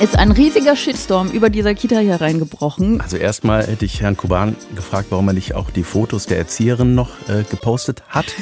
ist 0.00 0.18
ein 0.18 0.32
riesiger 0.32 0.76
Shitstorm 0.76 1.30
über 1.30 1.50
dieser 1.50 1.74
Kita 1.74 1.98
hier 1.98 2.20
reingebrochen. 2.20 3.00
Also 3.00 3.16
erstmal 3.16 3.66
hätte 3.66 3.84
ich 3.84 4.00
Herrn 4.00 4.16
Kuban 4.16 4.56
gefragt, 4.74 5.06
warum 5.10 5.28
er 5.28 5.34
nicht 5.34 5.54
auch 5.54 5.70
die 5.70 5.84
Fotos 5.84 6.26
der 6.26 6.38
Erzieherin 6.38 6.94
noch 6.94 7.10
äh, 7.28 7.44
gepostet 7.48 8.02
hat. 8.08 8.26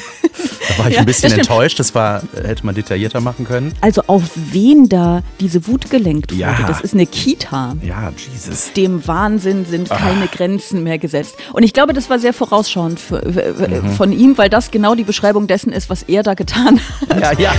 Da 0.68 0.78
war 0.78 0.88
ich 0.88 0.94
Ja, 0.94 1.00
ein 1.00 1.06
bisschen 1.06 1.30
das 1.30 1.38
enttäuscht. 1.38 1.80
Das 1.80 1.92
war, 1.94 2.22
äh, 2.34 2.46
hätte 2.46 2.64
man 2.64 2.74
detaillierter 2.74 3.20
machen 3.20 3.44
können. 3.44 3.74
Also 3.80 4.02
auf 4.06 4.30
wen 4.34 4.88
da 4.88 5.22
diese 5.40 5.66
Wut 5.66 5.90
gelenkt 5.90 6.30
wurde. 6.30 6.40
Ja. 6.40 6.66
Das 6.66 6.80
ist 6.80 6.94
eine 6.94 7.04
Kita. 7.04 7.74
Ja, 7.82 8.12
Jesus. 8.16 8.72
Dem 8.72 9.06
Wahnsinn 9.06 9.66
sind 9.66 9.90
keine 9.90 10.28
Grenzen 10.28 10.84
mehr 10.84 10.98
gesetzt. 10.98 11.34
Und 11.52 11.64
ich 11.64 11.72
glaube, 11.72 11.92
das 11.92 12.08
war 12.10 12.20
sehr 12.20 12.32
vorausschauend 12.32 13.00
für, 13.00 13.22
äh, 13.22 13.82
von 13.96 14.12
ihm, 14.12 14.38
weil 14.38 14.48
das 14.50 14.70
genau 14.70 14.94
die 14.94 15.04
Beschreibung 15.04 15.48
dessen 15.48 15.72
ist, 15.72 15.90
was 15.90 16.04
er 16.04 16.22
da 16.22 16.34
getan 16.34 16.80
hat. 17.10 17.20
Ja, 17.20 17.32
ja. 17.38 17.52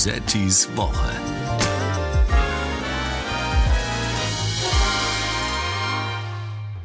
Bosettis 0.00 0.66
Woche. 0.76 1.10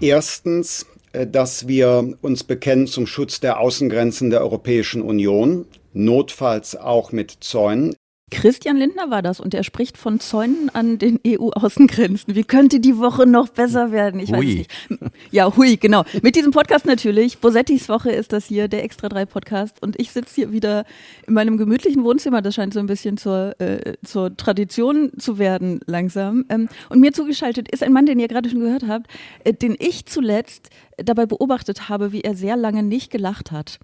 Erstens, 0.01 0.85
äh, 1.13 1.25
dass 1.25 1.69
wir 1.69 2.17
uns 2.21 2.43
bekennen 2.43 2.87
zum 2.87 3.07
Schutz 3.07 3.39
der 3.39 3.61
Außengrenzen 3.61 4.31
der 4.31 4.41
Europäischen 4.41 5.01
Union, 5.01 5.65
notfalls 5.93 6.75
auch 6.75 7.13
mit 7.13 7.37
Zäunen. 7.39 7.95
Christian 8.35 8.75
Lindner 8.75 9.09
war 9.09 9.21
das 9.21 9.39
und 9.39 9.53
er 9.53 9.63
spricht 9.63 9.97
von 9.97 10.19
Zäunen 10.19 10.69
an 10.73 10.97
den 10.97 11.21
EU-Außengrenzen. 11.25 12.35
Wie 12.35 12.43
könnte 12.43 12.81
die 12.81 12.97
Woche 12.97 13.25
noch 13.25 13.47
besser 13.47 13.93
werden? 13.93 14.19
Ich 14.19 14.29
weiß 14.29 14.39
Hui. 14.39 14.51
es 14.51 14.89
nicht. 14.89 14.99
Ja, 15.31 15.55
hui, 15.55 15.77
genau. 15.77 16.03
Mit 16.21 16.35
diesem 16.35 16.51
Podcast 16.51 16.85
natürlich. 16.85 17.37
Bosettis 17.37 17.87
Woche 17.87 18.11
ist 18.11 18.33
das 18.33 18.45
hier, 18.45 18.67
der 18.67 18.83
Extra 18.83 19.07
3 19.07 19.25
Podcast. 19.25 19.81
Und 19.81 19.97
ich 20.01 20.11
sitze 20.11 20.35
hier 20.35 20.51
wieder 20.51 20.83
in 21.25 21.33
meinem 21.33 21.57
gemütlichen 21.57 22.03
Wohnzimmer. 22.03 22.41
Das 22.41 22.55
scheint 22.55 22.73
so 22.73 22.81
ein 22.81 22.87
bisschen 22.87 23.15
zur, 23.15 23.55
äh, 23.61 23.93
zur 24.03 24.35
Tradition 24.35 25.13
zu 25.17 25.39
werden 25.39 25.79
langsam. 25.85 26.43
Ähm, 26.49 26.67
und 26.89 26.99
mir 26.99 27.13
zugeschaltet 27.13 27.71
ist 27.71 27.83
ein 27.83 27.93
Mann, 27.93 28.05
den 28.05 28.19
ihr 28.19 28.27
gerade 28.27 28.49
schon 28.49 28.59
gehört 28.59 28.83
habt, 28.85 29.07
äh, 29.45 29.53
den 29.53 29.77
ich 29.79 30.07
zuletzt 30.07 30.69
dabei 30.97 31.25
beobachtet 31.25 31.87
habe, 31.87 32.11
wie 32.11 32.21
er 32.21 32.35
sehr 32.35 32.57
lange 32.57 32.83
nicht 32.83 33.11
gelacht 33.11 33.51
hat. 33.51 33.79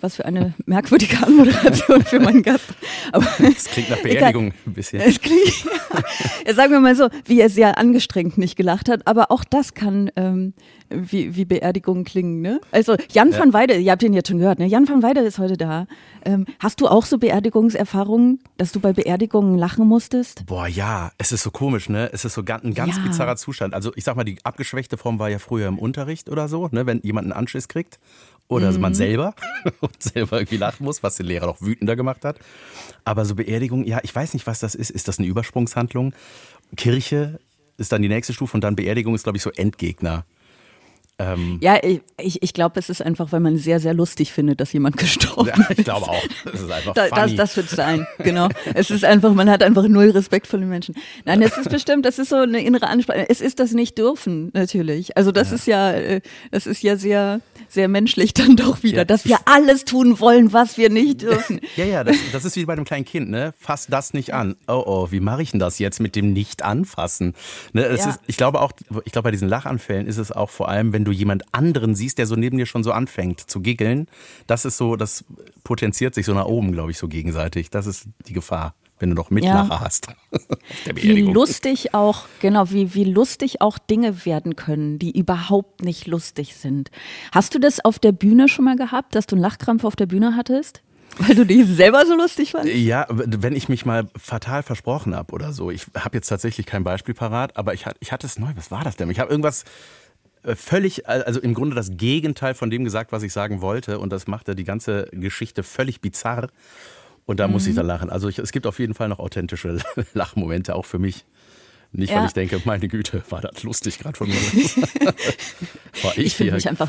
Was 0.00 0.16
für 0.16 0.24
eine 0.24 0.54
merkwürdige 0.66 1.16
Anmoderation 1.26 2.04
für 2.04 2.20
meinen 2.20 2.42
Gast. 2.42 2.66
Aber 3.12 3.26
Das 3.38 3.64
klingt 3.64 3.90
nach 3.90 3.98
Beerdigung 4.02 4.52
ein 4.66 4.72
bisschen. 4.74 5.00
es 5.00 5.20
klingt, 5.20 5.64
ja, 6.46 6.54
sagen 6.54 6.72
wir 6.72 6.80
mal 6.80 6.94
so, 6.94 7.08
wie 7.24 7.40
er 7.40 7.50
sehr 7.50 7.78
angestrengt 7.78 8.38
nicht 8.38 8.56
gelacht 8.56 8.88
hat, 8.88 9.06
aber 9.06 9.30
auch 9.30 9.44
das 9.44 9.74
kann 9.74 10.10
ähm, 10.16 10.54
wie, 10.90 11.34
wie 11.36 11.44
Beerdigungen 11.44 12.04
klingen. 12.04 12.40
Ne? 12.40 12.60
Also 12.70 12.96
Jan 13.10 13.36
van 13.36 13.52
Weide, 13.52 13.76
ihr 13.76 13.90
habt 13.92 14.02
ihn 14.02 14.12
jetzt 14.14 14.28
schon 14.28 14.38
gehört, 14.38 14.58
ne? 14.58 14.66
Jan 14.66 14.88
van 14.88 15.02
Weide 15.02 15.20
ist 15.20 15.38
heute 15.38 15.56
da. 15.56 15.86
Ähm, 16.28 16.44
hast 16.58 16.82
du 16.82 16.88
auch 16.88 17.06
so 17.06 17.16
Beerdigungserfahrungen, 17.16 18.40
dass 18.58 18.72
du 18.72 18.80
bei 18.80 18.92
Beerdigungen 18.92 19.56
lachen 19.56 19.86
musstest? 19.88 20.44
Boah, 20.44 20.66
ja, 20.66 21.10
es 21.16 21.32
ist 21.32 21.42
so 21.42 21.50
komisch, 21.50 21.88
ne? 21.88 22.10
Es 22.12 22.26
ist 22.26 22.34
so 22.34 22.42
ein 22.42 22.74
ganz 22.74 22.76
Ja. 22.76 23.02
bizarrer 23.02 23.36
Zustand. 23.36 23.72
Also 23.72 23.92
ich 23.96 24.04
sag 24.04 24.14
mal, 24.14 24.24
die 24.24 24.36
abgeschwächte 24.44 24.98
Form 24.98 25.18
war 25.18 25.30
ja 25.30 25.38
früher 25.38 25.66
im 25.68 25.78
Unterricht 25.78 26.28
oder 26.28 26.48
so, 26.48 26.68
ne? 26.70 26.84
Wenn 26.84 27.00
jemand 27.02 27.24
einen 27.24 27.32
Anschiss 27.32 27.66
kriegt 27.66 27.98
oder 28.46 28.70
Mhm. 28.72 28.80
man 28.80 28.94
selber 28.94 29.34
und 29.80 30.02
selber 30.02 30.36
irgendwie 30.38 30.58
lachen 30.58 30.84
muss, 30.84 31.02
was 31.02 31.16
den 31.16 31.24
Lehrer 31.26 31.46
noch 31.46 31.62
wütender 31.62 31.96
gemacht 31.96 32.26
hat. 32.26 32.38
Aber 33.04 33.24
so 33.24 33.34
Beerdigung, 33.34 33.84
ja, 33.86 34.00
ich 34.02 34.14
weiß 34.14 34.34
nicht, 34.34 34.46
was 34.46 34.60
das 34.60 34.74
ist. 34.74 34.90
Ist 34.90 35.08
das 35.08 35.18
eine 35.18 35.28
Übersprungshandlung? 35.28 36.12
Kirche 36.76 37.40
ist 37.78 37.90
dann 37.92 38.02
die 38.02 38.08
nächste 38.08 38.34
Stufe 38.34 38.54
und 38.54 38.62
dann 38.64 38.76
Beerdigung 38.76 39.14
ist, 39.14 39.22
glaube 39.22 39.38
ich, 39.38 39.42
so 39.42 39.50
Endgegner. 39.50 40.26
Ähm, 41.20 41.58
Ja, 41.60 41.78
ich, 41.82 42.00
ich, 42.20 42.42
ich 42.42 42.52
glaube, 42.54 42.78
es 42.78 42.88
ist 42.90 43.02
einfach, 43.02 43.32
weil 43.32 43.40
man 43.40 43.56
sehr, 43.56 43.80
sehr 43.80 43.92
lustig 43.94 44.32
findet, 44.32 44.60
dass 44.60 44.72
jemand 44.72 44.96
gestorben 44.98 45.48
ja, 45.48 45.64
ist. 45.68 45.78
ich 45.80 45.84
glaube 45.84 46.08
auch. 46.08 46.22
Das 46.44 46.60
ist 46.60 46.70
einfach 46.70 46.94
Da, 46.94 47.08
das, 47.08 47.18
funny. 47.20 47.36
das 47.36 47.56
wird 47.56 47.68
sein, 47.70 48.06
genau. 48.18 48.48
Es 48.74 48.90
ist 48.90 49.04
einfach, 49.04 49.34
man 49.34 49.50
hat 49.50 49.62
einfach 49.62 49.86
null 49.88 50.10
Respekt 50.10 50.46
vor 50.46 50.58
den 50.60 50.68
Menschen. 50.68 50.94
Nein, 51.24 51.42
es 51.42 51.56
ist 51.58 51.70
bestimmt, 51.70 52.06
das 52.06 52.18
ist 52.18 52.28
so 52.28 52.36
eine 52.36 52.62
innere 52.62 52.86
Ansprache. 52.88 53.28
Es 53.28 53.40
ist 53.40 53.58
das 53.58 53.72
nicht 53.72 53.98
dürfen, 53.98 54.50
natürlich. 54.54 55.16
Also 55.16 55.32
das 55.32 55.50
ist 55.52 55.66
ja, 55.66 55.90
äh, 55.92 56.20
das 56.52 56.66
ist 56.66 56.82
ja 56.82 56.96
sehr, 56.96 57.40
sehr 57.68 57.88
menschlich 57.88 58.32
dann 58.34 58.54
doch 58.56 58.82
wieder, 58.82 58.98
Ja. 58.98 59.04
dass 59.04 59.24
wir 59.24 59.38
alles 59.46 59.84
tun 59.84 60.20
wollen, 60.20 60.52
was 60.52 60.78
wir 60.78 60.88
nicht 60.90 61.22
dürfen. 61.22 61.60
Ja, 61.76 61.84
ja, 61.84 62.02
das, 62.04 62.16
das 62.32 62.44
ist 62.44 62.56
wie 62.56 62.64
bei 62.64 62.72
einem 62.72 62.84
kleinen 62.84 63.04
Kind, 63.04 63.28
ne? 63.30 63.54
Fass 63.58 63.86
das 63.88 64.14
nicht 64.14 64.34
an. 64.34 64.56
Oh, 64.66 64.82
oh, 64.86 65.08
wie 65.10 65.20
mache 65.20 65.42
ich 65.42 65.50
denn 65.52 65.60
das 65.60 65.78
jetzt 65.78 66.00
mit 66.00 66.16
dem 66.16 66.32
Nicht-Anfassen? 66.32 67.34
Ne, 67.72 67.84
es 67.84 68.04
Ja. 68.04 68.10
ist, 68.10 68.20
ich 68.26 68.36
glaube 68.36 68.60
auch, 68.60 68.72
ich 69.04 69.12
glaube, 69.12 69.24
bei 69.26 69.30
diesen 69.30 69.48
Lachanfällen 69.48 70.06
ist 70.06 70.16
es 70.18 70.32
auch 70.32 70.50
vor 70.50 70.68
allem, 70.68 70.92
wenn 70.92 71.04
du 71.04 71.07
jemand 71.10 71.42
anderen 71.52 71.94
siehst, 71.94 72.18
der 72.18 72.26
so 72.26 72.36
neben 72.36 72.58
dir 72.58 72.66
schon 72.66 72.84
so 72.84 72.92
anfängt 72.92 73.40
zu 73.50 73.60
giggeln. 73.60 74.06
Das 74.46 74.64
ist 74.64 74.76
so, 74.76 74.96
das 74.96 75.24
potenziert 75.64 76.14
sich 76.14 76.26
so 76.26 76.34
nach 76.34 76.46
oben, 76.46 76.72
glaube 76.72 76.90
ich, 76.90 76.98
so 76.98 77.08
gegenseitig. 77.08 77.70
Das 77.70 77.86
ist 77.86 78.06
die 78.26 78.32
Gefahr, 78.32 78.74
wenn 78.98 79.10
du 79.10 79.14
noch 79.16 79.30
Mitlacher 79.30 79.68
Ja. 79.68 79.80
hast. 79.80 80.08
Wie 80.94 81.22
lustig 81.22 81.94
auch, 81.94 82.24
genau, 82.40 82.70
wie, 82.70 82.94
wie 82.94 83.04
lustig 83.04 83.60
auch 83.60 83.78
Dinge 83.78 84.24
werden 84.24 84.56
können, 84.56 84.98
die 84.98 85.16
überhaupt 85.16 85.82
nicht 85.82 86.06
lustig 86.06 86.54
sind. 86.56 86.90
Hast 87.32 87.54
du 87.54 87.58
das 87.58 87.84
auf 87.84 87.98
der 87.98 88.12
Bühne 88.12 88.48
schon 88.48 88.64
mal 88.64 88.76
gehabt, 88.76 89.14
dass 89.14 89.26
du 89.26 89.36
einen 89.36 89.42
Lachkrampf 89.42 89.84
auf 89.84 89.96
der 89.96 90.06
Bühne 90.06 90.34
hattest? 90.36 90.82
Weil 91.18 91.34
du 91.34 91.46
dich 91.46 91.66
selber 91.66 92.04
so 92.06 92.14
lustig 92.14 92.52
fandst? 92.52 92.72
Ja, 92.74 93.06
wenn 93.08 93.56
ich 93.56 93.68
mich 93.68 93.86
mal 93.86 94.08
fatal 94.16 94.62
versprochen 94.62 95.16
habe 95.16 95.32
oder 95.32 95.52
so. 95.52 95.70
Ich 95.70 95.86
habe 95.96 96.16
jetzt 96.18 96.28
tatsächlich 96.28 96.66
kein 96.66 96.84
Beispiel 96.84 97.14
parat, 97.14 97.56
aber 97.56 97.72
ich, 97.74 97.86
hat- 97.86 97.96
ich 98.00 98.12
hatte 98.12 98.26
es 98.26 98.38
neu. 98.38 98.50
Was 98.56 98.70
war 98.70 98.84
das 98.84 98.96
denn? 98.96 99.10
Ich 99.10 99.18
habe 99.18 99.30
irgendwas 99.30 99.64
völlig, 100.56 101.08
also 101.08 101.40
im 101.40 101.54
Grunde 101.54 101.74
das 101.76 101.90
Gegenteil 101.96 102.54
von 102.54 102.70
dem 102.70 102.84
gesagt, 102.84 103.12
was 103.12 103.22
ich 103.22 103.32
sagen 103.32 103.60
wollte. 103.60 103.98
Und 103.98 104.10
das 104.10 104.26
machte 104.26 104.54
die 104.54 104.64
ganze 104.64 105.08
Geschichte 105.12 105.62
völlig 105.62 106.00
bizarr. 106.00 106.48
Und 107.26 107.40
da 107.40 107.48
muss 107.48 107.66
ich 107.66 107.74
dann 107.74 107.86
lachen. 107.86 108.08
Also 108.10 108.28
ich, 108.28 108.38
es 108.38 108.52
gibt 108.52 108.66
auf 108.66 108.78
jeden 108.78 108.94
Fall 108.94 109.08
noch 109.08 109.18
authentische 109.18 109.78
Lachmomente, 110.14 110.74
auch 110.74 110.86
für 110.86 110.98
mich. 110.98 111.24
Nicht, 111.90 112.10
weil 112.10 112.18
Ja. 112.18 112.26
ich 112.26 112.32
denke, 112.32 112.60
meine 112.66 112.86
Güte, 112.86 113.22
war 113.30 113.40
das 113.40 113.62
lustig 113.62 113.98
gerade 113.98 114.16
von 114.16 114.28
mir. 114.28 114.34
war 116.02 116.12
ich, 116.18 116.26
Ich 116.26 116.36
finde 116.36 116.52
mich 116.54 116.68
einfach, 116.68 116.88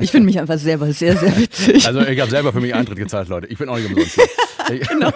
ich 0.00 0.10
finde 0.10 0.24
mich 0.24 0.38
einfach 0.40 0.58
selber 0.58 0.90
sehr, 0.92 1.16
sehr 1.18 1.36
witzig. 1.36 1.86
Also 1.86 2.00
ich 2.00 2.18
habe 2.18 2.30
selber 2.30 2.52
für 2.54 2.60
mich 2.60 2.74
Eintritt 2.74 2.96
gezahlt, 2.98 3.28
Leute. 3.28 3.46
Ich 3.48 3.58
bin 3.58 3.68
auch 3.68 3.76
nicht 3.76 3.88
umsonst. 3.90 4.18
Genau. 4.90 5.10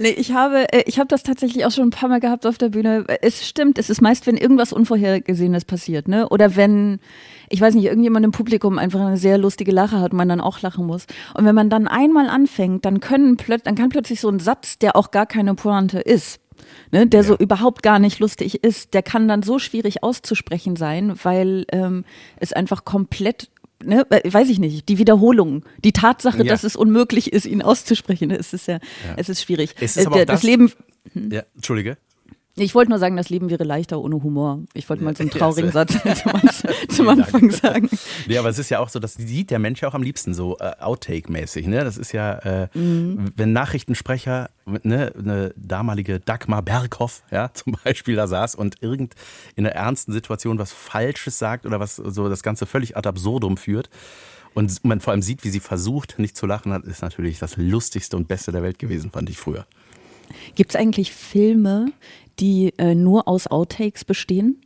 Nee, 0.00 0.12
ich 0.16 0.32
habe, 0.32 0.72
äh, 0.72 0.82
ich 0.86 0.98
habe 0.98 1.08
das 1.08 1.22
tatsächlich 1.22 1.66
auch 1.66 1.70
schon 1.72 1.88
ein 1.88 1.90
paar 1.90 2.08
Mal 2.08 2.20
gehabt 2.20 2.46
auf 2.46 2.56
der 2.56 2.70
Bühne. 2.70 3.04
Es 3.20 3.46
stimmt, 3.46 3.78
es 3.78 3.90
ist 3.90 4.00
meist, 4.00 4.26
wenn 4.26 4.38
irgendwas 4.38 4.72
Unvorhergesehenes 4.72 5.66
passiert, 5.66 6.08
ne? 6.08 6.26
Oder 6.30 6.56
wenn, 6.56 7.00
ich 7.50 7.60
weiß 7.60 7.74
nicht, 7.74 7.84
irgendjemand 7.84 8.24
im 8.24 8.32
Publikum 8.32 8.78
einfach 8.78 9.00
eine 9.00 9.18
sehr 9.18 9.36
lustige 9.36 9.72
Lache 9.72 10.00
hat 10.00 10.12
und 10.12 10.16
man 10.16 10.30
dann 10.30 10.40
auch 10.40 10.62
lachen 10.62 10.86
muss. 10.86 11.04
Und 11.34 11.44
wenn 11.44 11.54
man 11.54 11.68
dann 11.68 11.86
einmal 11.86 12.30
anfängt, 12.30 12.86
dann 12.86 13.00
können 13.00 13.36
plötzlich, 13.36 13.64
dann 13.64 13.74
kann 13.74 13.90
plötzlich 13.90 14.22
so 14.22 14.30
ein 14.30 14.38
Satz, 14.38 14.78
der 14.78 14.96
auch 14.96 15.10
gar 15.10 15.26
keine 15.26 15.54
Pointe 15.54 16.00
ist, 16.00 16.40
ne, 16.92 17.06
der 17.06 17.22
so 17.22 17.36
überhaupt 17.36 17.82
gar 17.82 17.98
nicht 17.98 18.20
lustig 18.20 18.64
ist, 18.64 18.94
der 18.94 19.02
kann 19.02 19.28
dann 19.28 19.42
so 19.42 19.58
schwierig 19.58 20.02
auszusprechen 20.02 20.76
sein, 20.76 21.12
weil 21.24 21.66
ähm, 21.72 22.06
es 22.36 22.54
einfach 22.54 22.86
komplett 22.86 23.50
Ne, 23.82 24.04
weiß 24.10 24.48
ich 24.50 24.58
nicht, 24.58 24.88
die 24.90 24.98
Wiederholung, 24.98 25.64
die 25.84 25.92
Tatsache, 25.92 26.38
Ja. 26.38 26.44
dass 26.44 26.64
es 26.64 26.76
unmöglich 26.76 27.32
ist, 27.32 27.46
ihn 27.46 27.62
auszusprechen, 27.62 28.30
es 28.30 28.52
ist 28.52 28.66
ja, 28.68 28.78
es 29.16 29.28
ist 29.30 29.42
schwierig. 29.42 29.74
Es 29.80 29.96
ist 29.96 30.04
Äh, 30.04 30.06
aber 30.06 30.16
auch 30.16 30.24
das- 30.26 30.42
Leben, 30.42 30.70
Ja, 31.14 31.44
Entschuldige. 31.54 31.96
Ich 32.56 32.74
wollte 32.74 32.90
nur 32.90 32.98
sagen, 32.98 33.16
das 33.16 33.30
Leben 33.30 33.48
wäre 33.48 33.64
leichter 33.64 34.00
ohne 34.00 34.16
Humor. 34.22 34.60
Ich 34.74 34.88
wollte 34.88 35.04
mal 35.04 35.16
so 35.16 35.22
einen 35.22 35.30
Ja, 35.30 35.38
traurigen 35.38 35.70
Satz 35.70 35.94
zum, 36.88 37.08
Anfang 37.08 37.50
sagen. 37.50 37.88
Nee, 38.26 38.38
aber 38.38 38.48
es 38.48 38.58
ist 38.58 38.70
ja 38.70 38.80
auch 38.80 38.88
so, 38.88 38.98
das 38.98 39.14
sieht 39.14 39.50
der 39.50 39.58
Mensch 39.58 39.80
ja 39.82 39.88
auch 39.88 39.94
am 39.94 40.02
liebsten 40.02 40.34
so 40.34 40.58
äh, 40.58 40.72
Outtake-mäßig. 40.80 41.66
Ne? 41.68 41.84
Das 41.84 41.96
ist 41.96 42.12
ja, 42.12 42.38
äh, 42.38 42.68
wenn 42.74 43.52
Nachrichtensprecher, 43.52 44.50
ne, 44.82 45.12
eine 45.16 45.54
damalige 45.56 46.20
Dagmar 46.20 46.62
Berghoff, 46.62 47.22
ja, 47.30 47.50
zum 47.54 47.76
Beispiel 47.84 48.16
da 48.16 48.26
saß 48.26 48.56
und 48.56 48.82
irgend 48.82 49.14
in 49.54 49.66
einer 49.66 49.74
ernsten 49.74 50.12
Situation 50.12 50.58
was 50.58 50.72
Falsches 50.72 51.38
sagt 51.38 51.66
oder 51.66 51.80
was 51.80 51.96
so 51.96 52.28
das 52.28 52.42
Ganze 52.42 52.66
völlig 52.66 52.96
ad 52.96 53.08
absurdum 53.08 53.56
führt. 53.56 53.88
Und 54.52 54.84
man 54.84 55.00
vor 55.00 55.12
allem 55.12 55.22
sieht, 55.22 55.44
wie 55.44 55.50
sie 55.50 55.60
versucht, 55.60 56.18
nicht 56.18 56.36
zu 56.36 56.46
lachen, 56.46 56.72
hat, 56.72 56.84
ist 56.84 57.02
natürlich 57.02 57.38
das 57.38 57.56
lustigste 57.56 58.16
und 58.16 58.26
Beste 58.26 58.50
der 58.50 58.64
Welt 58.64 58.80
gewesen, 58.80 59.12
fand 59.12 59.30
ich 59.30 59.38
früher. 59.38 59.64
Gibt 60.54 60.70
es 60.70 60.76
eigentlich 60.76 61.12
Filme, 61.12 61.92
die 62.40 62.72
äh, 62.78 62.94
nur 62.94 63.28
aus 63.28 63.46
Outtakes 63.46 64.04
bestehen? 64.04 64.60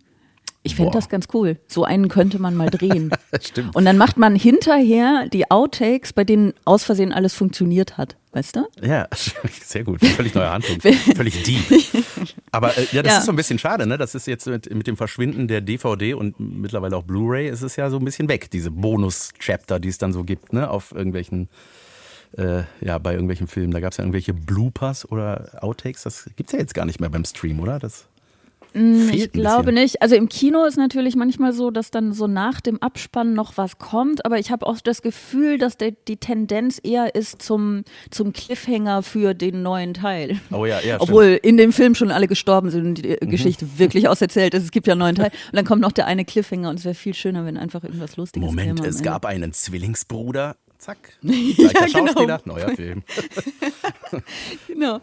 Ich 0.67 0.77
fände 0.77 0.93
das 0.93 1.11
ganz 1.11 1.27
cool. 1.35 1.59
So 1.67 1.85
einen 1.85 2.09
könnte 2.09 2.39
man 2.39 2.55
mal 2.57 2.71
drehen. 2.71 3.11
Stimmt. 3.43 3.77
Und 3.77 3.85
dann 3.85 3.99
macht 3.99 4.17
man 4.17 4.35
hinterher 4.35 5.29
die 5.31 5.51
Outtakes, 5.51 6.15
bei 6.15 6.25
denen 6.25 6.55
aus 6.65 6.85
Versehen 6.85 7.13
alles 7.13 7.35
funktioniert 7.35 7.99
hat. 7.99 8.17
Weißt 8.33 8.57
du? 8.57 8.65
Ja, 8.83 9.07
sehr 9.63 9.85
gut. 9.85 10.03
Völlig 10.03 10.35
neue 10.35 10.51
Handlung. 10.51 10.81
Völlig 11.15 11.43
deep. 11.43 11.61
Aber 12.51 12.77
äh, 12.79 12.87
ja, 12.93 13.03
das 13.03 13.13
Ja. 13.13 13.19
ist 13.19 13.27
so 13.27 13.33
ein 13.33 13.37
bisschen 13.37 13.59
schade, 13.59 13.87
ne? 13.87 13.99
Das 13.99 14.15
ist 14.15 14.27
jetzt 14.27 14.47
mit, 14.47 14.73
mit 14.75 14.87
dem 14.87 14.97
Verschwinden 14.97 15.49
der 15.49 15.61
DVD 15.61 16.15
und 16.15 16.41
mittlerweile 16.41 16.97
auch 16.97 17.03
Blu-ray 17.05 17.47
ist 17.51 17.61
es 17.61 17.77
ja 17.77 17.91
so 17.91 17.99
ein 17.99 18.05
bisschen 18.07 18.29
weg, 18.31 18.51
diese 18.51 18.71
Bonus-Chapter, 18.71 19.79
die 19.79 19.89
es 19.91 19.99
dann 19.99 20.15
so 20.15 20.25
gibt, 20.25 20.55
ne? 20.55 20.71
Auf 20.71 20.93
irgendwelchen, 20.93 21.51
äh, 22.37 22.63
ja, 22.81 22.99
bei 22.99 23.13
irgendwelchen 23.13 23.47
Filmen. 23.47 23.73
Da 23.73 23.81
gab 23.81 23.93
es 23.93 23.99
ja 23.99 24.05
irgendwelche 24.05 24.35
Bloopers 24.35 25.11
oder 25.11 25.59
Outtakes. 25.63 26.03
Das 26.03 26.31
gibt's 26.37 26.53
ja 26.53 26.59
jetzt 26.59 26.75
gar 26.75 26.85
nicht 26.85 27.01
mehr 27.01 27.11
beim 27.11 27.25
Stream, 27.25 27.61
oder? 27.61 27.79
Das 27.79 28.07
Mm, 28.77 29.09
Fehlt 29.09 29.27
Ich 29.27 29.33
glaube 29.33 29.73
nicht. 29.73 30.03
Also 30.03 30.17
im 30.17 30.29
Kino 30.29 30.65
ist 30.65 30.77
natürlich 30.77 31.15
manchmal 31.15 31.53
so, 31.53 31.71
dass 31.71 31.93
dann 31.93 32.13
so 32.13 32.27
nach 32.27 32.61
dem 32.61 32.83
Abspann 32.83 33.33
noch 33.33 33.57
was 33.57 33.79
kommt, 33.79 34.25
aber 34.25 34.41
ich 34.41 34.51
habe 34.51 34.67
auch 34.67 34.81
das 34.81 35.01
Gefühl, 35.01 35.59
dass 35.59 35.77
der, 35.77 35.93
die 35.93 36.17
Tendenz 36.17 36.81
eher 36.83 37.15
ist 37.15 37.41
zum, 37.41 37.85
zum 38.11 38.33
Cliffhanger 38.33 39.05
für 39.05 39.33
den 39.35 39.63
neuen 39.63 39.95
Teil. 39.95 40.41
Oh 40.51 40.67
ja, 40.67 40.81
ja, 40.81 41.01
Obwohl 41.01 41.39
in 41.41 41.57
dem 41.57 41.73
Film 41.73 41.95
schon 41.95 42.11
alle 42.11 42.27
gestorben 42.27 42.71
sind 42.71 42.85
und 42.85 42.95
die 43.05 43.17
Mhm. 43.25 43.31
Geschichte 43.31 43.79
wirklich 43.79 44.09
auserzählt 44.09 44.55
ist. 44.55 44.65
Es 44.65 44.71
gibt 44.73 44.89
ja 44.89 44.95
einen 44.95 45.01
neuen 45.01 45.15
Teil. 45.15 45.31
Und 45.53 45.57
dann 45.57 45.65
kommt 45.65 45.81
noch 45.81 45.93
der 45.93 46.07
eine 46.07 46.25
Cliffhanger 46.25 46.69
und 46.71 46.79
es 46.81 46.85
wäre 46.85 46.95
viel 46.97 47.15
schöner, 47.15 47.45
wenn 47.45 47.57
einfach 47.57 47.85
irgendwas 47.85 48.17
Lustiges 48.17 48.45
Moment, 48.45 48.85
es 48.85 49.03
gab 49.03 49.25
einen 49.25 49.53
Zwillingsbruder. 49.53 50.57
Zack. 50.85 50.99
Gleicher 51.23 51.87
genau. 51.87 52.07
Schauspieler, 52.09 52.41
neuer 52.45 52.69
Film. 52.77 53.03
Genau. 54.69 55.01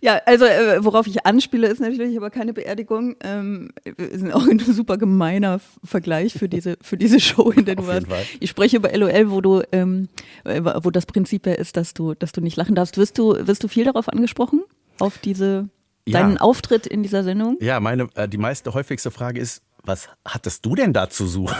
Ja, 0.00 0.20
also 0.26 0.44
äh, 0.44 0.82
worauf 0.84 1.06
ich 1.06 1.26
anspiele, 1.26 1.66
ist 1.66 1.80
natürlich 1.80 2.16
aber 2.16 2.30
keine 2.30 2.52
Beerdigung. 2.52 3.16
Ähm, 3.20 3.72
ist 3.84 4.32
auch 4.32 4.46
ein 4.46 4.58
super 4.60 4.96
gemeiner 4.96 5.60
Vergleich 5.82 6.32
für 6.34 6.48
diese 6.48 6.76
für 6.80 6.96
diese 6.96 7.18
Show, 7.20 7.50
in 7.50 7.64
der 7.64 7.74
du 7.74 7.86
warst. 7.86 8.06
Ich 8.40 8.48
spreche 8.50 8.76
über 8.76 8.96
LOL, 8.96 9.30
wo 9.30 9.40
du 9.40 9.62
ähm, 9.72 10.08
äh, 10.44 10.62
wo 10.82 10.90
das 10.90 11.04
Prinzip 11.04 11.46
ja 11.46 11.54
ist, 11.54 11.76
dass 11.76 11.94
du 11.94 12.14
dass 12.14 12.32
du 12.32 12.40
nicht 12.40 12.56
lachen 12.56 12.74
darfst. 12.76 12.96
Wirst 12.96 13.18
du 13.18 13.34
wirst 13.46 13.62
du 13.64 13.68
viel 13.68 13.84
darauf 13.84 14.08
angesprochen 14.08 14.62
auf 14.98 15.18
diese 15.18 15.68
Ja. 16.06 16.20
deinen 16.20 16.38
Auftritt 16.38 16.86
in 16.86 17.02
dieser 17.02 17.24
Sendung? 17.24 17.58
Ja, 17.60 17.80
meine, 17.80 18.08
äh, 18.14 18.28
die 18.28 18.38
meiste 18.38 18.72
häufigste 18.72 19.10
Frage 19.10 19.40
ist, 19.40 19.62
was 19.84 20.08
hattest 20.24 20.64
du 20.64 20.74
denn 20.74 20.92
da 20.92 21.10
zu 21.10 21.26
suchen? 21.26 21.56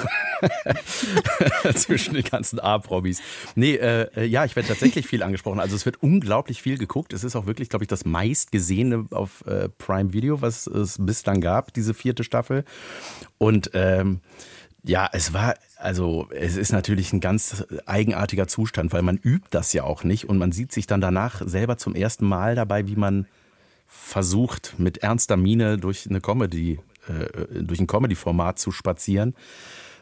Zwischen 1.75 2.15
den 2.15 2.25
ganzen 2.25 2.59
A-Promis. 2.59 3.21
Nee, 3.55 3.75
äh, 3.75 4.25
ja, 4.25 4.45
ich 4.45 4.57
werde 4.57 4.69
tatsächlich 4.69 5.07
viel 5.07 5.23
angesprochen. 5.23 5.61
Also 5.61 5.77
es 5.77 5.85
wird 5.85 6.03
unglaublich 6.03 6.63
viel 6.63 6.79
geguckt. 6.79 7.13
Es 7.13 7.25
ist 7.25 7.37
auch 7.37 7.47
wirklich, 7.47 7.69
glaube 7.69 7.85
ich, 7.85 7.89
das 7.89 8.05
meistgesehene 8.05 9.07
auf 9.11 9.47
äh, 9.47 9.69
Prime 9.69 10.13
Video, 10.13 10.41
was 10.41 10.67
es 10.67 10.97
bislang 10.99 11.41
gab, 11.41 11.73
diese 11.75 11.95
vierte 11.95 12.25
Staffel. 12.25 12.65
Und 13.39 13.71
ähm, 13.75 14.21
ja, 14.83 15.09
es 15.13 15.33
war, 15.33 15.55
also 15.77 16.29
es 16.31 16.57
ist 16.57 16.73
natürlich 16.73 17.13
ein 17.13 17.21
ganz 17.21 17.65
eigenartiger 17.87 18.47
Zustand, 18.47 18.93
weil 18.93 19.03
man 19.03 19.17
übt 19.17 19.49
das 19.51 19.73
ja 19.73 19.85
auch 19.85 20.05
nicht 20.05 20.29
und 20.29 20.39
man 20.39 20.53
sieht 20.53 20.73
sich 20.73 20.87
dann 20.87 21.01
danach 21.01 21.41
selber 21.45 21.79
zum 21.79 21.95
ersten 21.95 22.27
Mal 22.27 22.55
dabei, 22.55 22.87
wie 22.87 22.97
man 22.97 23.27
versucht, 23.87 24.75
mit 24.79 24.99
ernster 24.99 25.37
Miene 25.37 25.79
durch 25.79 26.07
eine 26.09 26.21
Comedy, 26.21 26.81
äh, 27.09 27.63
durch 27.63 27.81
ein 27.81 27.87
Comedy-Format 27.87 28.59
zu 28.59 28.71
spazieren. 28.71 29.35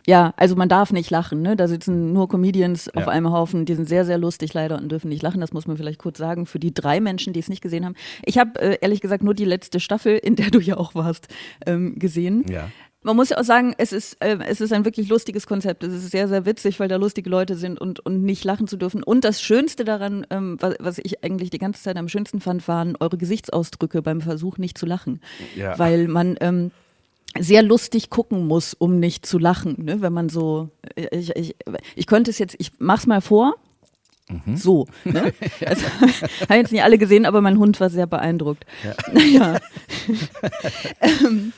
Ja, 0.07 0.35
also 0.37 0.57
man 0.57 0.69
darf 0.69 0.91
nicht 0.93 1.11
lachen, 1.11 1.43
ne? 1.43 1.55
Da 1.55 1.69
sitzen 1.69 2.13
nur 2.13 2.29
Comedians 2.29 2.89
auf 2.89 3.05
Ja. 3.05 3.09
einem 3.09 3.31
Haufen, 3.31 3.67
die 3.67 3.75
sind 3.75 3.89
sehr, 3.89 4.05
sehr 4.05 4.19
lustig 4.19 4.53
leider 4.53 4.77
und 4.79 4.91
dürfen 4.91 5.09
nicht 5.09 5.23
lachen. 5.23 5.41
Das 5.41 5.53
muss 5.53 5.69
man 5.69 5.77
vielleicht 5.77 5.99
kurz 6.01 6.19
sagen 6.19 6.47
für 6.47 6.59
die 6.59 6.75
drei 6.75 7.01
Menschen, 7.01 7.33
die 7.33 7.39
es 7.39 7.49
nicht 7.49 7.63
gesehen 7.63 7.85
haben. 7.85 7.95
Ich 8.25 8.37
habe 8.37 8.61
äh, 8.61 8.79
ehrlich 8.81 9.01
gesagt 9.01 9.23
nur 9.23 9.35
die 9.35 9.45
letzte 9.45 9.79
Staffel, 9.79 10.17
in 10.17 10.35
der 10.35 10.51
du 10.51 10.59
ja 10.59 10.77
auch 10.77 10.97
warst, 10.97 11.29
ähm, 11.67 12.01
gesehen. 12.01 12.45
Ja. 12.51 12.69
Man 13.05 13.17
muss 13.17 13.31
ja 13.31 13.39
auch 13.39 13.45
sagen, 13.45 13.75
es 13.79 13.93
ist, 13.93 14.17
äh, 14.21 14.39
es 14.49 14.61
ist 14.61 14.73
ein 14.73 14.85
wirklich 14.85 15.09
lustiges 15.09 15.47
Konzept. 15.47 15.85
Es 15.85 15.93
ist 15.93 16.11
sehr, 16.11 16.27
sehr 16.27 16.47
witzig, 16.47 16.81
weil 16.81 16.89
da 16.89 16.97
lustige 16.97 17.31
Leute 17.31 17.55
sind 17.57 17.81
und, 17.81 18.01
und 18.01 18.25
nicht 18.25 18.43
lachen 18.45 18.67
zu 18.67 18.77
dürfen. 18.77 19.05
Und 19.05 19.25
das 19.25 19.41
Schönste 19.41 19.85
daran, 19.85 20.27
ähm, 20.31 20.57
was, 20.61 20.75
was 20.81 20.99
ich 20.99 21.23
eigentlich 21.23 21.51
die 21.51 21.59
ganze 21.59 21.81
Zeit 21.81 21.97
am 21.97 22.09
schönsten 22.09 22.41
fand, 22.41 22.67
waren 22.67 22.97
eure 22.99 23.19
Gesichtsausdrücke 23.19 24.03
beim 24.03 24.21
Versuch, 24.21 24.59
nicht 24.59 24.79
zu 24.79 24.87
lachen. 24.87 25.21
Ja. 25.57 25.79
Weil 25.79 26.09
man 26.09 26.37
ähm, 26.41 26.71
sehr 27.39 27.63
lustig 27.63 28.11
gucken 28.11 28.47
muss, 28.47 28.75
um 28.75 28.99
nicht 28.99 29.27
zu 29.27 29.39
lachen. 29.39 29.77
Ne? 29.85 30.03
Wenn 30.03 30.13
man 30.13 30.29
so, 30.29 30.71
ich, 30.97 31.35
ich, 31.37 31.57
ich 31.95 32.07
könnte 32.07 32.31
es 32.31 32.39
jetzt, 32.39 32.57
ich 32.59 32.73
mach's 32.79 33.07
mal 33.07 33.21
vor. 33.21 33.55
So. 34.55 34.87
Ne? 35.05 35.33
Also, 35.65 35.87
haben 36.49 36.57
jetzt 36.57 36.73
nicht 36.73 36.83
alle 36.83 36.99
gesehen, 36.99 37.27
aber 37.27 37.41
mein 37.41 37.59
Hund 37.59 37.81
war 37.81 37.91
sehr 37.91 38.07
beeindruckt. 38.07 38.65
Ja. 39.33 39.59
ähm, 41.01 41.53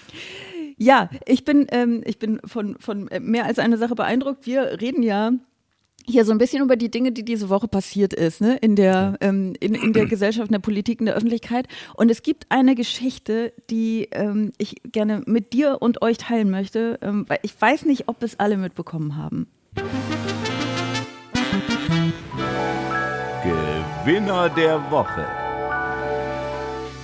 ja, 0.76 1.08
ich 1.26 1.44
bin, 1.44 1.66
ähm, 1.70 2.02
ich 2.04 2.18
bin 2.18 2.40
von, 2.44 2.76
von 2.78 3.08
äh, 3.08 3.20
mehr 3.20 3.46
als 3.46 3.58
einer 3.58 3.78
Sache 3.78 3.94
beeindruckt. 3.94 4.46
Wir 4.46 4.80
reden 4.80 5.02
ja 5.02 5.32
hier 6.06 6.24
so 6.24 6.32
ein 6.32 6.38
bisschen 6.38 6.62
über 6.62 6.76
die 6.76 6.90
Dinge, 6.90 7.12
die 7.12 7.24
diese 7.24 7.48
Woche 7.48 7.68
passiert 7.68 8.12
ist, 8.12 8.40
ne? 8.40 8.56
in, 8.56 8.76
der, 8.76 9.16
ähm, 9.20 9.54
in, 9.60 9.74
in 9.74 9.92
der 9.92 10.06
Gesellschaft, 10.06 10.48
in 10.48 10.52
der 10.52 10.58
Politik, 10.58 11.00
in 11.00 11.06
der 11.06 11.14
Öffentlichkeit. 11.14 11.66
Und 11.94 12.10
es 12.10 12.22
gibt 12.22 12.46
eine 12.50 12.74
Geschichte, 12.74 13.52
die 13.70 14.08
ähm, 14.12 14.52
ich 14.58 14.76
gerne 14.84 15.22
mit 15.26 15.52
dir 15.52 15.78
und 15.80 16.02
euch 16.02 16.18
teilen 16.18 16.50
möchte, 16.50 16.98
ähm, 17.02 17.24
weil 17.28 17.38
ich 17.42 17.60
weiß 17.60 17.84
nicht, 17.86 18.08
ob 18.08 18.22
es 18.22 18.38
alle 18.38 18.56
mitbekommen 18.56 19.16
haben. 19.16 19.46
Gewinner 23.42 24.48
der 24.50 24.90
Woche. 24.90 25.43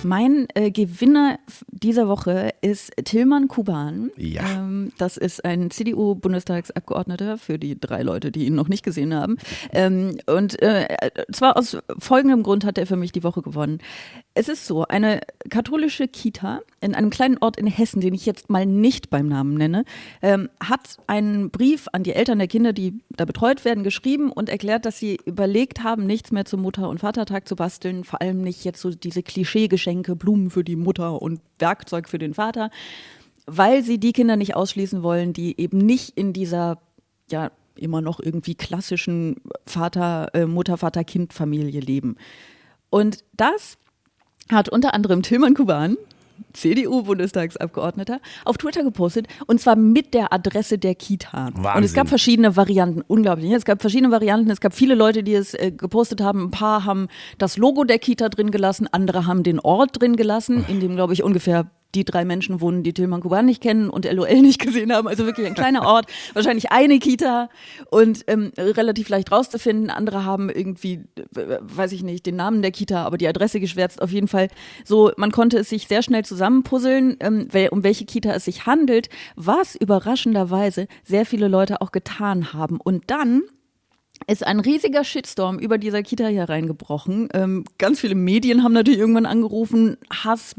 Mein 0.03 0.47
äh, 0.55 0.71
Gewinner 0.71 1.39
dieser 1.69 2.07
Woche 2.07 2.53
ist 2.61 2.91
Tilman 3.03 3.47
Kuban. 3.47 4.09
Ja. 4.17 4.41
Ähm, 4.57 4.91
das 4.97 5.17
ist 5.17 5.45
ein 5.45 5.69
CDU-Bundestagsabgeordneter 5.69 7.37
für 7.37 7.59
die 7.59 7.79
drei 7.79 8.01
Leute, 8.01 8.31
die 8.31 8.45
ihn 8.45 8.55
noch 8.55 8.67
nicht 8.67 8.83
gesehen 8.83 9.13
haben. 9.13 9.37
Ähm, 9.71 10.17
und 10.25 10.61
äh, 10.61 10.87
zwar 11.31 11.55
aus 11.55 11.77
folgendem 11.99 12.41
Grund 12.41 12.65
hat 12.65 12.77
er 12.77 12.87
für 12.87 12.95
mich 12.95 13.11
die 13.11 13.23
Woche 13.23 13.43
gewonnen. 13.43 13.79
Es 14.33 14.47
ist 14.47 14.65
so, 14.65 14.85
eine 14.85 15.19
katholische 15.49 16.07
Kita 16.07 16.61
in 16.79 16.95
einem 16.95 17.09
kleinen 17.09 17.37
Ort 17.39 17.57
in 17.57 17.67
Hessen, 17.67 17.99
den 17.99 18.13
ich 18.13 18.25
jetzt 18.25 18.49
mal 18.49 18.65
nicht 18.65 19.09
beim 19.09 19.27
Namen 19.27 19.55
nenne, 19.55 19.83
ähm, 20.21 20.49
hat 20.63 20.97
einen 21.07 21.49
Brief 21.49 21.89
an 21.91 22.03
die 22.03 22.13
Eltern 22.13 22.39
der 22.39 22.47
Kinder, 22.47 22.71
die 22.71 23.01
da 23.09 23.25
betreut 23.25 23.65
werden, 23.65 23.83
geschrieben 23.83 24.31
und 24.31 24.47
erklärt, 24.47 24.85
dass 24.85 24.97
sie 24.97 25.19
überlegt 25.25 25.83
haben, 25.83 26.05
nichts 26.05 26.31
mehr 26.31 26.45
zum 26.45 26.61
Mutter- 26.61 26.87
und 26.87 26.99
Vatertag 26.99 27.45
zu 27.45 27.57
basteln, 27.57 28.05
vor 28.05 28.21
allem 28.21 28.41
nicht 28.41 28.63
jetzt 28.63 28.79
so 28.79 28.91
diese 28.91 29.21
Klischeegeschenke, 29.21 30.15
Blumen 30.15 30.49
für 30.49 30.63
die 30.63 30.77
Mutter 30.77 31.21
und 31.21 31.41
Werkzeug 31.59 32.07
für 32.07 32.19
den 32.19 32.33
Vater, 32.33 32.71
weil 33.47 33.83
sie 33.83 33.99
die 33.99 34.13
Kinder 34.13 34.37
nicht 34.37 34.55
ausschließen 34.55 35.03
wollen, 35.03 35.33
die 35.33 35.59
eben 35.59 35.79
nicht 35.79 36.17
in 36.17 36.31
dieser, 36.31 36.81
ja, 37.29 37.51
immer 37.75 37.99
noch 37.99 38.21
irgendwie 38.21 38.55
klassischen 38.55 39.41
Vater, 39.65 40.29
äh, 40.33 40.45
Mutter, 40.45 40.77
Vater, 40.77 41.03
Kind 41.03 41.33
Familie 41.33 41.81
leben. 41.81 42.15
Und 42.89 43.23
das 43.33 43.77
hat 44.49 44.69
unter 44.69 44.93
anderem 44.93 45.21
Tilman 45.21 45.53
Kuban, 45.53 45.97
CDU-Bundestagsabgeordneter, 46.53 48.19
auf 48.45 48.57
Twitter 48.57 48.83
gepostet 48.83 49.27
und 49.47 49.59
zwar 49.59 49.75
mit 49.75 50.13
der 50.13 50.33
Adresse 50.33 50.77
der 50.77 50.95
Kita. 50.95 51.47
Und 51.47 51.57
es 51.57 51.63
Wahnsinn. 51.63 51.95
gab 51.95 52.09
verschiedene 52.09 52.55
Varianten, 52.55 53.03
unglaublich. 53.07 53.51
Es 53.51 53.65
gab 53.65 53.81
verschiedene 53.81 54.11
Varianten, 54.11 54.49
es 54.49 54.61
gab 54.61 54.73
viele 54.73 54.95
Leute, 54.95 55.23
die 55.23 55.33
es 55.33 55.53
äh, 55.53 55.71
gepostet 55.71 56.21
haben. 56.21 56.45
Ein 56.45 56.51
paar 56.51 56.85
haben 56.85 57.07
das 57.37 57.57
Logo 57.57 57.83
der 57.83 57.99
Kita 57.99 58.29
drin 58.29 58.51
gelassen, 58.51 58.87
andere 58.91 59.25
haben 59.25 59.43
den 59.43 59.59
Ort 59.59 60.01
drin 60.01 60.15
gelassen, 60.15 60.65
in 60.67 60.79
dem, 60.79 60.95
glaube 60.95 61.13
ich, 61.13 61.23
ungefähr 61.23 61.67
die 61.95 62.05
drei 62.05 62.25
Menschen 62.25 62.61
wohnen, 62.61 62.83
die 62.83 62.93
Tilman 62.93 63.21
Kuban 63.21 63.45
nicht 63.45 63.61
kennen 63.61 63.89
und 63.89 64.11
LOL 64.11 64.41
nicht 64.41 64.59
gesehen 64.59 64.93
haben. 64.93 65.07
Also 65.07 65.25
wirklich 65.25 65.47
ein 65.47 65.53
kleiner 65.53 65.83
Ort, 65.85 66.05
wahrscheinlich 66.33 66.71
eine 66.71 66.99
Kita 66.99 67.49
und 67.89 68.23
ähm, 68.27 68.51
relativ 68.57 69.09
leicht 69.09 69.31
rauszufinden. 69.31 69.89
Andere 69.89 70.25
haben 70.25 70.49
irgendwie, 70.49 71.03
äh, 71.35 71.57
weiß 71.61 71.91
ich 71.91 72.03
nicht, 72.03 72.25
den 72.25 72.35
Namen 72.35 72.61
der 72.61 72.71
Kita, 72.71 73.03
aber 73.03 73.17
die 73.17 73.27
Adresse 73.27 73.59
geschwärzt. 73.59 74.01
Auf 74.01 74.11
jeden 74.11 74.27
Fall 74.27 74.47
so, 74.85 75.11
man 75.17 75.31
konnte 75.31 75.59
es 75.59 75.69
sich 75.69 75.87
sehr 75.87 76.03
schnell 76.03 76.25
zusammenpuzzeln, 76.25 77.17
ähm, 77.19 77.47
um 77.71 77.83
welche 77.83 78.05
Kita 78.05 78.33
es 78.33 78.45
sich 78.45 78.65
handelt, 78.65 79.09
was 79.35 79.75
überraschenderweise 79.75 80.87
sehr 81.03 81.25
viele 81.25 81.47
Leute 81.47 81.81
auch 81.81 81.91
getan 81.91 82.53
haben. 82.53 82.79
Und 82.79 83.09
dann 83.11 83.43
ist 84.27 84.45
ein 84.45 84.59
riesiger 84.59 85.03
Shitstorm 85.03 85.59
über 85.59 85.77
dieser 85.77 86.03
Kita 86.03 86.27
hier 86.27 86.47
reingebrochen. 86.47 87.29
Ähm, 87.33 87.65
ganz 87.77 87.99
viele 87.99 88.15
Medien 88.15 88.63
haben 88.63 88.73
natürlich 88.73 88.99
irgendwann 88.99 89.25
angerufen, 89.25 89.97
Hass, 90.11 90.55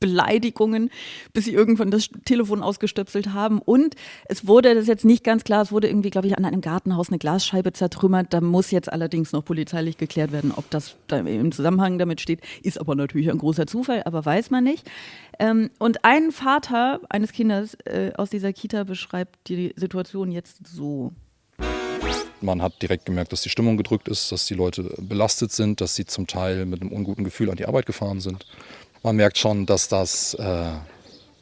Beleidigungen, 0.00 0.90
bis 1.32 1.44
sie 1.44 1.52
irgendwann 1.52 1.90
das 1.90 2.08
Telefon 2.24 2.62
ausgestöpselt 2.62 3.32
haben. 3.32 3.60
Und 3.60 3.94
es 4.24 4.46
wurde, 4.46 4.74
das 4.74 4.82
ist 4.82 4.88
jetzt 4.88 5.04
nicht 5.04 5.22
ganz 5.22 5.44
klar, 5.44 5.62
es 5.62 5.70
wurde 5.70 5.88
irgendwie, 5.88 6.10
glaube 6.10 6.26
ich, 6.26 6.36
an 6.36 6.44
einem 6.44 6.62
Gartenhaus 6.62 7.10
eine 7.10 7.18
Glasscheibe 7.18 7.72
zertrümmert. 7.72 8.32
Da 8.32 8.40
muss 8.40 8.70
jetzt 8.70 8.90
allerdings 8.90 9.32
noch 9.32 9.44
polizeilich 9.44 9.98
geklärt 9.98 10.32
werden, 10.32 10.52
ob 10.56 10.68
das 10.70 10.96
da 11.06 11.18
im 11.18 11.52
Zusammenhang 11.52 11.98
damit 11.98 12.20
steht. 12.20 12.40
Ist 12.62 12.80
aber 12.80 12.94
natürlich 12.94 13.30
ein 13.30 13.38
großer 13.38 13.66
Zufall, 13.66 14.02
aber 14.04 14.24
weiß 14.24 14.50
man 14.50 14.64
nicht. 14.64 14.90
Ähm, 15.38 15.70
und 15.78 16.04
ein 16.04 16.32
Vater 16.32 17.00
eines 17.08 17.32
Kindes 17.32 17.74
äh, 17.84 18.12
aus 18.16 18.30
dieser 18.30 18.52
Kita 18.52 18.84
beschreibt 18.84 19.48
die 19.48 19.74
Situation 19.76 20.32
jetzt 20.32 20.66
so. 20.66 21.12
Man 22.42 22.62
hat 22.62 22.80
direkt 22.80 23.04
gemerkt, 23.04 23.32
dass 23.32 23.42
die 23.42 23.50
Stimmung 23.50 23.76
gedrückt 23.76 24.08
ist, 24.08 24.32
dass 24.32 24.46
die 24.46 24.54
Leute 24.54 24.94
belastet 24.98 25.52
sind, 25.52 25.82
dass 25.82 25.94
sie 25.94 26.06
zum 26.06 26.26
Teil 26.26 26.64
mit 26.64 26.80
einem 26.80 26.90
unguten 26.90 27.22
Gefühl 27.22 27.50
an 27.50 27.56
die 27.56 27.66
Arbeit 27.66 27.84
gefahren 27.84 28.20
sind. 28.20 28.46
Man 29.02 29.16
merkt 29.16 29.38
schon, 29.38 29.66
dass 29.66 29.88
das, 29.88 30.34
äh, 30.34 30.70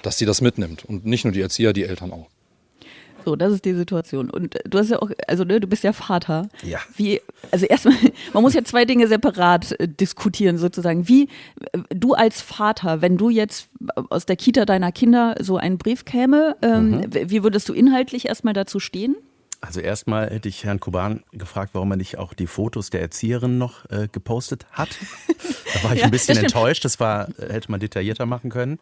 dass 0.03 0.19
sie 0.19 0.27
das 0.27 0.41
mitnimmt 0.41 0.85
und 0.85 1.05
nicht 1.05 1.25
nur 1.25 1.33
die 1.33 1.41
Erzieher, 1.41 1.73
die 1.73 1.85
Eltern 1.85 2.13
auch. 2.13 2.29
So, 3.25 3.35
das 3.37 3.53
ist 3.53 3.65
die 3.65 3.75
Situation. 3.75 4.31
Und 4.31 4.55
äh, 4.55 4.61
du 4.69 4.79
hast 4.79 4.91
ja 4.91 5.03
auch, 5.03 5.11
also 5.27 5.45
ne, 5.45 5.61
du 5.61 5.67
bist 5.67 5.83
ja 5.83 5.93
Vater. 5.93 6.49
Ja. 6.63 6.79
Wie, 6.97 7.21
also 7.51 7.67
erstmal, 7.67 7.95
man 8.33 8.43
muss 8.43 8.55
ja 8.55 8.63
zwei 8.65 8.85
Dinge 8.85 9.07
separat 9.09 9.79
äh, 9.81 9.89
diskutieren 9.89 10.57
sozusagen. 10.57 11.09
Wie 11.09 11.25
äh, 11.73 11.79
du 11.91 12.15
als 12.15 12.41
Vater, 12.41 13.03
wenn 13.03 13.17
du 13.19 13.29
jetzt 13.29 13.69
aus 14.09 14.25
der 14.25 14.37
Kita 14.37 14.65
deiner 14.65 14.93
Kinder 14.93 15.35
so 15.41 15.57
einen 15.59 15.79
Brief 15.79 16.05
käme, 16.05 16.57
ähm, 16.63 17.03
w- 17.13 17.25
wie 17.29 17.43
würdest 17.43 17.69
du 17.69 17.75
inhaltlich 17.75 18.27
erstmal 18.29 18.55
dazu 18.55 18.79
stehen? 18.81 19.17
Also 19.61 19.81
erstmal 19.81 20.31
hätte 20.31 20.49
ich 20.49 20.65
Herrn 20.65 20.79
Kuban 20.79 21.25
gefragt, 21.33 21.71
warum 21.75 21.91
er 21.91 21.97
nicht 21.97 22.17
auch 22.19 22.33
die 22.33 22.47
Fotos 22.47 22.91
der 22.91 23.01
Erzieherin 23.01 23.59
noch 23.59 23.89
äh, 23.91 24.09
gepostet 24.11 24.67
hat. 24.73 24.91
Da 25.75 25.85
war 25.85 25.93
ich 25.93 25.99
Ja, 26.01 26.07
ein 26.07 26.11
bisschen 26.11 26.35
das 26.35 26.45
enttäuscht. 26.45 26.83
Das 26.87 26.99
war, 26.99 27.29
äh, 27.39 27.53
hätte 27.53 27.71
man 27.71 27.79
detaillierter 27.79 28.25
machen 28.25 28.49
können. 28.49 28.79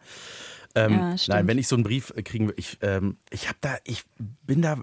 Ähm, 0.73 0.93
Ja, 0.93 1.15
nein, 1.27 1.47
wenn 1.47 1.57
ich 1.57 1.67
so 1.67 1.75
einen 1.75 1.83
Brief 1.83 2.13
äh, 2.15 2.21
kriegen 2.23 2.45
würde, 2.45 2.57
ich, 2.59 2.77
ähm, 2.81 3.17
ich 3.29 3.49
habe 3.49 3.57
da, 3.59 3.75
ich 3.83 4.03
bin 4.17 4.61
da, 4.61 4.77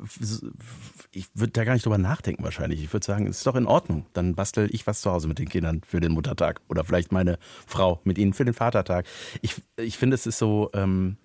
ich 1.13 1.29
würde 1.33 1.53
da 1.53 1.65
gar 1.65 1.73
nicht 1.73 1.87
drüber 1.87 1.97
nachdenken 1.97 2.45
wahrscheinlich. 2.45 2.83
Ich 2.83 2.93
würde 2.93 3.07
sagen, 3.07 3.27
es 3.27 3.39
ist 3.39 3.47
doch 3.47 3.57
in 3.57 3.67
Ordnung. 3.67 4.05
Dann 4.13 4.35
bastel 4.35 4.69
ich 4.71 4.87
was 4.87 5.01
zu 5.01 5.11
Hause 5.11 5.29
mit 5.29 5.39
den 5.39 5.49
Kindern 5.49 5.81
für 5.87 6.01
den 6.01 6.13
Muttertag 6.13 6.61
oder 6.69 6.85
vielleicht 6.85 7.11
meine 7.11 7.39
Frau 7.67 8.01
mit 8.05 8.19
ihnen 8.19 8.35
für 8.35 8.45
den 8.45 8.55
Vatertag. 8.55 9.07
Ich, 9.41 9.55
ich 9.77 9.97
finde, 9.97 10.15
es 10.17 10.27
ist 10.27 10.37
so, 10.39 10.71
ähm, 10.75 11.17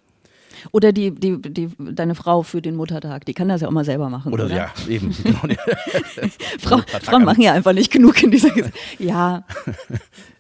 Oder 0.72 0.92
die, 0.92 1.12
die, 1.12 1.42
die, 1.42 1.70
deine 1.78 2.16
Frau 2.16 2.44
für 2.44 2.62
den 2.62 2.76
Muttertag, 2.76 3.26
die 3.26 3.34
kann 3.34 3.50
das 3.50 3.62
ja 3.62 3.68
auch 3.68 3.72
mal 3.72 3.86
selber 3.86 4.10
machen. 4.10 4.34
oder, 4.34 4.46
Oder, 4.46 4.56
ja, 4.56 4.74
eben. 4.88 5.16
Genau. 5.24 5.40
Frau, 6.60 6.82
Frauen 7.02 7.26
machen 7.26 7.42
ja 7.42 7.54
einfach 7.54 7.74
nicht 7.74 7.92
genug 7.92 8.22
in 8.24 8.32
dieser 8.32 8.50
Ges 8.52 8.68
Ja, 8.98 9.46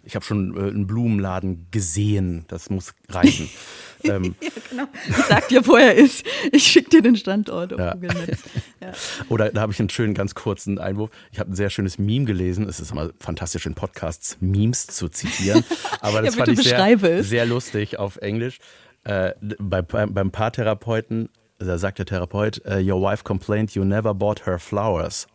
Ich 0.09 0.15
habe 0.15 0.25
schon 0.25 0.57
äh, 0.57 0.61
einen 0.69 0.87
Blumenladen 0.87 1.67
gesehen. 1.69 2.45
Das 2.47 2.71
muss 2.71 2.95
reichen. 3.09 3.47
ähm, 4.03 4.33
genau. 4.71 4.85
Ich 5.07 5.15
sag 5.27 5.47
dir, 5.49 5.67
wo 5.67 5.75
er 5.75 5.93
ist. 5.93 6.25
Ich 6.51 6.63
schick 6.63 6.89
dir 6.89 7.03
den 7.03 7.15
Standort 7.15 7.73
auf 7.73 7.79
Ja. 7.79 7.93
Google 7.93 8.09
Maps. 8.15 8.43
Ja. 8.81 8.91
Oder 9.29 9.49
da 9.51 9.61
habe 9.61 9.71
ich 9.71 9.79
einen 9.79 9.89
schönen, 9.89 10.15
ganz 10.15 10.33
kurzen 10.33 10.79
Einwurf. 10.79 11.11
Ich 11.31 11.39
habe 11.39 11.51
ein 11.51 11.55
sehr 11.55 11.69
schönes 11.69 11.99
Meme 11.99 12.25
gelesen. 12.25 12.67
Es 12.67 12.79
ist 12.79 12.89
immer 12.91 13.11
fantastisch 13.19 13.67
in 13.67 13.75
Podcasts 13.75 14.37
Memes 14.39 14.87
zu 14.87 15.09
zitieren. 15.09 15.63
Aber 16.01 16.23
das 16.23 16.35
Ja, 16.35 16.43
fand 16.43 16.57
ich 16.59 16.67
sehr, 16.67 17.23
sehr 17.23 17.45
lustig 17.45 17.99
auf 17.99 18.17
Englisch. 18.17 18.57
Äh, 19.03 19.33
bei, 19.59 19.81
beim, 19.81 20.31
Paartherapeuten, 20.31 21.29
da 21.57 21.77
sagt 21.77 21.99
der 21.99 22.05
Therapeut, 22.05 22.63
äh, 22.65 22.79
Your 22.81 23.01
wife 23.01 23.23
complained 23.23 23.71
you 23.71 23.83
never 23.83 24.13
bought 24.13 24.45
her 24.45 24.59
flowers. 24.59 25.27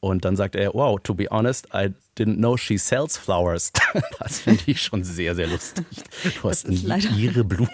Und 0.00 0.26
dann 0.26 0.36
sagt 0.36 0.54
er, 0.54 0.74
wow, 0.74 1.00
to 1.02 1.14
be 1.14 1.26
honest, 1.30 1.66
I 1.72 1.88
didn't 2.18 2.36
know 2.36 2.58
she 2.58 2.76
sells 2.76 3.16
flowers. 3.16 3.72
Das 4.18 4.40
finde 4.40 4.62
ich 4.66 4.82
schon 4.82 5.02
sehr, 5.02 5.34
sehr 5.34 5.46
lustig. 5.46 5.86
Du 6.42 6.48
hast 6.50 6.68
ihre 6.68 7.42
Blumen. 7.42 7.70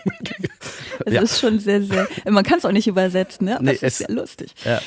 Es 1.06 1.12
Ja. 1.12 1.22
ist 1.22 1.40
schon 1.40 1.58
sehr, 1.58 1.82
sehr. 1.82 2.06
Man 2.28 2.44
kann 2.44 2.58
es 2.58 2.64
auch 2.64 2.70
nicht 2.72 2.86
übersetzen, 2.86 3.46
ne? 3.46 3.56
Aber 3.56 3.64
Nee, 3.64 3.72
es- 3.72 3.82
ist 3.82 3.98
sehr 3.98 4.10
lustig. 4.10 4.54
Ja. 4.64 4.80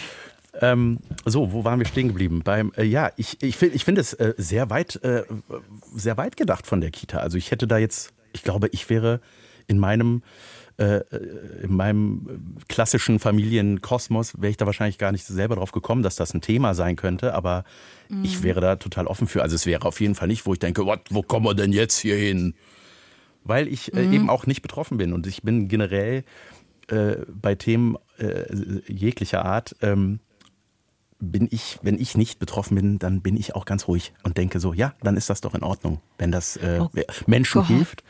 Ähm, 0.62 1.00
so, 1.26 1.52
wo 1.52 1.66
waren 1.66 1.80
wir 1.80 1.86
stehen 1.88 2.08
geblieben? 2.10 2.44
Beim, 2.46 2.72
äh, 2.78 2.84
ja, 2.84 3.12
ich, 3.18 3.42
ich 3.42 3.58
finde 3.58 3.76
ich 3.76 3.84
find 3.84 3.98
es 3.98 4.14
äh, 4.14 4.36
sehr 4.38 4.70
weit, 4.70 5.04
äh, 5.04 5.24
sehr 5.96 6.16
weit 6.16 6.38
gedacht 6.38 6.66
von 6.68 6.80
der 6.80 6.92
Kita. 6.92 7.18
Also 7.18 7.38
ich 7.38 7.50
hätte 7.52 7.68
da 7.68 7.78
jetzt, 7.78 8.14
ich 8.34 8.44
glaube, 8.44 8.70
ich 8.72 8.90
wäre 8.90 9.20
in 9.68 9.80
meinem, 9.80 10.24
äh, 10.78 11.02
in 11.64 11.74
meinem 11.76 12.56
klassischen 12.68 13.20
Familienkosmos, 13.20 14.42
wäre 14.42 14.52
ich 14.52 14.58
da 14.58 14.66
wahrscheinlich 14.66 14.98
gar 14.98 15.12
nicht 15.12 15.26
selber 15.26 15.56
drauf 15.56 15.72
gekommen, 15.72 16.04
dass 16.04 16.16
das 16.16 16.34
ein 16.34 16.42
Thema 16.42 16.74
sein 16.74 16.96
könnte, 16.96 17.34
aber 17.34 17.64
ich 18.22 18.44
wäre 18.44 18.62
da 18.62 18.76
total 18.76 19.08
offen 19.08 19.28
für. 19.28 19.42
Also 19.42 19.56
es 19.56 19.66
wäre 19.66 19.86
auf 19.86 20.00
jeden 20.00 20.14
Fall 20.16 20.28
nicht, 20.28 20.46
wo 20.46 20.54
ich 20.54 20.60
denke, 20.60 20.86
what, 20.86 21.02
wo 21.10 21.24
kommen 21.24 21.46
wir 21.46 21.56
denn 21.56 21.74
jetzt 21.74 21.98
hier 21.98 22.16
hin? 22.16 22.54
Weil 23.44 23.68
ich 23.68 23.94
äh, 23.94 24.04
eben 24.06 24.30
auch 24.30 24.46
nicht 24.46 24.62
betroffen 24.62 24.98
bin 24.98 25.14
und 25.14 25.26
ich 25.28 25.42
bin 25.44 25.68
generell 25.68 26.24
äh, 26.90 27.16
bei 27.30 27.56
Themen 27.56 27.98
äh, 28.20 28.46
jeglicher 28.88 29.44
Art 29.46 29.76
ähm, 29.82 30.20
bin 31.20 31.48
ich, 31.52 31.80
wenn 31.82 32.00
ich 32.00 32.18
nicht 32.18 32.40
betroffen 32.40 32.76
bin, 32.76 33.00
dann 33.00 33.22
bin 33.22 33.38
ich 33.38 33.56
auch 33.56 33.66
ganz 33.66 33.88
ruhig 33.88 34.14
und 34.24 34.38
denke 34.38 34.60
so, 34.60 34.74
ja, 34.74 34.94
dann 35.02 35.16
ist 35.18 35.30
das 35.30 35.42
doch 35.42 35.56
in 35.56 35.64
Ordnung, 35.64 36.02
wenn 36.18 36.32
das 36.32 36.58
äh, 36.58 36.80
Oh 36.82 36.90
Menschen 37.26 37.62
Gott. 37.62 37.68
hilft. 37.68 38.04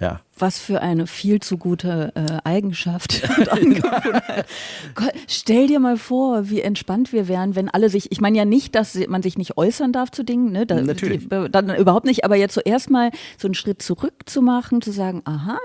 Ja, 0.00 0.20
Was 0.38 0.60
für 0.60 0.80
eine 0.80 1.08
viel 1.08 1.40
zu 1.40 1.58
gute 1.58 2.12
äh, 2.14 2.38
Eigenschaft. 2.44 3.22
Gott, 4.94 5.12
stell 5.26 5.66
dir 5.66 5.80
mal 5.80 5.96
vor, 5.96 6.48
wie 6.50 6.60
entspannt 6.60 7.12
wir 7.12 7.26
wären, 7.26 7.56
wenn 7.56 7.68
alle 7.68 7.88
sich, 7.90 8.12
ich 8.12 8.20
meine 8.20 8.38
ja 8.38 8.44
nicht, 8.44 8.76
dass 8.76 8.94
man 9.08 9.22
sich 9.22 9.36
nicht 9.36 9.56
äußern 9.56 9.92
darf 9.92 10.12
zu 10.12 10.22
Dingen, 10.22 10.52
ne? 10.52 10.66
Da, 10.66 10.80
Natürlich. 10.80 11.28
Die, 11.28 11.50
dann 11.50 11.74
überhaupt 11.74 12.06
nicht, 12.06 12.24
aber 12.24 12.36
jetzt 12.36 12.54
zuerst 12.54 12.90
mal 12.90 13.10
so 13.38 13.48
einen 13.48 13.54
Schritt 13.54 13.82
zurück 13.82 14.14
zu 14.26 14.40
machen, 14.40 14.80
zu 14.82 14.92
sagen, 14.92 15.22
aha, 15.24 15.58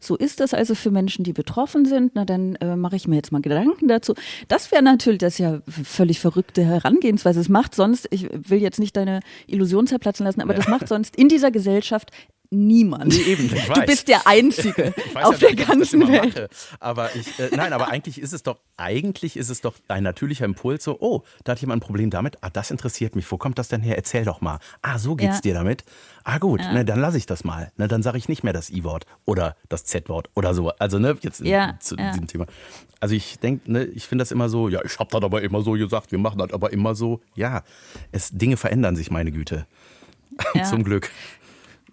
so 0.00 0.16
ist 0.16 0.40
das 0.40 0.52
also 0.52 0.74
für 0.74 0.90
Menschen, 0.90 1.22
die 1.22 1.32
betroffen 1.32 1.84
sind, 1.84 2.12
na 2.14 2.24
dann 2.24 2.56
äh, 2.56 2.74
mache 2.74 2.96
ich 2.96 3.06
mir 3.06 3.14
jetzt 3.14 3.30
mal 3.30 3.40
Gedanken 3.40 3.86
dazu. 3.86 4.14
Das 4.48 4.72
wäre 4.72 4.82
natürlich, 4.82 5.20
das 5.20 5.34
ist 5.34 5.38
ja 5.38 5.60
völlig 5.68 6.18
verrückte 6.18 6.64
Herangehensweise. 6.64 7.38
Es 7.38 7.48
macht 7.48 7.76
sonst, 7.76 8.08
ich 8.10 8.28
will 8.32 8.60
jetzt 8.60 8.80
nicht 8.80 8.96
deine 8.96 9.20
Illusion 9.46 9.86
zerplatzen 9.86 10.26
lassen, 10.26 10.40
aber 10.40 10.54
das 10.54 10.66
macht 10.66 10.88
sonst 10.88 11.14
in 11.14 11.28
dieser 11.28 11.52
Gesellschaft 11.52 12.10
niemand. 12.50 13.06
Nee, 13.08 13.22
eben, 13.22 13.46
ich 13.46 13.64
Du 13.64 13.68
weiß. 13.76 13.86
bist 13.86 14.08
der 14.08 14.26
Einzige 14.26 14.94
auf 15.14 15.40
ja 15.40 15.48
der 15.52 15.66
ganzen 15.66 16.06
Welt. 16.08 16.34
Mache, 16.34 16.48
aber 16.80 17.14
ich, 17.16 17.38
äh, 17.38 17.50
nein, 17.54 17.72
aber 17.72 17.88
eigentlich 17.88 18.20
ist 18.20 18.32
es 18.32 18.42
doch, 18.42 18.58
eigentlich 18.76 19.36
ist 19.36 19.48
es 19.50 19.60
doch 19.60 19.74
ein 19.88 20.02
natürlicher 20.02 20.44
Impuls, 20.44 20.84
so, 20.84 20.96
oh, 21.00 21.22
da 21.44 21.52
hat 21.52 21.60
jemand 21.60 21.82
ein 21.82 21.86
Problem 21.86 22.10
damit, 22.10 22.38
ah, 22.42 22.50
das 22.50 22.70
interessiert 22.70 23.16
mich, 23.16 23.30
wo 23.30 23.36
kommt 23.38 23.58
das 23.58 23.68
denn 23.68 23.80
her? 23.80 23.96
Erzähl 23.96 24.24
doch 24.24 24.40
mal. 24.40 24.58
Ah, 24.82 24.98
so 24.98 25.16
geht's 25.16 25.36
Ja. 25.36 25.40
dir 25.42 25.54
damit? 25.54 25.84
Ah, 26.24 26.38
gut, 26.38 26.60
ne, 26.60 26.84
dann 26.84 27.00
lasse 27.00 27.18
ich 27.18 27.26
das 27.26 27.44
mal. 27.44 27.70
Ne, 27.76 27.88
dann 27.88 28.02
sage 28.02 28.18
ich 28.18 28.28
nicht 28.28 28.42
mehr 28.44 28.52
das 28.52 28.70
I-Wort 28.70 29.06
oder 29.24 29.56
das 29.68 29.84
Z-Wort 29.84 30.28
oder 30.34 30.54
so. 30.54 30.70
Also, 30.78 30.98
ne, 30.98 31.16
jetzt 31.20 31.40
in, 31.40 31.46
Ja, 31.46 31.76
zu 31.80 31.96
ja. 31.96 32.10
diesem 32.10 32.26
Thema. 32.26 32.46
Also 32.98 33.14
ich 33.14 33.38
denke, 33.38 33.70
ne, 33.70 33.84
ich 33.84 34.06
finde 34.06 34.22
das 34.22 34.32
immer 34.32 34.48
so, 34.48 34.68
ja, 34.68 34.80
ich 34.84 34.98
habe 34.98 35.10
das 35.12 35.22
aber 35.22 35.42
immer 35.42 35.62
so 35.62 35.72
gesagt, 35.72 36.12
wir 36.12 36.18
machen 36.18 36.38
das 36.38 36.52
aber 36.52 36.72
immer 36.72 36.94
so. 36.94 37.20
Ja, 37.34 37.62
es, 38.10 38.30
Dinge 38.30 38.56
verändern 38.56 38.96
sich, 38.96 39.10
meine 39.10 39.30
Güte. 39.32 39.66
Ja. 40.54 40.64
Zum 40.64 40.84
Glück. 40.84 41.10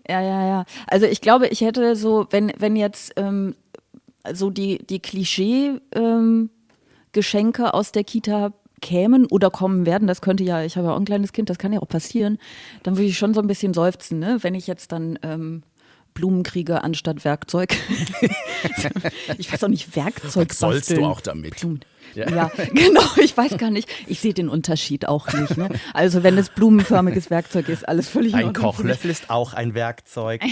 Ja, 0.08 0.22
ja, 0.22 0.48
ja. 0.48 0.66
Also 0.88 1.06
ich 1.06 1.22
glaube, 1.22 1.48
ich 1.48 1.62
hätte 1.62 1.96
so, 1.96 2.28
wenn, 2.30 2.52
wenn 2.58 2.76
jetzt 2.76 3.14
ähm, 3.16 3.56
so 4.32 4.50
die, 4.50 4.80
die 4.80 5.00
Klischee-Geschenke 5.00 7.74
aus 7.74 7.92
der 7.92 8.04
Kita 8.04 8.54
kämen 8.82 9.26
oder 9.28 9.50
kommen 9.50 9.86
werden, 9.86 10.08
das 10.08 10.22
könnte 10.22 10.44
ja, 10.44 10.64
ich 10.64 10.76
habe 10.76 10.88
ja 10.88 10.94
auch 10.94 11.00
ein 11.00 11.06
kleines 11.06 11.32
Kind, 11.32 11.50
das 11.50 11.58
kann 11.58 11.72
ja 11.72 11.82
auch 11.82 11.88
passieren, 11.88 12.38
dann 12.84 12.98
würde 12.98 13.08
ich 13.08 13.18
schon 13.18 13.34
so 13.34 13.40
ein 13.40 13.48
bisschen 13.48 13.74
seufzen, 13.74 14.20
ne? 14.20 14.40
wenn 14.42 14.56
ich 14.56 14.68
jetzt 14.68 14.92
dann 14.92 15.18
ähm, 15.24 15.64
Blumen 16.14 16.44
kriege 16.44 16.84
anstatt 16.84 17.26
Werkzeug. 17.26 17.74
ich 19.38 19.52
weiß 19.52 19.64
auch 19.64 19.70
nicht, 19.70 19.96
Werkzeug 19.96 20.50
Was 20.50 20.60
sollst 20.60 20.92
du 20.92 21.06
auch 21.06 21.22
damit? 21.22 21.60
Blumen. 21.60 21.80
Ja. 22.16 22.30
Ja. 22.30 22.52
genau, 22.74 23.02
ich 23.22 23.36
weiß 23.36 23.58
gar 23.58 23.70
nicht. 23.70 23.90
Ich 24.08 24.20
sehe 24.20 24.34
den 24.34 24.50
Unterschied 24.50 25.08
auch 25.08 25.32
nicht. 25.34 25.58
Ne? 25.58 25.70
Also 25.94 26.24
wenn 26.24 26.38
es 26.38 26.50
blumenförmiges 26.50 27.30
Werkzeug 27.30 27.70
ist, 27.70 27.88
alles 27.88 28.08
völlig 28.10 28.34
in 28.34 28.40
Ein. 28.40 28.54
Kochlöffel 28.54 29.10
ist 29.12 29.30
auch 29.30 29.54
ein 29.54 29.74
Werkzeug. 29.74 30.42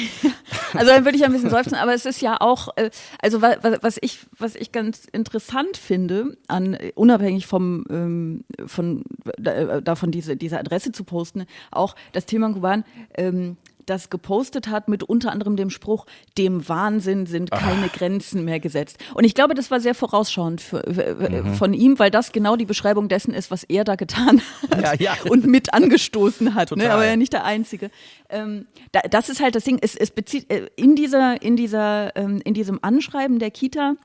Also 0.73 0.87
dann 0.87 1.03
würde 1.03 1.17
ich 1.17 1.25
ein 1.25 1.33
bisschen 1.33 1.49
seufzen, 1.49 1.75
aber 1.75 1.93
es 1.93 2.05
ist 2.05 2.21
ja 2.21 2.37
auch, 2.39 2.69
äh, 2.77 2.89
also 3.21 3.41
wa- 3.41 3.57
wa- 3.61 3.77
was 3.81 3.97
ich, 3.99 4.19
was 4.37 4.55
ich 4.55 4.71
ganz 4.71 5.03
interessant 5.11 5.75
finde, 5.75 6.37
an 6.47 6.75
äh, 6.75 6.93
unabhängig 6.95 7.45
vom 7.45 7.83
ähm, 7.89 8.43
von 8.67 9.03
da- 9.37 9.81
davon 9.81 10.11
diese 10.11 10.37
diese 10.37 10.57
Adresse 10.57 10.93
zu 10.93 11.03
posten, 11.03 11.43
auch 11.71 11.95
das 12.13 12.25
Thema 12.25 12.53
Kuban. 12.53 12.85
Ähm, 13.17 13.57
das 13.91 14.09
gepostet 14.09 14.67
hat 14.69 14.87
mit 14.87 15.03
unter 15.03 15.31
anderem 15.31 15.55
dem 15.55 15.69
Spruch, 15.69 16.05
dem 16.37 16.67
Wahnsinn 16.67 17.25
sind 17.27 17.51
keine 17.51 17.89
Grenzen 17.89 18.43
mehr 18.45 18.59
gesetzt. 18.59 18.97
Und 19.13 19.23
ich 19.25 19.35
glaube, 19.35 19.53
das 19.53 19.69
war 19.69 19.79
sehr 19.79 19.93
vorausschauend 19.93 20.61
für, 20.61 20.85
äh, 20.87 21.41
Mhm. 21.41 21.53
von 21.55 21.73
ihm, 21.73 21.99
weil 21.99 22.09
das 22.09 22.31
genau 22.31 22.55
die 22.55 22.65
Beschreibung 22.65 23.07
dessen 23.09 23.33
ist, 23.33 23.51
was 23.51 23.63
er 23.63 23.83
da 23.83 23.95
getan 23.95 24.41
hat 24.71 24.81
Ja, 24.81 24.93
ja. 24.95 25.13
und 25.29 25.45
mit 25.45 25.73
angestoßen 25.73 26.55
hat. 26.55 26.71
Ne? 26.71 26.91
Aber 26.91 27.05
ja 27.05 27.15
nicht 27.15 27.33
der 27.33 27.43
Einzige. 27.45 27.91
Ähm, 28.29 28.65
da, 28.91 29.01
das 29.01 29.29
ist 29.29 29.41
halt 29.41 29.55
das 29.55 29.65
Ding. 29.65 29.77
Es, 29.81 29.95
es 29.95 30.09
bezieht 30.11 30.49
äh, 30.51 30.67
in 30.75 30.95
dieser, 30.95 31.41
in 31.41 31.55
dieser, 31.55 32.15
ähm, 32.15 32.41
in 32.43 32.53
diesem 32.53 32.79
Anschreiben 32.81 33.37
der 33.39 33.51
Kita 33.51 33.95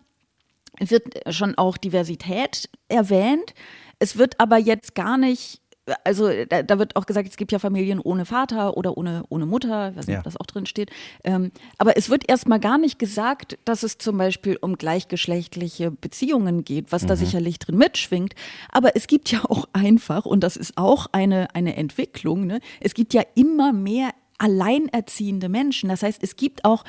wird 0.78 1.04
schon 1.34 1.56
auch 1.56 1.76
Diversität 1.76 2.68
erwähnt. 2.88 3.54
Es 3.98 4.18
wird 4.18 4.38
aber 4.40 4.58
jetzt 4.58 4.94
gar 4.94 5.16
nicht, 5.16 5.60
also 6.04 6.28
da, 6.48 6.62
da 6.62 6.78
wird 6.78 6.96
auch 6.96 7.06
gesagt, 7.06 7.28
es 7.28 7.36
gibt 7.36 7.52
ja 7.52 7.58
Familien 7.58 8.00
ohne 8.00 8.24
Vater 8.24 8.76
oder 8.76 8.96
ohne, 8.96 9.22
ohne 9.28 9.46
Mutter, 9.46 9.90
ich 9.90 9.96
weiß 9.96 10.06
nicht, 10.06 10.14
Ja. 10.14 10.18
ob 10.20 10.24
das 10.24 10.36
auch 10.36 10.46
drin 10.46 10.66
steht. 10.66 10.90
Ähm, 11.24 11.52
aber 11.78 11.96
es 11.96 12.10
wird 12.10 12.28
erstmal 12.28 12.58
gar 12.60 12.78
nicht 12.78 12.98
gesagt, 12.98 13.58
dass 13.64 13.82
es 13.82 13.98
zum 13.98 14.18
Beispiel 14.18 14.58
um 14.60 14.76
gleichgeschlechtliche 14.76 15.90
Beziehungen 15.90 16.64
geht, 16.64 16.92
was 16.92 17.06
da 17.06 17.14
sicherlich 17.16 17.58
drin 17.58 17.76
mitschwingt. 17.76 18.34
Aber 18.70 18.96
es 18.96 19.06
gibt 19.06 19.30
ja 19.30 19.40
auch 19.44 19.66
einfach, 19.72 20.26
und 20.26 20.40
das 20.42 20.56
ist 20.56 20.76
auch 20.76 21.06
eine, 21.12 21.54
eine 21.54 21.76
Entwicklung, 21.76 22.46
ne? 22.46 22.60
es 22.80 22.94
gibt 22.94 23.14
ja 23.14 23.22
immer 23.34 23.72
mehr 23.72 24.10
alleinerziehende 24.38 25.48
Menschen. 25.48 25.88
Das 25.88 26.02
heißt, 26.02 26.22
es 26.22 26.36
gibt 26.36 26.64
auch 26.64 26.84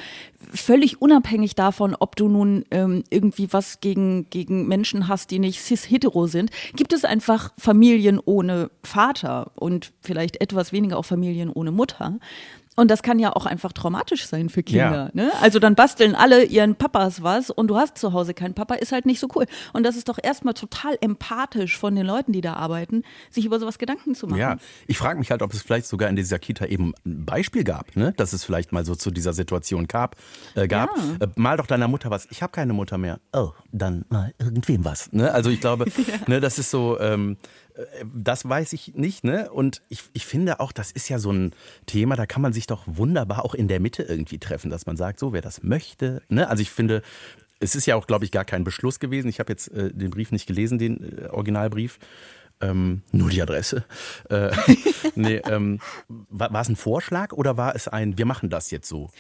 völlig 0.53 1.01
unabhängig 1.01 1.55
davon, 1.55 1.95
ob 1.99 2.15
du 2.15 2.27
nun 2.27 2.65
ähm, 2.71 3.03
irgendwie 3.09 3.51
was 3.51 3.79
gegen, 3.79 4.29
gegen 4.29 4.67
Menschen 4.67 5.07
hast, 5.07 5.31
die 5.31 5.39
nicht 5.39 5.61
cis-hetero 5.61 6.27
sind, 6.27 6.51
gibt 6.75 6.93
es 6.93 7.05
einfach 7.05 7.53
Familien 7.57 8.19
ohne 8.23 8.69
Vater 8.83 9.51
und 9.55 9.93
vielleicht 10.01 10.41
etwas 10.41 10.71
weniger 10.71 10.97
auch 10.97 11.05
Familien 11.05 11.49
ohne 11.49 11.71
Mutter. 11.71 12.19
Und 12.77 12.91
das 12.91 13.01
kann 13.01 13.17
ja 13.17 13.35
auch 13.35 13.47
einfach 13.47 13.73
traumatisch 13.73 14.27
sein 14.27 14.49
für 14.49 14.61
Kinder. 14.61 15.09
Ne? 15.13 15.31
Also 15.41 15.57
dann 15.57 15.73
basteln 15.73 16.13
alle 16.13 16.43
ihren 16.43 16.75
Papas 16.75 17.23
was 17.23 17.49
und 17.49 17.67
du 17.67 17.75
hast 17.75 17.97
zu 17.97 18.13
Hause 18.13 18.35
keinen 18.35 18.53
Papa, 18.53 18.75
ist 18.75 18.91
halt 18.91 19.07
nicht 19.07 19.19
so 19.19 19.27
cool. 19.35 19.47
Und 19.73 19.83
das 19.83 19.95
ist 19.95 20.07
doch 20.09 20.19
erstmal 20.21 20.53
total 20.53 20.95
empathisch 21.01 21.75
von 21.75 21.95
den 21.95 22.05
Leuten, 22.05 22.33
die 22.33 22.41
da 22.41 22.53
arbeiten, 22.53 23.01
sich 23.31 23.45
über 23.45 23.59
sowas 23.59 23.79
Gedanken 23.79 24.13
zu 24.13 24.27
machen. 24.27 24.39
Ja, 24.39 24.57
ich 24.85 24.99
frage 24.99 25.17
mich 25.17 25.31
halt, 25.31 25.41
ob 25.41 25.51
es 25.53 25.63
vielleicht 25.63 25.87
sogar 25.87 26.07
in 26.07 26.15
dieser 26.15 26.37
Kita 26.37 26.67
eben 26.67 26.93
ein 27.03 27.25
Beispiel 27.25 27.63
gab, 27.63 27.95
ne? 27.95 28.13
dass 28.15 28.31
es 28.33 28.43
vielleicht 28.43 28.71
mal 28.71 28.85
so 28.85 28.93
zu 28.93 29.09
dieser 29.09 29.33
Situation 29.33 29.87
gab. 29.87 30.15
Äh, 30.53 30.67
gab. 30.67 30.95
Ja. 30.95 31.25
Äh, 31.25 31.29
mal 31.35 31.57
doch 31.57 31.65
deiner 31.65 31.87
Mutter 31.87 32.11
was. 32.11 32.27
Ich 32.29 32.43
habe 32.43 32.51
keine 32.51 32.73
Mutter 32.73 32.99
mehr. 32.99 33.19
Oh, 33.33 33.53
dann 33.71 34.05
mal 34.09 34.35
irgendwem 34.37 34.85
was. 34.85 35.11
Ne? 35.13 35.31
Also 35.31 35.49
ich 35.49 35.61
glaube, 35.61 35.85
ne, 36.27 36.39
das 36.39 36.59
ist 36.59 36.69
so. 36.69 36.99
Ähm, 36.99 37.37
das 38.13 38.47
weiß 38.47 38.73
ich 38.73 38.95
nicht, 38.95 39.23
ne? 39.23 39.51
Und 39.51 39.81
ich, 39.89 40.03
ich 40.13 40.25
finde 40.25 40.59
auch, 40.59 40.71
das 40.71 40.91
ist 40.91 41.09
ja 41.09 41.19
so 41.19 41.31
ein 41.31 41.53
Thema, 41.85 42.15
da 42.15 42.25
kann 42.25 42.41
man 42.41 42.53
sich 42.53 42.67
doch 42.67 42.83
wunderbar 42.85 43.45
auch 43.45 43.53
in 43.53 43.67
der 43.67 43.79
Mitte 43.79 44.03
irgendwie 44.03 44.39
treffen, 44.39 44.69
dass 44.69 44.85
man 44.85 44.97
sagt, 44.97 45.19
so, 45.19 45.33
wer 45.33 45.41
das 45.41 45.63
möchte, 45.63 46.21
ne? 46.29 46.49
Also 46.49 46.61
ich 46.61 46.71
finde, 46.71 47.01
es 47.59 47.75
ist 47.75 47.85
ja 47.85 47.95
auch, 47.95 48.07
glaube 48.07 48.25
ich, 48.25 48.31
gar 48.31 48.45
kein 48.45 48.63
Beschluss 48.63 48.99
gewesen. 48.99 49.29
Ich 49.29 49.39
habe 49.39 49.51
jetzt 49.51 49.69
äh, 49.69 49.91
den 49.91 50.09
Brief 50.09 50.31
nicht 50.31 50.47
gelesen, 50.47 50.77
den 50.77 51.19
äh, 51.19 51.27
Originalbrief. 51.27 51.99
Ähm, 52.59 53.03
nur 53.11 53.29
die 53.29 53.41
Adresse. 53.41 53.85
Äh, 54.29 54.51
nee, 55.15 55.41
ähm, 55.45 55.79
war, 56.07 56.51
war 56.51 56.61
es 56.61 56.69
ein 56.69 56.75
Vorschlag 56.75 57.33
oder 57.33 57.55
war 57.55 57.75
es 57.75 57.87
ein, 57.87 58.17
wir 58.17 58.25
machen 58.25 58.49
das 58.49 58.71
jetzt 58.71 58.89
so? 58.89 59.11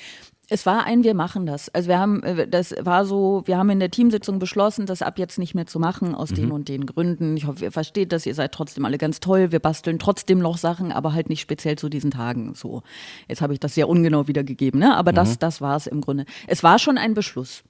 Es 0.49 0.65
war 0.65 0.85
ein, 0.85 1.03
wir 1.03 1.13
machen 1.13 1.45
das. 1.45 1.67
Also 1.69 1.89
wir 1.89 1.99
haben, 1.99 2.23
äh, 2.23 2.47
das 2.47 2.73
war 2.79 3.05
so, 3.05 3.43
wir 3.45 3.57
haben 3.57 3.69
in 3.69 3.79
der 3.79 3.91
Teamsitzung 3.91 4.39
beschlossen, 4.39 4.85
das 4.85 5.01
ab 5.01 5.19
jetzt 5.19 5.37
nicht 5.37 5.55
mehr 5.55 5.67
zu 5.67 5.77
machen, 5.77 6.15
aus 6.15 6.31
mhm. 6.31 6.35
den 6.35 6.51
und 6.51 6.69
den 6.69 6.85
Gründen. 6.85 7.35
Ich 7.35 7.45
hoffe, 7.45 7.65
ihr 7.65 7.71
versteht 7.71 8.13
das, 8.13 8.25
ihr 8.25 8.33
seid 8.33 8.53
trotzdem 8.53 8.85
alle 8.85 8.97
ganz 8.97 9.19
toll, 9.19 9.51
wir 9.51 9.59
basteln 9.59 9.99
trotzdem 9.99 10.39
noch 10.39 10.57
Sachen, 10.57 10.93
aber 10.93 11.13
halt 11.13 11.27
nicht 11.29 11.41
speziell 11.41 11.77
zu 11.77 11.89
diesen 11.89 12.11
Tagen. 12.11 12.53
So, 12.55 12.81
jetzt 13.27 13.41
habe 13.41 13.53
ich 13.53 13.59
das 13.59 13.75
sehr 13.75 13.89
ungenau 13.89 14.27
wiedergegeben, 14.27 14.79
ne? 14.79 14.95
Aber 14.95 15.11
mhm. 15.11 15.15
das, 15.17 15.37
das 15.37 15.59
war 15.59 15.75
es 15.75 15.85
im 15.85 15.99
Grunde. 15.99 16.25
Es 16.47 16.63
war 16.63 16.79
schon 16.79 16.97
ein 16.97 17.13
Beschluss. 17.13 17.63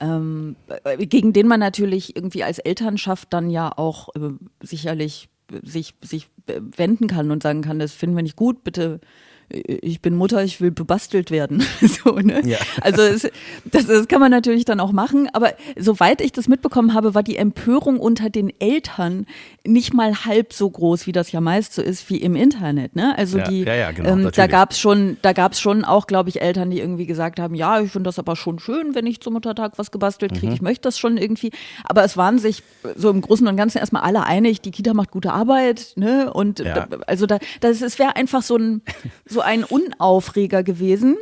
Ähm, 0.00 0.56
gegen 0.98 1.32
den 1.32 1.46
man 1.46 1.60
natürlich 1.60 2.16
irgendwie 2.16 2.42
als 2.42 2.58
Elternschaft 2.58 3.32
dann 3.32 3.50
ja 3.50 3.72
auch 3.76 4.08
äh, 4.16 4.32
sicherlich 4.62 5.28
sich, 5.62 5.94
sich 6.02 6.28
wenden 6.46 7.06
kann 7.06 7.30
und 7.30 7.42
sagen 7.42 7.62
kann, 7.62 7.78
das 7.78 7.92
finden 7.92 8.16
wir 8.16 8.22
nicht 8.22 8.36
gut, 8.36 8.64
bitte 8.64 9.00
ich 9.48 10.00
bin 10.00 10.16
Mutter, 10.16 10.42
ich 10.42 10.60
will 10.60 10.70
bebastelt 10.70 11.30
werden. 11.30 11.64
so, 11.80 12.16
ne? 12.16 12.42
ja. 12.44 12.58
Also 12.80 13.02
es, 13.02 13.28
das, 13.64 13.86
das 13.86 14.08
kann 14.08 14.20
man 14.20 14.30
natürlich 14.30 14.64
dann 14.64 14.80
auch 14.80 14.92
machen, 14.92 15.28
aber 15.32 15.54
soweit 15.76 16.20
ich 16.20 16.32
das 16.32 16.48
mitbekommen 16.48 16.94
habe, 16.94 17.14
war 17.14 17.22
die 17.22 17.36
Empörung 17.36 18.00
unter 18.00 18.28
den 18.28 18.52
Eltern 18.60 19.26
nicht 19.64 19.94
mal 19.94 20.24
halb 20.24 20.52
so 20.52 20.68
groß, 20.68 21.06
wie 21.06 21.12
das 21.12 21.30
ja 21.32 21.40
meist 21.40 21.74
so 21.74 21.82
ist, 21.82 22.10
wie 22.10 22.16
im 22.16 22.34
Internet. 22.34 22.96
Ne? 22.96 23.16
Also 23.16 23.38
ja, 23.38 23.48
die, 23.48 23.62
ja, 23.62 23.92
genau, 23.92 24.10
ähm, 24.10 24.30
da 24.34 24.46
gab's 24.46 24.78
schon, 24.78 25.16
da 25.22 25.32
gab's 25.32 25.60
schon 25.60 25.84
auch, 25.84 26.06
glaube 26.06 26.28
ich, 26.28 26.40
Eltern, 26.40 26.70
die 26.70 26.80
irgendwie 26.80 27.06
gesagt 27.06 27.38
haben, 27.38 27.54
ja, 27.54 27.80
ich 27.80 27.90
finde 27.92 28.08
das 28.08 28.18
aber 28.18 28.34
schon 28.34 28.58
schön, 28.58 28.94
wenn 28.94 29.06
ich 29.06 29.20
zum 29.20 29.34
Muttertag 29.34 29.72
was 29.76 29.90
gebastelt 29.90 30.32
kriege. 30.32 30.48
Mhm. 30.48 30.54
Ich 30.54 30.62
möchte 30.62 30.82
das 30.82 30.98
schon 30.98 31.16
irgendwie. 31.18 31.52
Aber 31.84 32.04
es 32.04 32.16
waren 32.16 32.38
sich 32.38 32.62
so 32.96 33.10
im 33.10 33.20
Großen 33.20 33.46
und 33.46 33.56
Ganzen 33.56 33.78
erstmal 33.78 34.02
alle 34.02 34.24
einig, 34.24 34.60
die 34.60 34.70
Kita 34.70 34.94
macht 34.94 35.10
gute 35.10 35.32
Arbeit, 35.32 35.92
ne? 35.96 36.32
Und 36.32 36.60
da, 36.60 36.88
also 37.06 37.26
da, 37.26 37.38
das, 37.60 37.82
es 37.82 37.98
wäre 37.98 38.16
einfach 38.16 38.42
so 38.42 38.56
ein 38.56 38.82
so 39.24 39.35
ein 39.40 39.64
Unaufreger 39.64 40.62
gewesen 40.62 41.16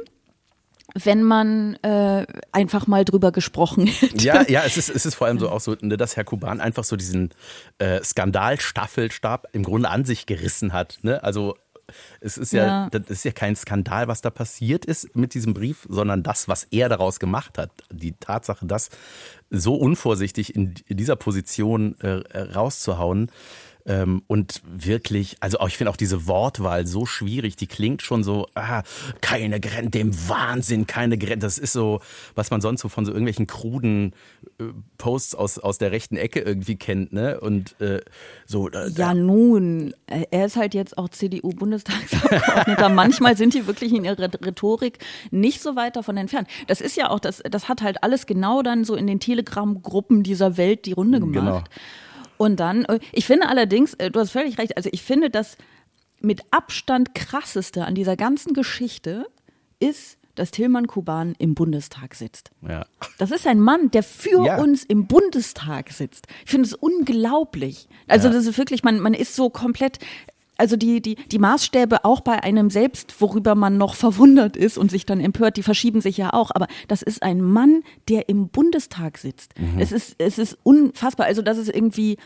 wenn 0.95 1.25
man 1.25 1.75
äh, 1.83 2.25
einfach 2.53 2.87
mal 2.87 3.05
drüber 3.05 3.33
gesprochen 3.33 3.87
hätte. 3.87 4.25
Ja, 4.25 4.49
ja, 4.49 4.63
es 4.65 4.77
ist, 4.77 4.89
es 4.89 5.05
ist 5.05 5.17
vor 5.17 5.27
allem 5.27 5.41
so 5.41 5.51
auch 5.51 5.61
so, 5.61 5.77
ne, 5.81 5.97
dass 5.97 6.17
Herr 6.17 6.23
Kuban 6.25 6.61
einfach 6.61 6.85
so 6.85 6.95
diesen 6.95 7.31
äh, 7.79 8.03
Skandalstaffelstab 8.03 9.49
im 9.53 9.65
Grunde 9.65 9.91
an 9.91 10.05
sich 10.05 10.27
gerissen 10.27 10.73
hat. 10.73 10.99
Ne? 11.03 11.23
Also 11.25 11.57
es 12.21 12.39
ist 12.39 12.53
ja, 12.53 12.67
ja, 12.67 12.91
das 12.91 13.11
ist 13.11 13.25
ja 13.25 13.33
kein 13.33 13.57
Skandal, 13.57 14.09
was 14.09 14.23
da 14.23 14.31
passiert 14.31 14.85
ist 14.85 15.15
mit 15.17 15.35
diesem 15.35 15.53
Brief, 15.53 15.87
sondern 15.89 16.23
das, 16.23 16.49
was 16.49 16.65
er 16.71 16.89
daraus 16.89 17.19
gemacht 17.19 17.59
hat. 17.59 17.71
Die 17.91 18.13
Tatsache, 18.13 18.65
das 18.65 18.91
so 19.51 19.75
unvorsichtig 19.75 20.55
in, 20.55 20.75
in 20.87 20.97
dieser 20.97 21.17
Position 21.17 21.99
äh, 22.01 22.39
rauszuhauen, 22.39 23.31
ähm, 23.87 24.23
und 24.29 24.63
wirklich, 24.67 25.37
also 25.41 25.59
auch, 25.59 25.69
ich 25.69 25.77
finde 25.77 25.91
auch 25.91 25.97
diese 25.97 26.27
Wortwahl 26.27 26.87
so 26.87 27.05
schwierig, 27.05 27.57
die 27.57 27.67
klingt 27.67 28.01
schon 28.01 28.25
so, 28.25 28.47
ah, 28.55 28.83
keine 29.21 29.61
Grenze, 29.61 29.91
dem 29.91 30.29
Wahnsinn, 30.29 30.87
keine 30.87 31.19
Grenze. 31.19 31.47
Das 31.47 31.59
ist 31.59 31.73
so, 31.73 32.01
was 32.35 32.51
man 32.51 32.63
sonst 32.63 32.81
so 32.81 32.89
von 32.89 33.05
so 33.05 33.13
irgendwelchen 33.13 33.47
kruden 33.47 34.15
äh, 34.59 34.65
Posts 34.97 35.35
aus, 35.35 35.59
aus 35.59 35.77
der 35.77 35.93
rechten 35.93 36.17
Ecke 36.17 36.41
irgendwie 36.41 36.77
kennt, 36.77 37.13
ne? 37.13 37.41
Und 37.41 37.79
äh, 37.81 38.01
so. 38.47 38.71
Äh, 38.71 38.91
ja, 38.91 39.13
nun, 39.13 39.93
äh, 40.07 40.25
er 40.31 40.47
ist 40.47 40.57
halt 40.57 40.73
jetzt 40.73 40.97
auch 40.97 41.11
CDU-Bundestagsabgeordneter. 41.11 42.89
Manchmal 42.95 43.37
sind 43.37 43.53
die 43.53 43.67
wirklich 43.67 43.93
in 43.93 44.05
ihrer 44.05 44.19
Rhetorik 44.19 44.99
nicht 45.31 45.61
so 45.61 45.77
weit 45.77 45.97
davon 45.97 46.17
entfernt. 46.17 46.49
Das 46.69 46.81
ist 46.81 46.97
ja 46.97 47.11
auch, 47.11 47.21
das, 47.21 47.43
das 47.51 47.69
hat 47.69 47.83
halt 47.83 48.03
alles 48.03 48.25
genau 48.25 48.63
dann 48.63 48.85
so 48.85 48.95
in 48.95 49.07
den 49.07 49.21
Telegram-Gruppen 49.21 50.23
dieser 50.23 50.57
Welt 50.57 50.87
die 50.87 50.93
Runde 50.93 51.21
gemacht. 51.21 51.35
Genau. 51.35 51.65
Und 52.37 52.61
dann, 52.61 52.85
äh, 52.85 52.99
ich 53.13 53.27
finde 53.27 53.49
allerdings, 53.49 53.95
äh, 53.95 54.11
du 54.11 54.21
hast 54.21 54.31
völlig 54.31 54.59
recht, 54.59 54.77
also 54.77 54.89
ich 54.93 55.03
finde 55.03 55.31
das 55.31 55.57
mit 56.21 56.43
Abstand 56.51 57.15
krasseste 57.15 57.85
an 57.85 57.95
dieser 57.95 58.17
ganzen 58.17 58.55
Geschichte 58.55 59.27
ist, 59.79 60.19
dass 60.35 60.51
Tilman 60.51 60.87
Kuban 60.87 61.35
im 61.39 61.55
Bundestag 61.55 62.15
sitzt. 62.15 62.51
Ja. 62.67 62.87
Das 63.19 63.31
ist 63.31 63.47
ein 63.47 63.61
Mann, 63.61 63.91
der 63.91 64.03
für 64.03 64.45
ja. 64.45 64.59
uns 64.59 64.83
im 64.85 65.07
Bundestag 65.07 65.91
sitzt. 65.91 66.27
Ich 66.45 66.51
finde 66.51 66.67
es 66.67 66.75
unglaublich. 66.75 67.89
Also 68.09 68.29
ja. 68.29 68.35
das 68.35 68.47
ist 68.47 68.59
wirklich, 68.59 68.83
man, 68.83 68.99
man 68.99 69.15
ist 69.15 69.37
so 69.37 69.51
komplett 69.51 69.99
also 70.57 70.77
die, 70.77 71.01
die, 71.01 71.17
die 71.17 71.39
Maßstäbe 71.39 72.05
auch 72.05 72.21
bei 72.21 72.43
einem 72.43 72.71
selbst, 72.71 73.21
worüber 73.21 73.55
man 73.55 73.77
noch 73.77 73.95
verwundert 73.95 74.57
ist 74.57 74.79
und 74.79 74.91
sich 74.91 75.05
dann 75.05 75.21
empört, 75.21 75.57
die 75.57 75.63
verschieben 75.63 76.01
sich 76.01 76.17
ja 76.17 76.33
auch. 76.33 76.51
Aber 76.55 76.67
das 76.89 77.03
ist 77.03 77.23
ein 77.23 77.41
Mann, 77.41 77.83
der 78.09 78.29
im 78.29 78.49
Bundestag 78.49 79.19
sitzt. 79.19 79.59
Mhm. 79.59 79.81
Es, 79.81 79.93
ist, 79.93 80.15
es 80.19 80.39
ist 80.39 80.57
unfassbar. 80.63 81.27
Also, 81.27 81.43
dass 81.43 81.59
es 81.59 81.69
irgendwie 81.69 82.19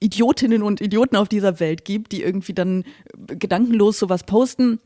Idiotinnen 0.00 0.62
und 0.62 0.80
Idioten 0.80 1.16
auf 1.16 1.28
dieser 1.28 1.60
Welt 1.60 1.84
gibt, 1.84 2.12
die 2.12 2.22
irgendwie 2.22 2.54
dann 2.54 2.84
gedankenlos 3.26 3.98
sowas 3.98 4.24
posten 4.24 4.80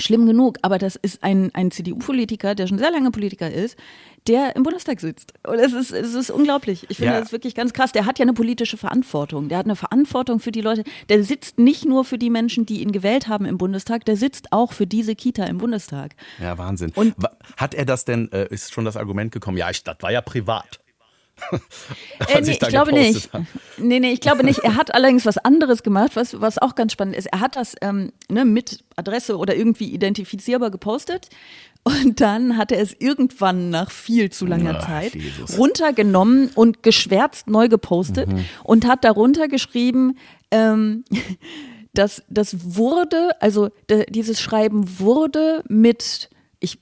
schlimm 0.00 0.26
genug, 0.26 0.58
aber 0.62 0.78
das 0.78 0.96
ist 0.96 1.22
ein, 1.22 1.50
ein 1.54 1.70
CDU-Politiker, 1.70 2.54
der 2.54 2.66
schon 2.66 2.78
sehr 2.78 2.90
lange 2.90 3.10
Politiker 3.10 3.50
ist, 3.50 3.76
der 4.26 4.54
im 4.56 4.62
Bundestag 4.62 5.00
sitzt. 5.00 5.32
Und 5.46 5.58
es 5.58 5.72
ist, 5.72 5.90
es 5.90 6.14
ist 6.14 6.30
unglaublich. 6.30 6.86
Ich 6.88 6.98
finde 6.98 7.14
ja. 7.14 7.20
das 7.20 7.32
wirklich 7.32 7.54
ganz 7.54 7.72
krass. 7.72 7.92
Der 7.92 8.06
hat 8.06 8.18
ja 8.18 8.24
eine 8.24 8.34
politische 8.34 8.76
Verantwortung. 8.76 9.48
Der 9.48 9.58
hat 9.58 9.66
eine 9.66 9.76
Verantwortung 9.76 10.38
für 10.38 10.52
die 10.52 10.60
Leute. 10.60 10.84
Der 11.08 11.24
sitzt 11.24 11.58
nicht 11.58 11.84
nur 11.84 12.04
für 12.04 12.18
die 12.18 12.30
Menschen, 12.30 12.66
die 12.66 12.82
ihn 12.82 12.92
gewählt 12.92 13.28
haben 13.28 13.46
im 13.46 13.58
Bundestag, 13.58 14.04
der 14.04 14.16
sitzt 14.16 14.52
auch 14.52 14.72
für 14.72 14.86
diese 14.86 15.14
Kita 15.14 15.44
im 15.44 15.58
Bundestag. 15.58 16.14
Ja, 16.40 16.58
Wahnsinn. 16.58 16.92
Und 16.94 17.14
hat 17.56 17.74
er 17.74 17.84
das 17.84 18.04
denn, 18.04 18.30
äh, 18.32 18.46
ist 18.50 18.72
schon 18.72 18.84
das 18.84 18.96
Argument 18.96 19.32
gekommen, 19.32 19.56
ja, 19.56 19.70
ich, 19.70 19.82
das 19.82 19.96
war 20.00 20.12
ja 20.12 20.20
privat. 20.20 20.80
Äh, 22.28 22.40
nee, 22.40 22.50
ich 22.52 22.58
glaube 22.60 22.92
nicht. 22.92 23.32
Hat. 23.32 23.42
Nee, 23.78 24.00
nee, 24.00 24.12
ich 24.12 24.20
glaube 24.20 24.44
nicht. 24.44 24.60
Er 24.60 24.76
hat 24.76 24.94
allerdings 24.94 25.26
was 25.26 25.38
anderes 25.38 25.82
gemacht, 25.82 26.16
was, 26.16 26.40
was 26.40 26.58
auch 26.58 26.74
ganz 26.74 26.92
spannend 26.92 27.16
ist. 27.16 27.26
Er 27.26 27.40
hat 27.40 27.56
das 27.56 27.74
ähm, 27.80 28.12
ne, 28.28 28.44
mit 28.44 28.84
Adresse 28.96 29.36
oder 29.36 29.56
irgendwie 29.56 29.92
identifizierbar 29.92 30.70
gepostet. 30.70 31.28
Und 31.84 32.20
dann 32.20 32.56
hat 32.56 32.72
er 32.72 32.80
es 32.80 32.94
irgendwann 32.98 33.70
nach 33.70 33.90
viel 33.90 34.30
zu 34.30 34.46
langer 34.46 34.78
Ach, 34.78 34.86
Zeit 34.86 35.14
Jesus. 35.14 35.56
runtergenommen 35.56 36.50
und 36.54 36.82
geschwärzt 36.82 37.48
neu 37.48 37.68
gepostet 37.68 38.28
mhm. 38.28 38.44
und 38.64 38.86
hat 38.86 39.04
darunter 39.04 39.48
geschrieben, 39.48 40.18
ähm, 40.50 41.04
dass 41.94 42.22
das 42.28 42.76
wurde, 42.76 43.30
also 43.40 43.70
dieses 44.10 44.40
Schreiben 44.40 45.00
wurde 45.00 45.64
mit 45.68 46.28
ich 46.60 46.78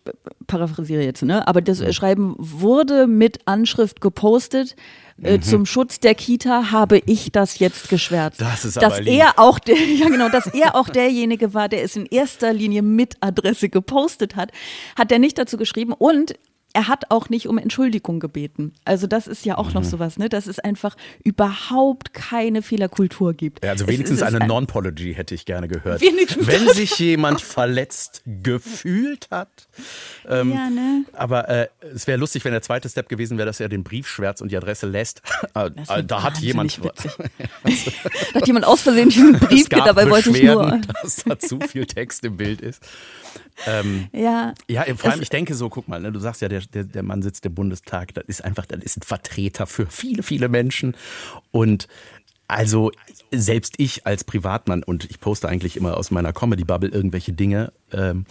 paraphrasiere 0.47 1.03
jetzt, 1.03 1.23
ne? 1.23 1.47
Aber 1.47 1.61
das 1.61 1.95
Schreiben 1.95 2.35
wurde 2.39 3.07
mit 3.07 3.47
Anschrift 3.47 4.01
gepostet. 4.01 4.75
Äh, 5.23 5.37
mhm. 5.37 5.43
Zum 5.43 5.67
Schutz 5.67 6.01
der 6.01 6.15
Kita 6.15 6.71
habe 6.71 6.99
ich 7.07 7.33
das 7.33 7.59
jetzt 7.59 7.89
geschwärzt. 7.89 8.41
Das 8.41 8.65
ist 8.65 8.77
dass 8.77 8.85
aber 8.85 9.01
lieb. 9.01 9.21
er 9.21 9.39
auch 9.39 9.59
der, 9.59 9.77
ja 9.99 10.09
genau, 10.09 10.29
dass 10.29 10.47
er 10.47 10.77
auch 10.77 10.89
derjenige 10.89 11.55
war, 11.55 11.69
der 11.69 11.83
es 11.83 11.97
in 11.97 12.07
erster 12.07 12.53
Linie 12.53 12.83
mit 12.83 13.17
Adresse 13.21 13.69
gepostet 13.69 14.37
hat, 14.37 14.53
hat 14.97 15.13
er 15.13 15.19
nicht 15.19 15.39
dazu 15.39 15.57
geschrieben. 15.57 15.93
Und 15.93 16.35
er 16.77 16.89
hat 16.89 17.11
auch 17.11 17.31
nicht 17.31 17.49
um 17.49 17.57
Entschuldigung 17.57 18.21
gebeten. 18.21 18.75
Also 18.85 19.07
das 19.07 19.27
ist 19.27 19.47
ja 19.47 19.57
auch 19.57 19.69
mhm. 19.69 19.75
noch 19.75 19.85
sowas, 19.85 20.19
ne? 20.19 20.29
dass 20.29 20.47
es 20.47 20.59
einfach 20.59 20.95
überhaupt 21.25 22.13
keine 22.13 22.61
Fehlerkultur 22.61 23.33
gibt. 23.33 23.65
Ja, 23.65 23.71
also 23.71 23.89
wenigstens 23.89 24.21
eine 24.21 24.43
ein 24.43 24.47
Non-Pology 24.47 25.15
hätte 25.15 25.35
ich 25.35 25.47
gerne 25.47 25.69
gehört. 25.69 26.03
Wenigstens 26.03 26.47
Wenn 26.47 26.69
sich 26.69 26.99
jemand 26.99 27.41
verletzt 27.41 28.21
gefühlt 28.27 29.29
hat. 29.31 29.69
Ähm, 30.29 30.53
ja, 30.53 30.69
ne? 30.69 31.07
Aber 31.15 31.49
äh, 31.49 31.69
es 31.95 32.07
wäre 32.07 32.19
lustig, 32.19 32.45
wenn 32.45 32.53
der 32.53 32.61
zweite 32.61 32.91
Step 32.91 33.09
gewesen 33.09 33.39
wäre, 33.39 33.47
dass 33.47 33.59
er 33.59 33.71
den 33.71 33.83
Brief 33.83 34.07
schwärzt 34.07 34.43
und 34.43 34.53
die 34.53 34.57
Adresse 34.59 34.87
lässt. 34.87 35.23
Äh, 35.55 35.71
äh, 35.89 36.05
da 36.05 36.23
hat 36.23 36.39
jemand... 36.39 36.79
da 36.83 36.91
hat 38.35 38.47
jemand 38.47 38.67
aus 38.67 38.83
Versehen 38.83 39.09
diesen 39.09 39.39
Brief, 39.39 39.69
dabei 39.69 40.11
wollte 40.11 40.31
ich 40.31 40.43
nur... 40.43 40.81
dass 41.03 41.25
da 41.25 41.39
zu 41.39 41.61
viel 41.61 41.87
Text 41.87 42.25
im 42.25 42.37
Bild 42.37 42.61
ist. 42.61 42.83
Ähm, 43.67 44.09
ja. 44.13 44.55
Ja, 44.69 44.85
vor 44.97 45.11
allem, 45.11 45.23
ich 45.23 45.31
denke 45.31 45.55
so, 45.55 45.69
guck 45.69 45.89
mal, 45.89 46.01
ne, 46.01 46.13
du 46.13 46.19
sagst 46.19 46.43
ja, 46.43 46.49
der, 46.49 46.63
der, 46.75 46.85
der 46.85 47.03
Mann 47.03 47.23
sitzt 47.23 47.45
im 47.47 47.55
Bundestag, 47.55 48.15
das 48.15 48.25
ist 48.27 48.45
einfach, 48.45 48.67
das 48.67 48.83
ist 48.83 48.99
ein 48.99 49.03
Vertreter 49.03 49.67
für 49.67 49.87
viele, 49.87 50.23
viele 50.23 50.49
Menschen. 50.49 50.97
Und 51.51 51.89
also 52.49 52.93
selbst 53.33 53.75
ich 53.79 54.07
als 54.07 54.25
Privatmann 54.25 54.83
und 54.83 55.05
ich 55.11 55.21
poste 55.21 55.49
eigentlich 55.49 55.77
immer 55.77 55.97
aus 55.97 56.11
meiner 56.11 56.33
Comedy-Bubble 56.33 56.91
irgendwelche 56.91 57.33
Dinge, 57.33 57.73
ähm, 57.93 58.25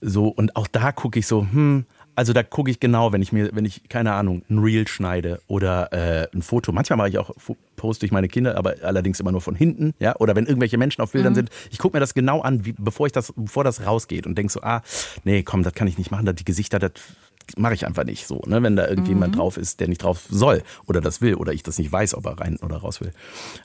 so 0.00 0.28
und 0.28 0.56
auch 0.56 0.66
da 0.66 0.92
gucke 0.92 1.18
ich 1.18 1.26
so, 1.26 1.42
hm, 1.42 1.84
also 2.20 2.32
da 2.32 2.42
gucke 2.42 2.70
ich 2.70 2.80
genau, 2.80 3.12
wenn 3.12 3.22
ich 3.22 3.32
mir, 3.32 3.50
wenn 3.54 3.64
ich, 3.64 3.88
keine 3.88 4.12
Ahnung, 4.12 4.42
ein 4.50 4.58
Reel 4.58 4.86
schneide 4.88 5.40
oder 5.46 5.92
äh, 5.92 6.28
ein 6.34 6.42
Foto. 6.42 6.72
Manchmal 6.72 6.96
mache 6.96 7.08
ich 7.08 7.18
auch, 7.18 7.30
poste 7.76 8.04
ich 8.04 8.12
meine 8.12 8.28
Kinder, 8.28 8.58
aber 8.58 8.74
allerdings 8.82 9.20
immer 9.20 9.32
nur 9.32 9.40
von 9.40 9.54
hinten, 9.54 9.94
ja. 10.00 10.16
Oder 10.16 10.36
wenn 10.36 10.46
irgendwelche 10.46 10.76
Menschen 10.76 11.00
auf 11.02 11.12
Bildern 11.12 11.32
mhm. 11.32 11.36
sind, 11.36 11.50
ich 11.70 11.78
gucke 11.78 11.96
mir 11.96 12.00
das 12.00 12.14
genau 12.14 12.40
an, 12.40 12.64
wie, 12.64 12.72
bevor 12.72 13.06
ich 13.06 13.12
das, 13.12 13.32
bevor 13.36 13.64
das 13.64 13.86
rausgeht 13.86 14.26
und 14.26 14.36
denke 14.36 14.52
so, 14.52 14.60
ah, 14.60 14.82
nee, 15.24 15.42
komm, 15.42 15.62
das 15.62 15.72
kann 15.72 15.88
ich 15.88 15.98
nicht 15.98 16.10
machen, 16.10 16.30
die 16.34 16.44
Gesichter, 16.44 16.78
das 16.78 16.92
mache 17.58 17.74
ich 17.74 17.86
einfach 17.86 18.04
nicht 18.04 18.26
so, 18.26 18.42
ne? 18.46 18.62
wenn 18.62 18.76
da 18.76 18.86
irgendjemand 18.88 19.34
Mhm. 19.34 19.38
drauf 19.38 19.56
ist, 19.56 19.80
der 19.80 19.88
nicht 19.88 20.02
drauf 20.02 20.26
soll 20.30 20.62
oder 20.86 21.00
das 21.00 21.20
will 21.20 21.34
oder 21.34 21.52
ich 21.52 21.62
das 21.62 21.78
nicht 21.78 21.90
weiß, 21.92 22.14
ob 22.14 22.26
er 22.26 22.38
rein 22.38 22.56
oder 22.62 22.76
raus 22.78 23.00
will. 23.00 23.12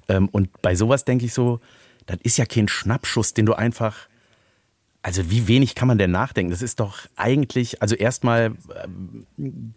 Ähm, 0.07 0.29
und 0.29 0.61
bei 0.61 0.75
sowas 0.75 1.05
denke 1.05 1.25
ich 1.25 1.33
so, 1.33 1.59
das 2.05 2.17
ist 2.23 2.37
ja 2.37 2.45
kein 2.45 2.67
Schnappschuss, 2.67 3.33
den 3.33 3.45
du 3.45 3.53
einfach 3.53 4.07
also 5.01 5.29
wie 5.29 5.47
wenig 5.47 5.75
kann 5.75 5.87
man 5.87 5.99
denn 5.99 6.09
nachdenken? 6.09 6.49
Das 6.49 6.63
ist 6.63 6.79
doch 6.79 6.97
eigentlich, 7.15 7.79
also 7.79 7.93
erstmal, 7.93 8.55
ähm, 8.83 9.75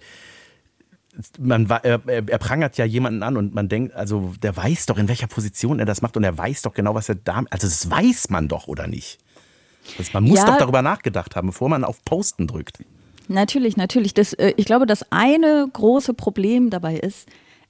man, 1.38 1.68
er, 1.68 1.82
er 2.06 2.28
er 2.28 2.38
prangert 2.38 2.78
ja 2.78 2.84
jemanden 2.84 3.22
an 3.22 3.36
und 3.36 3.54
man 3.54 3.68
denkt, 3.68 3.94
also 3.94 4.34
der 4.42 4.56
weiß 4.56 4.86
doch, 4.86 4.98
in 4.98 5.06
welcher 5.08 5.26
Position 5.26 5.80
er 5.80 5.84
das 5.84 6.00
macht 6.00 6.16
und 6.16 6.24
er 6.24 6.38
weiß 6.38 6.62
doch 6.62 6.72
genau, 6.74 6.94
was 6.94 7.08
er 7.08 7.16
da, 7.16 7.42
also 7.50 7.66
das 7.66 7.90
weiß 7.90 8.30
man 8.30 8.48
doch 8.48 8.68
oder 8.68 8.86
nicht. 8.86 9.18
Das, 9.98 10.12
man 10.14 10.24
muss 10.24 10.38
Ja. 10.38 10.46
doch 10.46 10.56
darüber 10.58 10.80
nachgedacht 10.82 11.34
haben, 11.36 11.48
bevor 11.48 11.68
man 11.68 11.84
auf 11.84 12.02
Posten 12.04 12.46
drückt. 12.46 12.78
Natürlich, 13.28 13.76
natürlich. 13.76 14.14
Das, 14.14 14.32
äh, 14.32 14.54
ich 14.56 14.64
glaube, 14.64 14.86
das 14.86 15.04
eine 15.10 15.68
große 15.72 16.14
Problem 16.14 16.70
dabei 16.70 16.96
ist, 16.96 17.28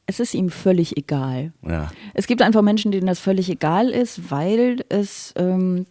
es 0.08 0.20
ist 0.20 0.32
ihm 0.32 0.48
völlig 0.48 0.96
egal. 0.96 1.52
Ja. 1.62 1.90
Es 2.14 2.26
gibt 2.26 2.40
einfach 2.40 2.62
Menschen, 2.62 2.92
denen 2.92 3.06
das 3.06 3.18
völlig 3.18 3.50
egal 3.50 3.90
ist, 3.90 4.30
weil 4.30 4.82
es 4.88 5.34
ähm, 5.36 5.84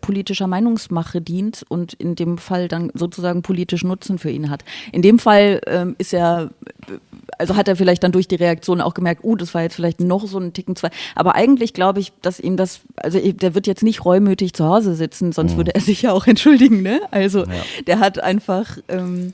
politischer 0.00 0.46
Meinungsmache 0.46 1.20
dient 1.20 1.64
und 1.68 1.92
in 1.94 2.14
dem 2.14 2.38
Fall 2.38 2.68
dann 2.68 2.92
sozusagen 2.94 3.42
politischen 3.42 3.88
Nutzen 3.88 4.18
für 4.18 4.30
ihn 4.30 4.48
hat. 4.48 4.64
In 4.92 5.02
dem 5.02 5.18
Fall 5.18 5.60
ähm, 5.66 5.96
ist 5.98 6.14
er, 6.14 6.50
äh, 6.86 6.92
also 7.38 7.56
hat 7.56 7.68
er 7.68 7.76
vielleicht 7.76 8.02
dann 8.02 8.12
durch 8.12 8.28
die 8.28 8.34
Reaktion 8.36 8.80
auch 8.80 8.94
gemerkt, 8.94 9.24
uh, 9.24 9.36
das 9.36 9.54
war 9.54 9.62
jetzt 9.62 9.74
vielleicht 9.74 10.00
noch 10.00 10.26
so 10.26 10.38
ein 10.38 10.52
Ticken 10.52 10.76
zwei. 10.76 10.90
Aber 11.14 11.34
eigentlich 11.34 11.74
glaube 11.74 12.00
ich, 12.00 12.12
dass 12.22 12.40
ihm 12.40 12.56
das, 12.56 12.80
also 12.96 13.18
der 13.18 13.54
wird 13.54 13.66
jetzt 13.66 13.82
nicht 13.82 14.04
reumütig 14.04 14.52
zu 14.52 14.66
Hause 14.66 14.94
sitzen, 14.94 15.32
sonst 15.32 15.56
würde 15.56 15.74
er 15.74 15.80
sich 15.80 16.02
ja 16.02 16.12
auch 16.12 16.26
entschuldigen, 16.28 16.82
ne? 16.82 17.00
Also 17.10 17.44
der 17.86 18.00
hat 18.00 18.22
einfach, 18.22 18.78
ähm, 18.88 19.32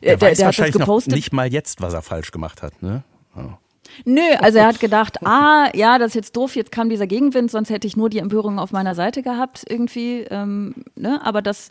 Er 0.00 0.16
der, 0.16 0.28
weiß 0.28 0.38
der 0.38 0.46
wahrscheinlich 0.46 0.78
noch 0.78 1.06
nicht 1.06 1.32
mal 1.32 1.52
jetzt, 1.52 1.80
was 1.80 1.94
er 1.94 2.02
falsch 2.02 2.30
gemacht 2.30 2.62
hat. 2.62 2.82
Ne? 2.82 3.02
Ja. 3.36 3.58
Nö, 4.04 4.20
also 4.40 4.58
er 4.58 4.66
hat 4.66 4.80
gedacht, 4.80 5.18
ah, 5.26 5.68
ja, 5.74 5.98
das 5.98 6.08
ist 6.08 6.14
jetzt 6.14 6.36
doof, 6.36 6.56
jetzt 6.56 6.72
kam 6.72 6.88
dieser 6.88 7.06
Gegenwind, 7.06 7.50
sonst 7.50 7.70
hätte 7.70 7.86
ich 7.86 7.96
nur 7.96 8.10
die 8.10 8.18
Empörung 8.18 8.58
auf 8.58 8.72
meiner 8.72 8.94
Seite 8.94 9.22
gehabt 9.22 9.64
irgendwie. 9.68 10.24
Ähm, 10.30 10.74
ne? 10.96 11.20
Aber 11.24 11.42
das, 11.42 11.70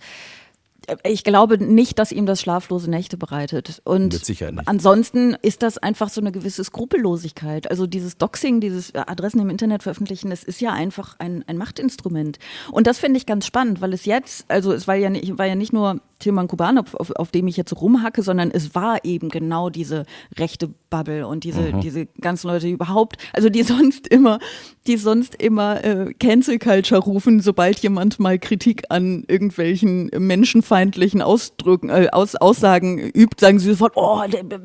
ich 1.03 1.23
glaube 1.23 1.57
nicht, 1.57 1.99
dass 1.99 2.11
ihm 2.11 2.25
das 2.25 2.41
schlaflose 2.41 2.89
Nächte 2.89 3.17
bereitet. 3.17 3.81
Und 3.85 4.13
Mit 4.13 4.25
Sicherheit 4.25 4.55
nicht. 4.55 4.67
ansonsten 4.67 5.35
ist 5.41 5.63
das 5.63 5.77
einfach 5.77 6.09
so 6.09 6.21
eine 6.21 6.31
gewisse 6.31 6.63
Skrupellosigkeit. 6.63 7.69
Also 7.69 7.87
dieses 7.87 8.17
Doxing, 8.17 8.61
dieses 8.61 8.93
Adressen 8.95 9.39
im 9.39 9.49
Internet 9.49 9.83
veröffentlichen, 9.83 10.29
das 10.29 10.43
ist 10.43 10.61
ja 10.61 10.71
einfach 10.71 11.15
ein, 11.19 11.43
ein 11.47 11.57
Machtinstrument. 11.57 12.39
Und 12.71 12.87
das 12.87 12.99
finde 12.99 13.17
ich 13.17 13.25
ganz 13.25 13.45
spannend, 13.45 13.81
weil 13.81 13.93
es 13.93 14.05
jetzt, 14.05 14.45
also 14.49 14.73
es 14.73 14.87
war 14.87 14.95
ja 14.95 15.09
nicht, 15.09 15.37
war 15.37 15.45
ja 15.45 15.55
nicht 15.55 15.73
nur 15.73 15.99
Tilman 16.21 16.47
Kuban, 16.47 16.77
auf, 16.77 16.93
auf, 16.95 17.11
auf 17.11 17.31
dem 17.31 17.47
ich 17.47 17.57
jetzt 17.57 17.75
rumhacke, 17.79 18.23
sondern 18.23 18.51
es 18.51 18.73
war 18.75 19.03
eben 19.03 19.29
genau 19.29 19.69
diese 19.69 20.05
rechte 20.37 20.69
Bubble 20.89 21.27
und 21.27 21.43
diese, 21.43 21.61
Mhm. 21.73 21.81
diese 21.81 22.05
ganzen 22.21 22.47
Leute 22.47 22.67
die 22.67 22.71
überhaupt, 22.73 23.17
also 23.33 23.49
die 23.49 23.63
sonst 23.63 24.07
immer, 24.07 24.39
die 24.87 24.97
sonst 24.97 25.35
immer 25.35 25.83
äh, 25.83 26.13
Cancel 26.19 26.59
Culture 26.59 27.01
rufen, 27.01 27.41
sobald 27.41 27.79
jemand 27.79 28.19
mal 28.19 28.39
Kritik 28.39 28.83
an 28.89 29.23
irgendwelchen 29.27 30.09
menschenfeindlichen 30.17 31.21
Ausdrücken, 31.21 31.89
äh, 31.89 32.07
Aus, 32.11 32.35
Aussagen 32.35 32.99
übt, 32.99 33.37
sagen 33.39 33.59
sie 33.59 33.69
sofort, 33.69 33.93
oh, 33.95 34.21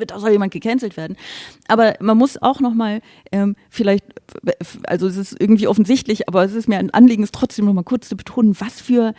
da 0.07 0.19
soll 0.21 0.31
jemand 0.31 0.53
gecancelt 0.53 0.97
werden. 0.97 1.17
Aber 1.69 1.95
man 2.01 2.17
muss 2.19 2.41
auch 2.41 2.61
noch 2.61 2.75
mal 2.75 3.01
ähm, 3.33 3.57
vielleicht, 3.71 4.05
also 4.87 5.07
es 5.07 5.17
ist 5.17 5.37
irgendwie 5.41 5.69
offensichtlich, 5.69 6.29
aber 6.29 6.45
es 6.45 6.53
ist 6.55 6.69
mir 6.69 6.79
ein 6.79 6.91
Anliegen, 6.91 7.23
es 7.23 7.33
trotzdem 7.33 7.65
noch 7.67 7.73
mal 7.75 7.83
kurz 7.85 8.09
zu 8.09 8.17
betonen, 8.17 8.57
was 8.59 8.81
für 8.81 9.15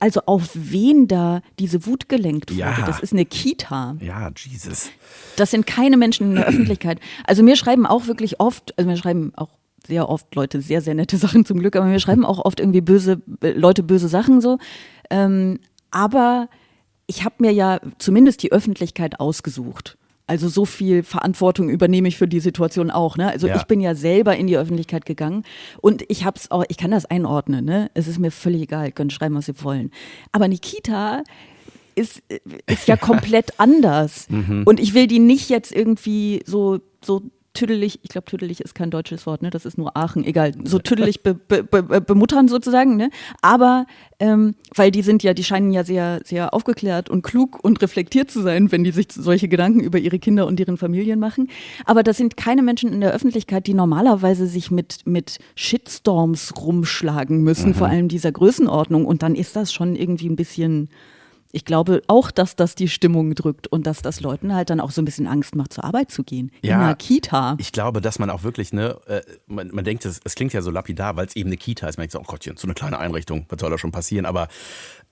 also 0.00 0.20
auf 0.26 0.50
wen 0.54 1.08
da 1.08 1.40
diese 1.58 1.86
Wut 1.86 2.08
gelenkt 2.08 2.50
wurde. 2.50 2.60
Ja. 2.60 2.86
Das 2.86 3.00
ist 3.00 3.12
eine 3.12 3.24
Kita. 3.24 3.96
ja, 4.00 4.30
Jesus. 4.36 4.90
Das 5.36 5.50
sind 5.50 5.66
keine 5.66 5.96
Menschen 5.96 6.30
in 6.30 6.34
der 6.36 6.46
Öffentlichkeit. 6.46 7.00
Also 7.26 7.42
mir 7.42 7.56
schreiben 7.56 7.86
auch 7.86 8.06
wirklich 8.06 8.40
oft, 8.40 8.76
also 8.78 8.90
mir 8.90 8.96
schreiben 8.96 9.32
auch 9.36 9.50
sehr 9.86 10.08
oft 10.08 10.34
Leute 10.34 10.60
sehr, 10.60 10.80
sehr 10.80 10.94
nette 10.94 11.16
Sachen 11.16 11.44
zum 11.44 11.58
Glück, 11.58 11.76
aber 11.76 11.86
mir 11.86 12.00
schreiben 12.00 12.24
auch 12.24 12.38
oft 12.38 12.60
irgendwie 12.60 12.80
böse, 12.80 13.20
äh, 13.42 13.50
Leute 13.50 13.82
böse 13.82 14.08
Sachen 14.08 14.40
so. 14.40 14.58
Ähm, 15.10 15.60
aber 15.90 16.48
ich 17.06 17.24
habe 17.24 17.36
mir 17.38 17.52
ja 17.52 17.80
zumindest 17.98 18.42
die 18.42 18.52
Öffentlichkeit 18.52 19.20
ausgesucht. 19.20 19.98
Also 20.26 20.48
so 20.48 20.64
viel 20.64 21.02
Verantwortung 21.02 21.68
übernehme 21.68 22.08
ich 22.08 22.16
für 22.16 22.26
die 22.26 22.40
Situation 22.40 22.90
auch. 22.90 23.16
Ne? 23.18 23.28
Also 23.28 23.46
Ja. 23.46 23.56
ich 23.56 23.64
bin 23.64 23.80
ja 23.80 23.94
selber 23.94 24.36
in 24.36 24.46
die 24.46 24.56
Öffentlichkeit 24.56 25.04
gegangen 25.04 25.44
und 25.82 26.02
ich 26.08 26.24
hab's 26.24 26.50
auch, 26.50 26.64
ich 26.68 26.78
kann 26.78 26.90
das 26.90 27.04
einordnen. 27.04 27.64
Ne? 27.64 27.90
Es 27.92 28.08
ist 28.08 28.18
mir 28.18 28.30
völlig 28.30 28.62
egal, 28.62 28.90
können 28.92 29.10
schreiben, 29.10 29.34
was 29.34 29.46
sie 29.46 29.62
wollen. 29.62 29.90
Aber 30.32 30.48
Nikita 30.48 31.22
ist, 31.94 32.22
ist 32.66 32.88
ja 32.88 32.96
komplett 33.10 33.60
anders. 33.60 34.26
Und 34.64 34.80
ich 34.80 34.94
will 34.94 35.06
die 35.06 35.18
nicht 35.18 35.50
jetzt 35.50 35.72
irgendwie 35.72 36.42
so, 36.46 36.78
so 37.04 37.22
tüdelig, 37.54 38.00
ich 38.02 38.10
glaube, 38.10 38.26
tüdelig 38.26 38.60
ist 38.60 38.74
kein 38.74 38.90
deutsches 38.90 39.26
Wort, 39.26 39.40
ne? 39.42 39.50
Das 39.50 39.64
ist 39.64 39.78
nur 39.78 39.96
Aachen, 39.96 40.24
egal, 40.24 40.52
so 40.64 40.78
tüdelig 40.78 41.22
be, 41.22 41.34
be, 41.34 41.62
be, 41.62 42.00
bemuttern 42.00 42.48
sozusagen, 42.48 42.96
ne? 42.96 43.10
Aber 43.40 43.86
ähm, 44.18 44.56
weil 44.74 44.90
die 44.90 45.02
sind 45.02 45.22
ja, 45.22 45.34
die 45.34 45.44
scheinen 45.44 45.70
ja 45.72 45.84
sehr, 45.84 46.20
sehr 46.24 46.52
aufgeklärt 46.52 47.08
und 47.08 47.22
klug 47.22 47.62
und 47.62 47.80
reflektiert 47.80 48.30
zu 48.30 48.42
sein, 48.42 48.72
wenn 48.72 48.84
die 48.84 48.90
sich 48.90 49.06
solche 49.10 49.48
Gedanken 49.48 49.80
über 49.80 49.98
ihre 49.98 50.18
Kinder 50.18 50.46
und 50.46 50.58
deren 50.58 50.76
Familien 50.76 51.20
machen. 51.20 51.48
Aber 51.84 52.02
das 52.02 52.16
sind 52.16 52.36
keine 52.36 52.62
Menschen 52.62 52.92
in 52.92 53.00
der 53.00 53.12
Öffentlichkeit, 53.12 53.66
die 53.66 53.74
normalerweise 53.74 54.46
sich 54.46 54.70
mit, 54.70 54.98
mit 55.06 55.38
Shitstorms 55.54 56.54
rumschlagen 56.58 57.42
müssen, 57.42 57.74
vor 57.74 57.86
allem 57.86 58.08
dieser 58.08 58.32
Größenordnung. 58.32 59.06
Und 59.06 59.22
dann 59.22 59.34
ist 59.34 59.56
das 59.56 59.72
schon 59.72 59.94
irgendwie 59.94 60.28
ein 60.28 60.36
bisschen 60.36 60.88
ich 61.54 61.64
glaube 61.64 62.02
auch, 62.08 62.32
dass 62.32 62.56
das 62.56 62.74
die 62.74 62.88
Stimmung 62.88 63.34
drückt 63.34 63.68
und 63.68 63.86
dass 63.86 64.02
das 64.02 64.20
Leuten 64.20 64.54
halt 64.54 64.70
dann 64.70 64.80
auch 64.80 64.90
so 64.90 65.00
ein 65.00 65.04
bisschen 65.04 65.28
Angst 65.28 65.54
macht, 65.54 65.72
zur 65.72 65.84
Arbeit 65.84 66.10
zu 66.10 66.24
gehen. 66.24 66.50
In 66.62 66.70
Ja, 66.70 66.80
einer 66.80 66.94
Kita. 66.96 67.56
Ich 67.58 67.70
glaube, 67.70 68.00
dass 68.00 68.18
man 68.18 68.28
auch 68.28 68.42
wirklich, 68.42 68.72
ne, 68.72 68.98
äh, 69.06 69.22
man, 69.46 69.68
man 69.72 69.84
denkt, 69.84 70.04
es, 70.04 70.20
es 70.24 70.34
klingt 70.34 70.52
ja 70.52 70.62
so 70.62 70.72
lapidar, 70.72 71.16
weil 71.16 71.26
es 71.26 71.36
eben 71.36 71.48
eine 71.48 71.56
Kita 71.56 71.86
ist. 71.86 71.96
Man 71.96 72.02
denkt 72.02 72.12
so, 72.12 72.18
oh 72.18 72.24
Gottchen, 72.24 72.56
so 72.56 72.66
eine 72.66 72.74
kleine 72.74 72.98
Einrichtung, 72.98 73.46
was 73.48 73.60
soll 73.60 73.70
da 73.70 73.78
schon 73.78 73.92
passieren? 73.92 74.26
Aber 74.26 74.48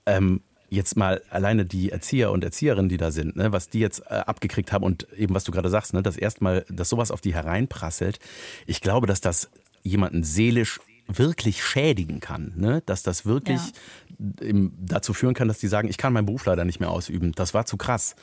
ähm, 0.05 0.41
jetzt 0.69 0.97
mal 0.97 1.21
alleine 1.29 1.65
die 1.65 1.91
Erzieher 1.91 2.31
und 2.31 2.43
Erzieherinnen, 2.43 2.89
die 2.89 2.97
da 2.97 3.11
sind, 3.11 3.37
ne, 3.37 3.53
was 3.53 3.69
die 3.69 3.79
jetzt 3.79 4.01
äh, 4.09 4.15
abgekriegt 4.15 4.73
haben 4.73 4.83
und 4.83 5.07
eben 5.13 5.33
was 5.33 5.45
du 5.45 5.53
gerade 5.53 5.69
sagst, 5.69 5.93
ne, 5.93 6.03
dass 6.03 6.17
erstmal, 6.17 6.65
dass 6.69 6.89
sowas 6.89 7.09
auf 7.09 7.21
die 7.21 7.33
hereinprasselt. 7.33 8.19
Ich 8.67 8.81
glaube, 8.81 9.07
dass 9.07 9.21
das 9.21 9.49
jemanden 9.81 10.23
seelisch 10.23 10.81
wirklich 11.07 11.63
schädigen 11.63 12.19
kann, 12.19 12.53
ne? 12.55 12.81
dass 12.85 13.03
das 13.03 13.25
wirklich 13.25 13.59
im, 13.59 13.73
dazu 14.79 15.13
führen 15.13 15.33
kann, 15.33 15.47
dass 15.47 15.59
die 15.59 15.67
sagen, 15.67 15.89
ich 15.89 15.97
kann 15.97 16.13
meinen 16.13 16.25
Beruf 16.25 16.45
leider 16.45 16.63
nicht 16.65 16.79
mehr 16.79 16.89
ausüben, 16.89 17.33
das 17.33 17.53
war 17.53 17.65
zu 17.65 17.75
krass. 17.77 18.15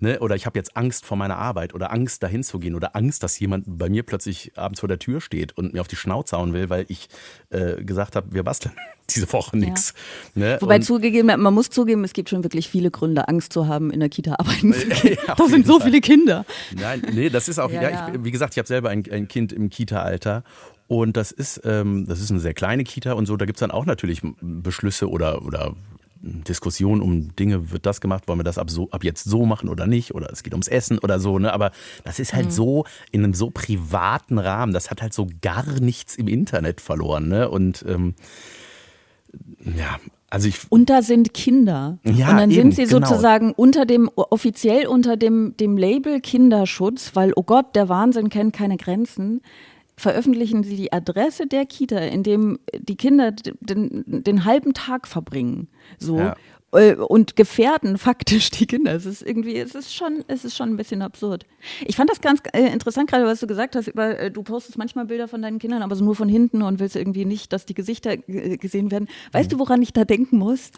Ne? 0.00 0.18
Oder 0.18 0.34
ich 0.34 0.44
habe 0.46 0.58
jetzt 0.58 0.76
Angst 0.76 1.06
vor 1.06 1.16
meiner 1.16 1.36
Arbeit 1.36 1.72
oder 1.74 1.92
Angst 1.92 2.22
dahin 2.24 2.42
zu 2.42 2.58
gehen 2.58 2.74
oder 2.74 2.96
Angst, 2.96 3.22
dass 3.22 3.38
jemand 3.38 3.64
bei 3.78 3.88
mir 3.88 4.02
plötzlich 4.02 4.52
abends 4.56 4.80
vor 4.80 4.88
der 4.88 4.98
Tür 4.98 5.20
steht 5.20 5.56
und 5.56 5.72
mir 5.72 5.80
auf 5.80 5.86
die 5.88 5.94
Schnauze 5.96 6.36
hauen 6.36 6.52
will, 6.52 6.68
weil 6.68 6.84
ich 6.88 7.08
äh, 7.50 7.82
gesagt 7.84 8.16
habe, 8.16 8.34
wir 8.34 8.42
basteln 8.42 8.74
diese 9.14 9.32
Woche 9.32 9.56
nichts. 9.56 9.94
Ne? 10.34 10.56
Wobei 10.60 10.76
Und- 10.76 10.82
zugegeben, 10.82 11.26
man 11.40 11.54
muss 11.54 11.70
zugeben, 11.70 12.02
es 12.04 12.12
gibt 12.12 12.28
schon 12.30 12.42
wirklich 12.42 12.68
viele 12.68 12.90
Gründe, 12.90 13.28
Angst 13.28 13.52
zu 13.52 13.68
haben, 13.68 13.90
in 13.92 14.00
der 14.00 14.08
Kita 14.08 14.32
arbeiten 14.38 14.72
zu 14.72 14.88
gehen. 15.02 15.18
Ja, 15.28 15.34
da 15.36 15.46
sind 15.46 15.66
so 15.66 15.78
Fall. 15.78 15.86
viele 15.88 16.00
Kinder. 16.00 16.44
Nein, 16.74 17.02
nee, 17.12 17.30
das 17.30 17.48
ist 17.48 17.60
auch, 17.60 17.70
ja, 17.70 17.82
Ja, 17.82 17.88
Ich, 18.08 18.14
ja. 18.14 18.24
wie 18.24 18.30
gesagt, 18.32 18.54
ich 18.54 18.58
habe 18.58 18.66
selber 18.68 18.88
ein, 18.90 19.04
ein 19.10 19.28
Kind 19.28 19.52
im 19.52 19.70
Kita-Alter 19.70 20.42
und 20.86 21.16
das 21.16 21.32
ist, 21.32 21.60
ähm, 21.64 22.06
das 22.06 22.20
ist 22.20 22.30
eine 22.30 22.40
sehr 22.40 22.54
kleine 22.54 22.84
Kita 22.84 23.12
und 23.12 23.26
so, 23.26 23.36
da 23.36 23.46
gibt's 23.46 23.60
dann 23.60 23.70
auch 23.70 23.86
natürlich 23.86 24.20
Beschlüsse 24.40 25.08
oder, 25.08 25.44
oder 25.44 25.74
Diskussionen 26.26 27.02
um 27.02 27.36
Dinge, 27.36 27.70
wird 27.70 27.84
das 27.84 28.00
gemacht, 28.00 28.28
wollen 28.28 28.38
wir 28.38 28.44
das 28.44 28.56
ab, 28.56 28.70
so, 28.70 28.90
ab 28.90 29.04
jetzt 29.04 29.24
so 29.24 29.44
machen 29.44 29.68
oder 29.68 29.86
nicht 29.86 30.14
oder 30.14 30.30
es 30.32 30.42
geht 30.42 30.54
ums 30.54 30.68
Essen 30.68 30.98
oder 30.98 31.20
so, 31.20 31.38
ne? 31.38 31.52
aber 31.52 31.70
das 32.04 32.18
ist 32.18 32.32
Mhm. 32.32 32.36
halt 32.36 32.52
so 32.52 32.84
in 33.12 33.24
einem 33.24 33.34
so 33.34 33.50
privaten 33.50 34.38
Rahmen, 34.38 34.72
das 34.72 34.90
hat 34.90 35.02
halt 35.02 35.12
so 35.12 35.28
gar 35.42 35.80
nichts 35.80 36.16
im 36.16 36.28
Internet 36.28 36.80
verloren 36.80 37.28
ne? 37.28 37.50
und 37.50 37.84
ähm, 37.86 38.14
ja, 39.76 39.98
also 40.30 40.48
ich, 40.48 40.60
Und 40.68 40.90
da 40.90 41.02
sind 41.02 41.34
Kinder. 41.34 41.98
Ja, 42.04 42.30
und 42.30 42.36
dann 42.38 42.50
eben, 42.50 42.72
sind 42.72 42.74
sie 42.74 42.92
genau. 42.92 43.06
sozusagen 43.06 43.52
unter 43.52 43.84
dem, 43.84 44.08
offiziell 44.16 44.86
unter 44.86 45.16
dem, 45.16 45.56
dem 45.58 45.76
Label 45.76 46.20
Kinderschutz, 46.20 47.12
weil, 47.14 47.32
oh 47.36 47.42
Gott, 47.42 47.76
der 47.76 47.88
Wahnsinn 47.88 48.30
kennt 48.30 48.52
keine 48.52 48.76
Grenzen, 48.76 49.42
veröffentlichen 49.96 50.64
sie 50.64 50.76
die 50.76 50.92
Adresse 50.92 51.46
der 51.46 51.66
Kita, 51.66 51.98
in 51.98 52.22
dem 52.22 52.58
die 52.76 52.96
Kinder 52.96 53.32
den, 53.32 54.04
den 54.06 54.44
halben 54.44 54.74
Tag 54.74 55.06
verbringen. 55.06 55.68
So. 55.98 56.18
Ja. 56.18 56.36
Äh, 56.72 56.96
Und 56.96 57.36
gefährden 57.36 57.98
faktisch 57.98 58.50
die 58.50 58.66
Kinder. 58.66 58.94
Es 58.94 59.06
ist 59.06 59.22
irgendwie, 59.22 59.56
es 59.56 59.74
ist 59.74 59.94
schon, 59.94 60.24
es 60.26 60.44
ist 60.44 60.56
schon 60.56 60.70
ein 60.70 60.76
bisschen 60.76 61.02
absurd. 61.02 61.46
Ich 61.86 61.96
fand 61.96 62.10
das 62.10 62.20
ganz 62.20 62.40
äh, 62.52 62.72
interessant, 62.72 63.08
gerade 63.08 63.24
was 63.24 63.40
du 63.40 63.46
gesagt 63.46 63.76
hast, 63.76 63.86
über, 63.86 64.18
äh, 64.18 64.30
du 64.30 64.42
postest 64.42 64.76
manchmal 64.76 65.06
Bilder 65.06 65.28
von 65.28 65.40
deinen 65.40 65.60
Kindern, 65.60 65.82
aber 65.82 65.94
so 65.94 66.04
nur 66.04 66.16
von 66.16 66.28
hinten 66.28 66.62
und 66.62 66.80
willst 66.80 66.96
irgendwie 66.96 67.24
nicht, 67.24 67.52
dass 67.52 67.64
die 67.64 67.74
Gesichter 67.74 68.16
gesehen 68.16 68.90
werden. 68.90 69.08
Weißt 69.32 69.52
du, 69.52 69.58
woran 69.58 69.82
ich 69.82 69.92
da 69.92 70.04
denken 70.04 70.38
muss? 70.38 70.72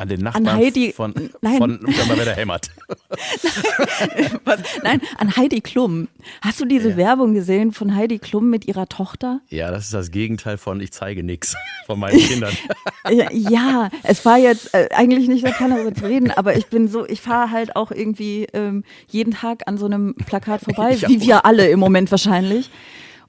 An 0.00 0.08
den 0.08 0.20
Nachbarn 0.22 0.48
An 0.48 0.56
Heidi- 0.56 0.92
von, 0.94 1.12
Nein. 1.42 1.58
von 1.58 1.76
Unterberger 1.78 2.34
Hämmert. 2.34 2.70
Was? 4.44 4.60
Nein, 4.82 5.02
an 5.18 5.36
Heidi 5.36 5.60
Klum. 5.60 6.08
Hast 6.40 6.58
du 6.58 6.64
diese 6.64 6.96
Werbung 6.96 7.34
gesehen 7.34 7.72
von 7.72 7.94
Heidi 7.94 8.18
Klum 8.18 8.48
mit 8.48 8.66
ihrer 8.66 8.88
Tochter? 8.88 9.40
Ja, 9.48 9.70
das 9.70 9.84
ist 9.84 9.92
das 9.94 10.10
Gegenteil 10.10 10.56
von 10.56 10.80
ich 10.80 10.90
zeige 10.92 11.22
nichts 11.22 11.54
von 11.86 11.98
meinen 12.00 12.18
Kindern. 12.18 12.54
Ja, 13.10 13.30
Ja, 13.32 13.90
es 14.02 14.24
war 14.24 14.38
jetzt 14.38 14.72
äh, 14.74 14.88
eigentlich 14.94 15.28
nicht, 15.28 15.44
da 15.44 15.50
kann 15.50 15.70
darüber 15.70 15.92
zu 15.94 16.06
reden, 16.06 16.30
aber 16.36 16.56
ich 16.56 16.66
bin 16.68 16.88
so, 16.88 17.06
ich 17.06 17.20
fahre 17.20 17.50
halt 17.50 17.76
auch 17.76 17.90
irgendwie 17.90 18.46
ähm, 18.54 18.84
jeden 19.08 19.32
Tag 19.34 19.62
an 19.66 19.76
so 19.78 19.84
einem 19.86 20.14
Plakat 20.14 20.62
vorbei, 20.62 20.96
wie 21.08 21.16
auch. 21.18 21.20
wir 21.26 21.44
alle 21.46 21.68
im 21.68 21.78
Moment 21.80 22.10
wahrscheinlich. 22.10 22.70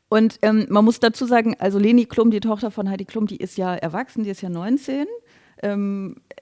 Und 0.07 0.39
ähm, 0.41 0.67
man 0.69 0.85
muss 0.85 0.99
dazu 1.01 1.25
sagen, 1.25 1.55
also 1.59 1.79
Leni 1.79 2.05
Klum, 2.05 2.31
die 2.31 2.39
Tochter 2.41 2.71
von 2.71 2.89
Heidi 2.89 3.05
Klum, 3.05 3.27
die 3.27 3.37
ist 3.37 3.57
ja 3.57 3.73
erwachsen, 3.75 4.23
die 4.23 4.29
ist 4.29 4.41
ja 4.41 4.49
19. 4.49 5.05
Ähm, 5.63 6.17
äh, 6.29 6.40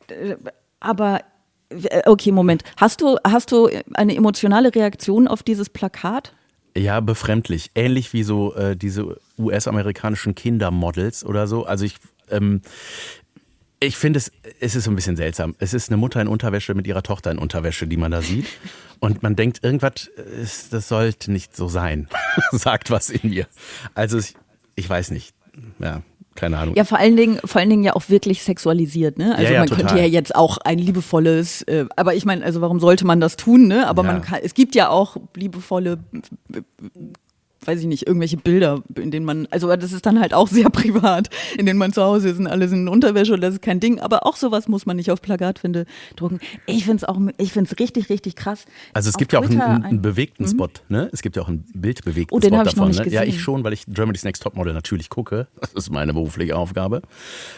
aber 0.80 1.22
äh, 1.70 2.02
okay, 2.06 2.32
Moment. 2.32 2.64
Hast 2.78 3.02
du, 3.02 3.18
hast 3.26 3.52
du 3.52 3.70
eine 3.94 4.16
emotionale 4.16 4.74
Reaktion 4.74 5.28
auf 5.28 5.44
dieses 5.44 5.70
Plakat? 5.70 6.34
Ja, 6.76 7.00
befremdlich. 7.00 7.72
Ähnlich 7.76 8.14
wie 8.14 8.24
so 8.24 8.54
äh, 8.56 8.76
diese 8.76 9.20
US-amerikanischen 9.38 10.36
Kindermodels 10.36 11.26
oder 11.26 11.48
so. 11.48 11.66
Also 11.66 11.86
ich, 11.86 11.96
ähm, 12.30 12.62
ich 13.80 13.98
finde 13.98 14.18
es, 14.18 14.32
es 14.60 14.76
ist 14.76 14.84
so 14.84 14.92
ein 14.92 14.96
bisschen 14.96 15.16
seltsam. 15.16 15.56
Es 15.60 15.74
ist 15.74 15.90
eine 15.90 15.98
Mutter 15.98 16.22
in 16.22 16.28
Unterwäsche 16.28 16.74
mit 16.74 16.86
ihrer 16.88 17.04
Tochter 17.04 17.32
in 17.32 17.38
Unterwäsche, 17.38 17.88
die 17.88 17.98
man 17.98 18.12
da 18.12 18.22
sieht. 18.22 18.48
Und 19.00 19.24
man 19.24 19.36
denkt, 19.36 19.64
irgendwas, 19.64 20.08
ist, 20.42 20.74
das 20.74 20.90
sollte 20.90 21.32
nicht 21.32 21.56
so 21.56 21.68
sein. 21.68 22.08
Sagt 22.52 22.92
was 22.92 23.10
in 23.10 23.30
mir. 23.30 23.48
Also 23.96 24.18
ich, 24.18 24.36
ich 24.76 24.90
weiß 24.90 25.12
nicht. 25.12 25.34
Ja, 25.80 26.02
keine 26.40 26.58
Ahnung. 26.58 26.76
Ja, 26.76 26.84
vor 26.86 26.98
allen 26.98 27.16
Dingen, 27.18 27.40
vor 27.46 27.60
allen 27.60 27.70
Dingen 27.70 27.84
ja 27.84 27.94
auch 27.96 28.10
wirklich 28.10 28.44
sexualisiert, 28.44 29.18
ne? 29.18 29.32
Also 29.36 29.44
Ja, 29.46 29.52
ja, 29.52 29.60
man 29.60 29.70
total. 29.70 29.86
könnte 29.86 30.02
ja 30.02 30.08
jetzt 30.08 30.36
auch 30.36 30.58
ein 30.60 30.80
liebevolles, 30.80 31.62
äh, 31.64 31.86
aber 31.96 32.16
ich 32.16 32.26
meine, 32.26 32.44
also 32.44 32.62
warum 32.62 32.80
sollte 32.80 33.06
man 33.06 33.20
das 33.20 33.36
tun, 33.38 33.68
ne? 33.68 33.88
Aber 33.88 34.04
Ja. 34.04 34.12
man 34.14 34.22
kann, 34.22 34.40
es 34.44 34.54
gibt 34.54 34.76
ja 34.76 34.90
auch 34.90 35.18
liebevolle, 35.36 36.00
weiß 37.66 37.82
ich 37.82 37.86
nicht, 37.88 38.08
irgendwelche 38.08 38.38
Bilder, 38.38 38.82
in 38.96 39.12
denen 39.12 39.26
man, 39.26 39.48
also 39.52 39.76
das 39.76 39.92
ist 39.92 40.06
dann 40.06 40.20
halt 40.20 40.34
auch 40.34 40.48
sehr 40.50 40.70
privat, 40.70 41.30
in 41.58 41.66
denen 41.66 41.78
man 41.80 41.92
zu 41.94 42.02
Hause 42.02 42.30
ist 42.30 42.40
und 42.40 42.48
alle 42.48 42.68
sind 42.68 42.80
in 42.82 42.88
Unterwäsche 42.88 43.34
und 43.34 43.42
das 43.42 43.56
ist 43.56 43.62
kein 43.62 43.80
Ding, 43.80 44.00
aber 44.00 44.26
auch 44.26 44.36
sowas 44.38 44.68
muss 44.68 44.86
man 44.86 44.96
nicht 44.96 45.12
auf 45.12 45.22
Plakatwände 45.22 45.86
drucken. 46.16 46.40
Ich 46.66 46.86
find's 46.86 47.04
auch, 47.04 47.20
ich 47.38 47.52
find's 47.52 47.78
richtig, 47.80 48.10
richtig 48.10 48.36
krass. 48.36 48.66
Also 48.94 49.10
es 49.10 49.16
Auf 49.16 49.20
gibt 49.20 49.34
ja 49.34 49.40
auch 49.40 49.44
einen, 49.44 49.52
Twitter 49.52 49.66
einen, 49.68 49.84
ein- 49.84 49.96
Mhm. 49.98 50.02
bewegten 50.02 50.48
Spot, 50.48 50.70
ne? 50.88 51.10
Es 51.12 51.22
gibt 51.22 51.36
ja 51.36 51.42
auch 51.42 51.48
einen 51.50 51.66
bildbewegten 51.74 52.36
Oh, 52.36 52.40
den 52.40 52.50
Spot 52.54 52.62
ich 52.62 52.66
noch 52.68 52.74
davon. 52.74 52.88
nicht 52.90 53.06
ne? 53.06 53.12
Ja, 53.12 53.24
ich 53.24 53.42
schon, 53.42 53.64
weil 53.64 53.74
ich 53.74 53.84
Germany's 53.88 54.24
Next 54.24 54.44
Topmodel 54.44 54.74
natürlich 54.74 55.10
gucke. 55.10 55.48
Das 55.62 55.74
ist 55.74 55.92
meine 55.92 56.14
berufliche 56.14 56.56
Aufgabe. 56.56 57.02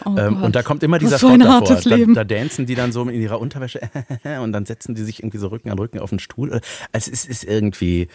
Oh 0.04 0.14
ähm, 0.18 0.42
und 0.42 0.54
da 0.54 0.62
kommt 0.62 0.82
immer 0.82 0.98
dieser 0.98 1.18
für 1.18 1.26
Spot 1.26 1.34
ein 1.34 1.40
davor. 1.40 1.68
hartes 1.70 1.84
Da, 1.84 1.96
da 1.96 2.24
dancen 2.24 2.66
die 2.66 2.74
dann 2.74 2.92
so 2.92 3.02
in 3.08 3.20
ihrer 3.20 3.40
Unterwäsche 3.40 3.80
und 4.42 4.52
dann 4.52 4.66
setzen 4.66 4.94
die 4.94 5.02
sich 5.02 5.20
irgendwie 5.20 5.38
so 5.38 5.46
Rücken 5.48 5.70
an 5.70 5.78
Rücken 5.78 5.98
auf 6.00 6.10
den 6.10 6.18
Stuhl. 6.18 6.60
Also 6.92 7.10
es 7.12 7.24
ist 7.24 7.44
irgendwie. 7.44 8.08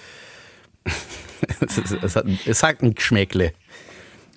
es, 2.03 2.15
hat, 2.15 2.25
es 2.45 2.63
hat 2.63 2.81
ein 2.81 2.93
Geschmäckle. 2.93 3.53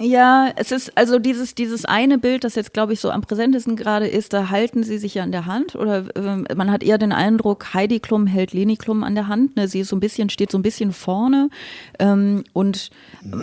Ja, 0.02 0.50
es 0.56 0.72
ist 0.72 0.96
also 0.96 1.18
dieses, 1.18 1.54
dieses 1.54 1.84
eine 1.84 2.16
Bild, 2.16 2.44
das 2.44 2.54
jetzt, 2.54 2.72
glaube 2.72 2.94
ich, 2.94 3.00
so 3.00 3.10
am 3.10 3.20
präsentesten 3.20 3.76
gerade 3.76 4.08
ist, 4.08 4.32
da 4.32 4.48
halten 4.48 4.82
sie 4.82 4.96
sich 4.96 5.12
ja 5.12 5.24
in 5.24 5.30
der 5.30 5.44
Hand 5.44 5.74
oder 5.74 6.06
ähm, 6.16 6.46
man 6.56 6.70
hat 6.70 6.82
eher 6.82 6.96
den 6.96 7.12
Eindruck, 7.12 7.74
Heidi 7.74 8.00
Klum 8.00 8.26
hält 8.26 8.54
Leni 8.54 8.78
Klum 8.78 9.04
an 9.04 9.14
der 9.14 9.28
Hand. 9.28 9.56
Ne? 9.56 9.68
Sie 9.68 9.80
ist 9.80 9.88
so 9.88 9.96
ein 9.96 10.00
bisschen, 10.00 10.30
steht 10.30 10.50
so 10.50 10.56
ein 10.56 10.62
bisschen 10.62 10.94
vorne. 10.94 11.50
Ähm, 11.98 12.44
und 12.54 12.88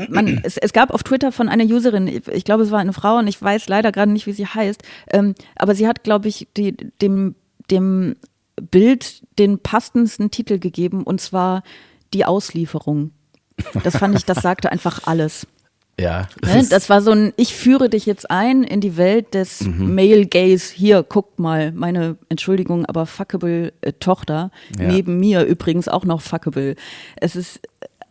man, 0.09 0.41
es, 0.43 0.57
es 0.57 0.73
gab 0.73 0.89
auf 0.89 1.03
Twitter 1.03 1.31
von 1.31 1.47
einer 1.47 1.63
Userin, 1.63 2.07
ich, 2.07 2.27
ich 2.27 2.43
glaube, 2.43 2.63
es 2.63 2.71
war 2.71 2.79
eine 2.79 2.93
Frau 2.93 3.19
und 3.19 3.27
ich 3.27 3.39
weiß 3.39 3.69
leider 3.69 3.91
gerade 3.91 4.11
nicht, 4.11 4.25
wie 4.25 4.33
sie 4.33 4.47
heißt, 4.47 4.81
ähm, 5.11 5.35
aber 5.57 5.75
sie 5.75 5.87
hat, 5.87 6.03
glaube 6.03 6.27
ich, 6.27 6.47
die, 6.57 6.75
dem, 6.75 7.35
dem 7.69 8.15
Bild 8.59 9.21
den 9.37 9.59
passendsten 9.59 10.31
Titel 10.31 10.57
gegeben 10.57 11.03
und 11.03 11.21
zwar 11.21 11.61
die 12.17 12.25
Auslieferung. 12.25 13.11
Das 13.83 13.97
fand 13.97 14.17
ich, 14.17 14.25
das 14.25 14.41
sagte 14.41 14.71
einfach 14.71 15.01
alles. 15.05 15.47
Ja, 15.99 16.27
Ne? 16.45 16.63
Das 16.69 16.91
war 16.91 17.01
so 17.01 17.09
ein, 17.09 17.33
ich 17.37 17.55
führe 17.55 17.89
dich 17.89 18.05
jetzt 18.05 18.29
ein 18.29 18.63
in 18.63 18.81
die 18.81 18.97
Welt 18.97 19.33
des 19.33 19.61
Mhm. 19.61 19.95
Male 19.95 20.27
Gaze. 20.27 20.71
Hier, 20.75 21.01
guckt 21.01 21.39
mal, 21.39 21.71
meine 21.71 22.17
Entschuldigung, 22.29 22.85
aber 22.85 23.07
fuckable 23.07 23.73
äh, 23.81 23.93
Tochter. 23.93 24.51
Ja. 24.79 24.89
Neben 24.89 25.19
mir 25.19 25.43
übrigens 25.45 25.87
auch 25.87 26.05
noch 26.05 26.21
fuckable. 26.21 26.75
Es 27.15 27.35
ist 27.35 27.61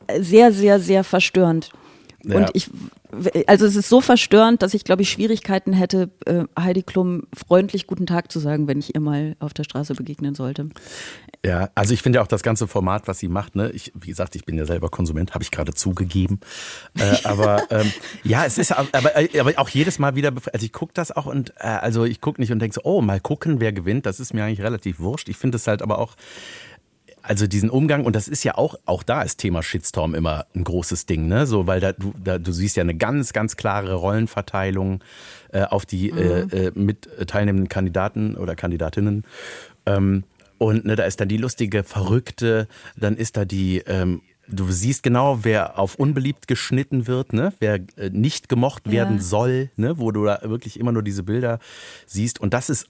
äh, 0.09 0.21
sehr, 0.21 0.51
sehr, 0.51 0.81
sehr 0.81 1.05
verstörend. 1.05 1.71
Ja. 2.25 2.39
Und 2.39 2.51
ich, 2.55 2.71
also 3.47 3.67
es 3.67 3.77
ist 3.77 3.89
so 3.89 4.01
verstörend, 4.01 4.63
dass 4.63 4.75
ich, 4.75 4.85
glaube 4.85 5.03
ich, 5.03 5.11
Schwierigkeiten 5.11 5.73
hätte, 5.73 6.11
äh, 6.25 6.45
Heidi 6.59 6.83
Klum 6.83 7.25
freundlich 7.35 7.87
guten 7.87 8.07
Tag 8.07 8.31
zu 8.31 8.39
sagen, 8.39 8.69
wenn 8.69 8.79
ich 8.79 8.95
ihr 8.95 9.01
mal 9.01 9.37
auf 9.39 9.55
der 9.55 9.65
Straße 9.65 9.95
begegnen 9.95 10.35
sollte. 10.35 10.69
Ja, 11.45 11.71
also 11.75 11.95
ich 11.95 12.03
finde 12.03 12.19
ja 12.19 12.23
auch 12.23 12.29
das 12.29 12.43
ganze 12.43 12.67
Format, 12.67 13.09
was 13.09 13.19
sie 13.19 13.29
macht, 13.29 13.55
ne, 13.55 13.71
ich, 13.71 13.93
wie 13.95 14.09
gesagt, 14.09 14.35
ich 14.37 14.45
bin 14.45 14.57
ja 14.57 14.65
selber 14.65 14.89
Konsument, 14.89 15.35
habe 15.35 15.45
ich 15.45 15.51
gerade 15.51 15.75
zugegeben. 15.75 16.41
Äh, 16.99 17.17
aber 17.25 17.63
ähm, 17.71 17.93
ja, 18.25 18.45
es 18.45 18.59
ist 18.59 18.73
aber, 18.73 19.11
aber 19.39 19.53
auch 19.57 19.69
jedes 19.69 19.99
Mal 19.99 20.15
wieder, 20.15 20.33
also 20.53 20.65
ich 20.65 20.73
gucke 20.73 20.93
das 20.95 21.13
auch 21.13 21.27
und 21.27 21.51
äh, 21.59 21.67
also 21.67 22.05
ich 22.05 22.21
gucke 22.21 22.41
nicht 22.41 22.53
und 22.53 22.59
denke 22.59 22.75
so, 22.75 22.81
oh, 22.85 23.01
mal 23.01 23.21
gucken, 23.21 23.61
wer 23.61 23.73
gewinnt. 23.73 24.07
Das 24.07 24.21
ist 24.21 24.35
mir 24.35 24.45
eigentlich 24.45 24.63
relativ 24.63 25.01
wurscht. 25.01 25.29
Ich 25.29 25.37
finde 25.37 25.57
es 25.57 25.67
halt 25.67 25.83
aber 25.83 25.99
auch, 25.99 26.17
also 27.27 27.47
diesen 27.47 27.71
Umgang, 27.71 28.05
und 28.05 28.15
das 28.17 28.29
ist 28.29 28.45
ja 28.45 28.57
auch, 28.57 28.77
auch 28.85 29.03
da 29.03 29.23
ist 29.23 29.39
Thema 29.39 29.63
Shitstorm 29.63 30.15
immer 30.15 30.47
ein 30.55 30.65
großes 30.65 31.07
Ding, 31.07 31.27
ne? 31.29 31.47
So, 31.47 31.67
weil 31.67 31.81
da 31.81 31.93
du, 31.93 32.15
da, 32.23 32.39
du 32.39 32.53
siehst 32.53 32.77
ja 32.77 32.83
eine 32.83 32.95
ganz, 32.95 33.33
ganz 33.33 33.57
klare 33.57 33.95
Rollenverteilung 33.95 35.03
äh, 35.53 35.63
auf 35.63 35.87
die 35.87 36.11
äh, 36.11 36.67
äh, 36.69 36.73
mit 36.75 37.09
teilnehmenden 37.27 37.69
Kandidaten 37.69 38.37
oder 38.37 38.55
Kandidatinnen. 38.55 39.25
Ähm, 39.87 40.25
und 40.59 40.85
ne, 40.85 40.97
da 40.97 41.05
ist 41.05 41.21
dann 41.21 41.29
die 41.29 41.37
lustige, 41.37 41.85
verrückte, 41.85 42.69
dann 42.97 43.17
ist 43.17 43.37
da 43.37 43.45
die, 43.45 43.79
ähm, 43.87 44.23
du 44.49 44.71
siehst 44.71 45.03
genau, 45.03 45.41
wer 45.43 45.79
auf 45.79 45.97
unbeliebt 45.97 46.49
geschnitten 46.49 47.07
wird, 47.07 47.33
ne? 47.33 47.53
wer 47.59 47.75
äh, 47.97 48.11
nicht 48.11 48.49
gemocht 48.49 48.91
werden 48.91 49.17
Ja. 49.17 49.23
soll, 49.23 49.71
ne? 49.77 49.99
wo 49.99 50.13
du 50.13 50.25
da 50.25 50.41
wirklich 50.45 50.79
immer 50.81 50.93
nur 50.93 51.03
diese 51.03 51.23
Bilder 51.23 51.59
siehst. 52.07 52.41
Und 52.41 52.55
das 52.55 52.71
ist 52.71 52.87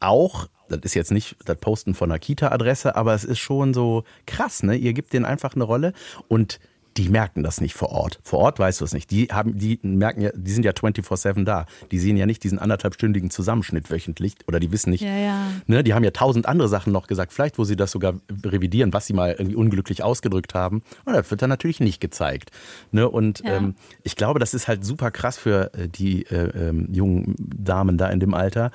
auch, 0.00 0.48
das 0.68 0.80
ist 0.82 0.94
jetzt 0.94 1.12
nicht 1.12 1.36
das 1.44 1.58
Posten 1.58 1.94
von 1.94 2.10
einer 2.10 2.18
Kita-Adresse, 2.18 2.96
aber 2.96 3.14
es 3.14 3.24
ist 3.24 3.38
schon 3.38 3.74
so 3.74 4.04
krass, 4.26 4.62
ne? 4.62 4.76
Ihr 4.76 4.92
gebt 4.92 5.12
denen 5.12 5.24
einfach 5.24 5.54
eine 5.54 5.64
Rolle 5.64 5.92
und 6.28 6.58
die 6.96 7.08
merken 7.08 7.42
das 7.42 7.60
nicht 7.60 7.74
vor 7.74 7.90
Ort. 7.90 8.18
Vor 8.22 8.38
Ort 8.40 8.58
weißt 8.58 8.80
du 8.80 8.84
es 8.84 8.92
nicht. 8.92 9.10
Die 9.10 9.26
haben, 9.26 9.58
die 9.58 9.78
merken 9.82 10.20
ja, 10.22 10.30
die 10.34 10.50
sind 10.50 10.64
ja 10.64 10.72
24-7 10.72 11.44
da. 11.44 11.66
Die 11.90 11.98
sehen 11.98 12.16
ja 12.16 12.26
nicht 12.26 12.42
diesen 12.42 12.58
anderthalbstündigen 12.58 13.30
Zusammenschnitt 13.30 13.90
wöchentlich 13.90 14.34
oder 14.48 14.60
die 14.60 14.72
wissen 14.72 14.90
nicht. 14.90 15.02
Ja, 15.02 15.16
ja. 15.16 15.46
Ne, 15.66 15.84
die 15.84 15.94
haben 15.94 16.04
ja 16.04 16.10
tausend 16.10 16.46
andere 16.46 16.68
Sachen 16.68 16.92
noch 16.92 17.06
gesagt, 17.06 17.32
vielleicht 17.32 17.58
wo 17.58 17.64
sie 17.64 17.76
das 17.76 17.90
sogar 17.90 18.14
revidieren, 18.44 18.92
was 18.92 19.06
sie 19.06 19.12
mal 19.12 19.32
irgendwie 19.32 19.56
unglücklich 19.56 20.02
ausgedrückt 20.02 20.54
haben. 20.54 20.82
Und 21.04 21.12
das 21.14 21.30
wird 21.30 21.42
dann 21.42 21.50
natürlich 21.50 21.80
nicht 21.80 22.00
gezeigt. 22.00 22.50
Ne, 22.92 23.08
und 23.08 23.40
Ja. 23.44 23.56
ähm, 23.56 23.74
ich 24.02 24.16
glaube, 24.16 24.38
das 24.38 24.54
ist 24.54 24.68
halt 24.68 24.84
super 24.84 25.10
krass 25.10 25.36
für 25.38 25.72
äh, 25.74 25.88
die 25.88 26.22
äh, 26.26 26.68
ähm, 26.68 26.88
jungen 26.92 27.34
Damen 27.38 27.98
da 27.98 28.08
in 28.08 28.20
dem 28.20 28.32
Alter, 28.34 28.70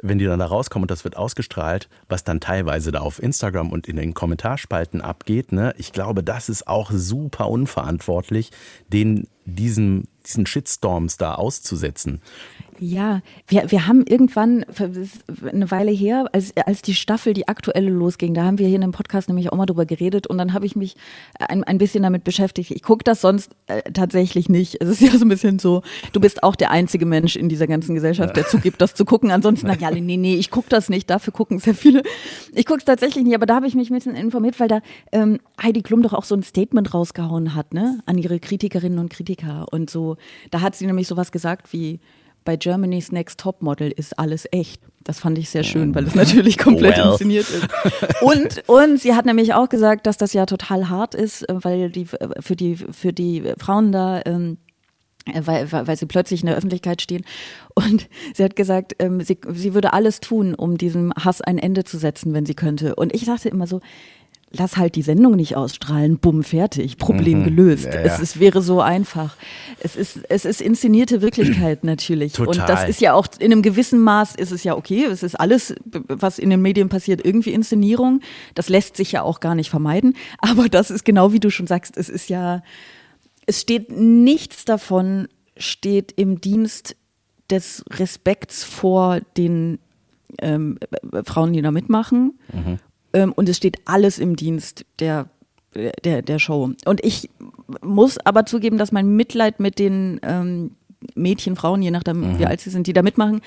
wenn 0.00 0.18
die 0.18 0.24
dann 0.26 0.38
da 0.38 0.46
rauskommen 0.46 0.84
und 0.84 0.90
das 0.90 1.04
wird 1.04 1.16
ausgestrahlt, 1.16 1.88
was 2.08 2.24
dann 2.24 2.40
teilweise 2.40 2.92
da 2.92 3.00
auf 3.00 3.22
Instagram 3.22 3.70
und 3.72 3.88
in 3.88 3.96
den 3.96 4.14
Kommentarspalten 4.14 5.00
abgeht. 5.00 5.52
Ne? 5.52 5.74
Ich 5.78 5.92
glaube, 5.92 6.22
das 6.22 6.48
ist 6.48 6.68
auch 6.68 6.90
super 6.92 7.48
unverantwortlich, 7.62 8.50
den 8.92 9.28
diesen, 9.44 10.08
diesen 10.26 10.46
Shitstorms 10.46 11.16
da 11.16 11.34
auszusetzen. 11.34 12.20
Ja, 12.82 13.20
wir, 13.46 13.70
wir 13.70 13.86
haben 13.86 14.04
irgendwann, 14.08 14.64
eine 15.46 15.70
Weile 15.70 15.92
her, 15.92 16.28
als, 16.32 16.52
als 16.56 16.82
die 16.82 16.94
Staffel, 16.94 17.32
die 17.32 17.46
aktuelle 17.46 17.90
losging, 17.90 18.34
da 18.34 18.42
haben 18.42 18.58
wir 18.58 18.66
hier 18.66 18.74
in 18.74 18.80
dem 18.80 18.90
Podcast 18.90 19.28
nämlich 19.28 19.52
auch 19.52 19.56
mal 19.56 19.66
drüber 19.66 19.86
geredet 19.86 20.26
und 20.26 20.36
dann 20.36 20.52
habe 20.52 20.66
ich 20.66 20.74
mich 20.74 20.96
ein, 21.38 21.62
ein 21.62 21.78
bisschen 21.78 22.02
damit 22.02 22.24
beschäftigt. 22.24 22.72
Ich 22.72 22.82
gucke 22.82 23.04
das 23.04 23.20
sonst 23.20 23.52
äh, 23.68 23.92
tatsächlich 23.92 24.48
nicht. 24.48 24.82
Es 24.82 24.88
ist 24.88 25.00
ja 25.00 25.16
so 25.16 25.24
ein 25.24 25.28
bisschen 25.28 25.60
so, 25.60 25.82
du 26.12 26.18
bist 26.18 26.42
auch 26.42 26.56
der 26.56 26.72
einzige 26.72 27.06
Mensch 27.06 27.36
in 27.36 27.48
dieser 27.48 27.68
ganzen 27.68 27.94
Gesellschaft, 27.94 28.36
der 28.36 28.48
zugibt, 28.48 28.80
das 28.80 28.94
zu 28.96 29.04
gucken. 29.04 29.30
Ansonsten 29.30 29.68
sagt 29.68 29.80
ja, 29.80 29.86
alle, 29.86 30.00
nee, 30.00 30.16
nee, 30.16 30.34
ich 30.34 30.50
gucke 30.50 30.68
das 30.68 30.88
nicht, 30.88 31.08
dafür 31.08 31.32
gucken 31.32 31.60
sehr 31.60 31.76
viele. 31.76 32.02
Ich 32.52 32.66
gucke 32.66 32.80
es 32.80 32.84
tatsächlich 32.84 33.22
nicht, 33.22 33.36
aber 33.36 33.46
da 33.46 33.54
habe 33.54 33.68
ich 33.68 33.76
mich 33.76 33.90
ein 33.90 33.94
bisschen 33.94 34.16
informiert, 34.16 34.58
weil 34.58 34.68
da 34.68 34.80
ähm, 35.12 35.38
Heidi 35.62 35.82
Klum 35.82 36.02
doch 36.02 36.14
auch 36.14 36.24
so 36.24 36.34
ein 36.34 36.42
Statement 36.42 36.92
rausgehauen 36.92 37.54
hat, 37.54 37.74
ne, 37.74 38.00
an 38.06 38.18
ihre 38.18 38.40
Kritikerinnen 38.40 38.98
und 38.98 39.08
Kritiker 39.08 39.66
und 39.70 39.88
so. 39.88 40.11
Da 40.50 40.60
hat 40.60 40.74
sie 40.74 40.86
nämlich 40.86 41.08
sowas 41.08 41.32
gesagt 41.32 41.72
wie, 41.72 42.00
bei 42.44 42.56
Germany's 42.56 43.12
Next 43.12 43.40
Topmodel 43.40 43.90
ist 43.90 44.18
alles 44.18 44.46
echt. 44.50 44.82
Das 45.04 45.18
fand 45.18 45.38
ich 45.38 45.50
sehr 45.50 45.64
schön, 45.64 45.94
weil 45.94 46.06
es 46.06 46.14
natürlich 46.14 46.58
komplett 46.58 46.96
Well. 46.96 47.10
inszeniert 47.10 47.48
ist. 47.48 47.68
Und, 48.22 48.62
und 48.68 49.00
sie 49.00 49.14
hat 49.14 49.26
nämlich 49.26 49.52
auch 49.52 49.68
gesagt, 49.68 50.06
dass 50.06 50.16
das 50.16 50.32
ja 50.32 50.46
total 50.46 50.88
hart 50.88 51.14
ist, 51.14 51.48
äh, 51.48 51.54
weil 51.64 51.90
die 51.90 52.06
äh, 52.20 52.40
für 52.40 52.54
die 52.54 52.76
für 52.76 53.12
die 53.12 53.42
Frauen 53.58 53.90
da 53.90 54.22
ähm, 54.24 54.58
äh, 55.26 55.42
weil, 55.44 55.70
weil 55.72 55.88
weil 55.88 55.96
sie 55.96 56.06
plötzlich 56.06 56.42
in 56.42 56.46
der 56.46 56.56
Öffentlichkeit 56.56 57.02
stehen. 57.02 57.24
Und 57.74 58.08
sie 58.34 58.44
hat 58.44 58.54
gesagt, 58.54 58.94
ähm, 59.00 59.20
sie, 59.20 59.38
sie 59.52 59.74
würde 59.74 59.92
alles 59.92 60.20
tun, 60.20 60.54
um 60.54 60.78
diesem 60.78 61.12
Hass 61.14 61.40
ein 61.40 61.58
Ende 61.58 61.82
zu 61.82 61.98
setzen, 61.98 62.32
wenn 62.32 62.46
sie 62.46 62.54
könnte. 62.54 62.94
Und 62.94 63.12
ich 63.14 63.24
dachte 63.24 63.48
immer 63.48 63.66
so, 63.66 63.80
lass 64.54 64.76
halt 64.76 64.94
die 64.96 65.02
Sendung 65.02 65.34
nicht 65.36 65.56
ausstrahlen, 65.56 66.18
bumm, 66.18 66.42
fertig, 66.44 66.98
Problem 66.98 67.40
Mhm. 67.40 67.44
gelöst. 67.44 67.86
Ja, 67.86 67.94
ja. 67.94 68.00
Es, 68.02 68.18
es 68.20 68.38
wäre 68.38 68.60
so 68.62 68.80
einfach. 68.80 69.36
Es 69.80 69.96
ist, 69.96 70.20
es 70.28 70.44
ist 70.44 70.60
inszenierte 70.60 71.22
Wirklichkeit 71.22 71.84
natürlich. 71.84 72.38
Und 72.38 72.46
Total. 72.46 72.66
das 72.66 72.88
ist 72.88 73.00
ja 73.00 73.14
auch 73.14 73.26
in 73.38 73.50
einem 73.52 73.62
gewissen 73.62 73.98
Maß 74.00 74.34
ist 74.34 74.50
es 74.52 74.62
ja 74.64 74.76
okay. 74.76 75.04
Es 75.04 75.22
ist 75.22 75.34
alles, 75.40 75.74
was 75.84 76.38
in 76.38 76.50
den 76.50 76.60
Medien 76.62 76.88
passiert, 76.88 77.24
irgendwie 77.24 77.52
Inszenierung. 77.52 78.20
Das 78.54 78.68
lässt 78.68 78.96
sich 78.96 79.12
ja 79.12 79.22
auch 79.22 79.40
gar 79.40 79.54
nicht 79.54 79.70
vermeiden. 79.70 80.14
Aber 80.38 80.68
das 80.68 80.90
ist 80.90 81.04
genau 81.04 81.32
wie 81.32 81.40
du 81.40 81.50
schon 81.50 81.66
sagst, 81.66 81.96
es 81.96 82.08
ist 82.08 82.28
ja, 82.28 82.62
es 83.46 83.60
steht 83.62 83.90
nichts 83.90 84.64
davon, 84.64 85.28
steht 85.56 86.12
im 86.16 86.40
Dienst 86.40 86.96
des 87.50 87.84
Respekts 87.90 88.64
vor 88.64 89.20
den 89.36 89.78
ähm, 90.40 90.78
äh, 91.12 91.22
Frauen, 91.24 91.52
die 91.52 91.60
da 91.62 91.70
mitmachen. 91.70 92.38
Ähm, 92.52 92.78
und 93.12 93.48
es 93.48 93.56
steht 93.56 93.76
alles 93.84 94.18
im 94.18 94.36
Dienst 94.36 94.84
der, 94.98 95.26
der, 96.04 96.22
der 96.22 96.38
Show. 96.38 96.70
Und 96.84 97.04
ich 97.04 97.28
muss 97.82 98.18
aber 98.18 98.46
zugeben, 98.46 98.78
dass 98.78 98.92
mein 98.92 99.14
Mitleid 99.16 99.60
mit 99.60 99.78
den 99.78 100.20
ähm, 100.22 100.72
Mädchen, 101.14 101.56
Frauen, 101.56 101.82
je 101.82 101.90
nachdem, 101.90 102.38
wie 102.38 102.46
alt 102.46 102.60
sie 102.60 102.70
sind, 102.70 102.86
die 102.86 102.92
da 102.92 103.02
mitmachen, 103.02 103.40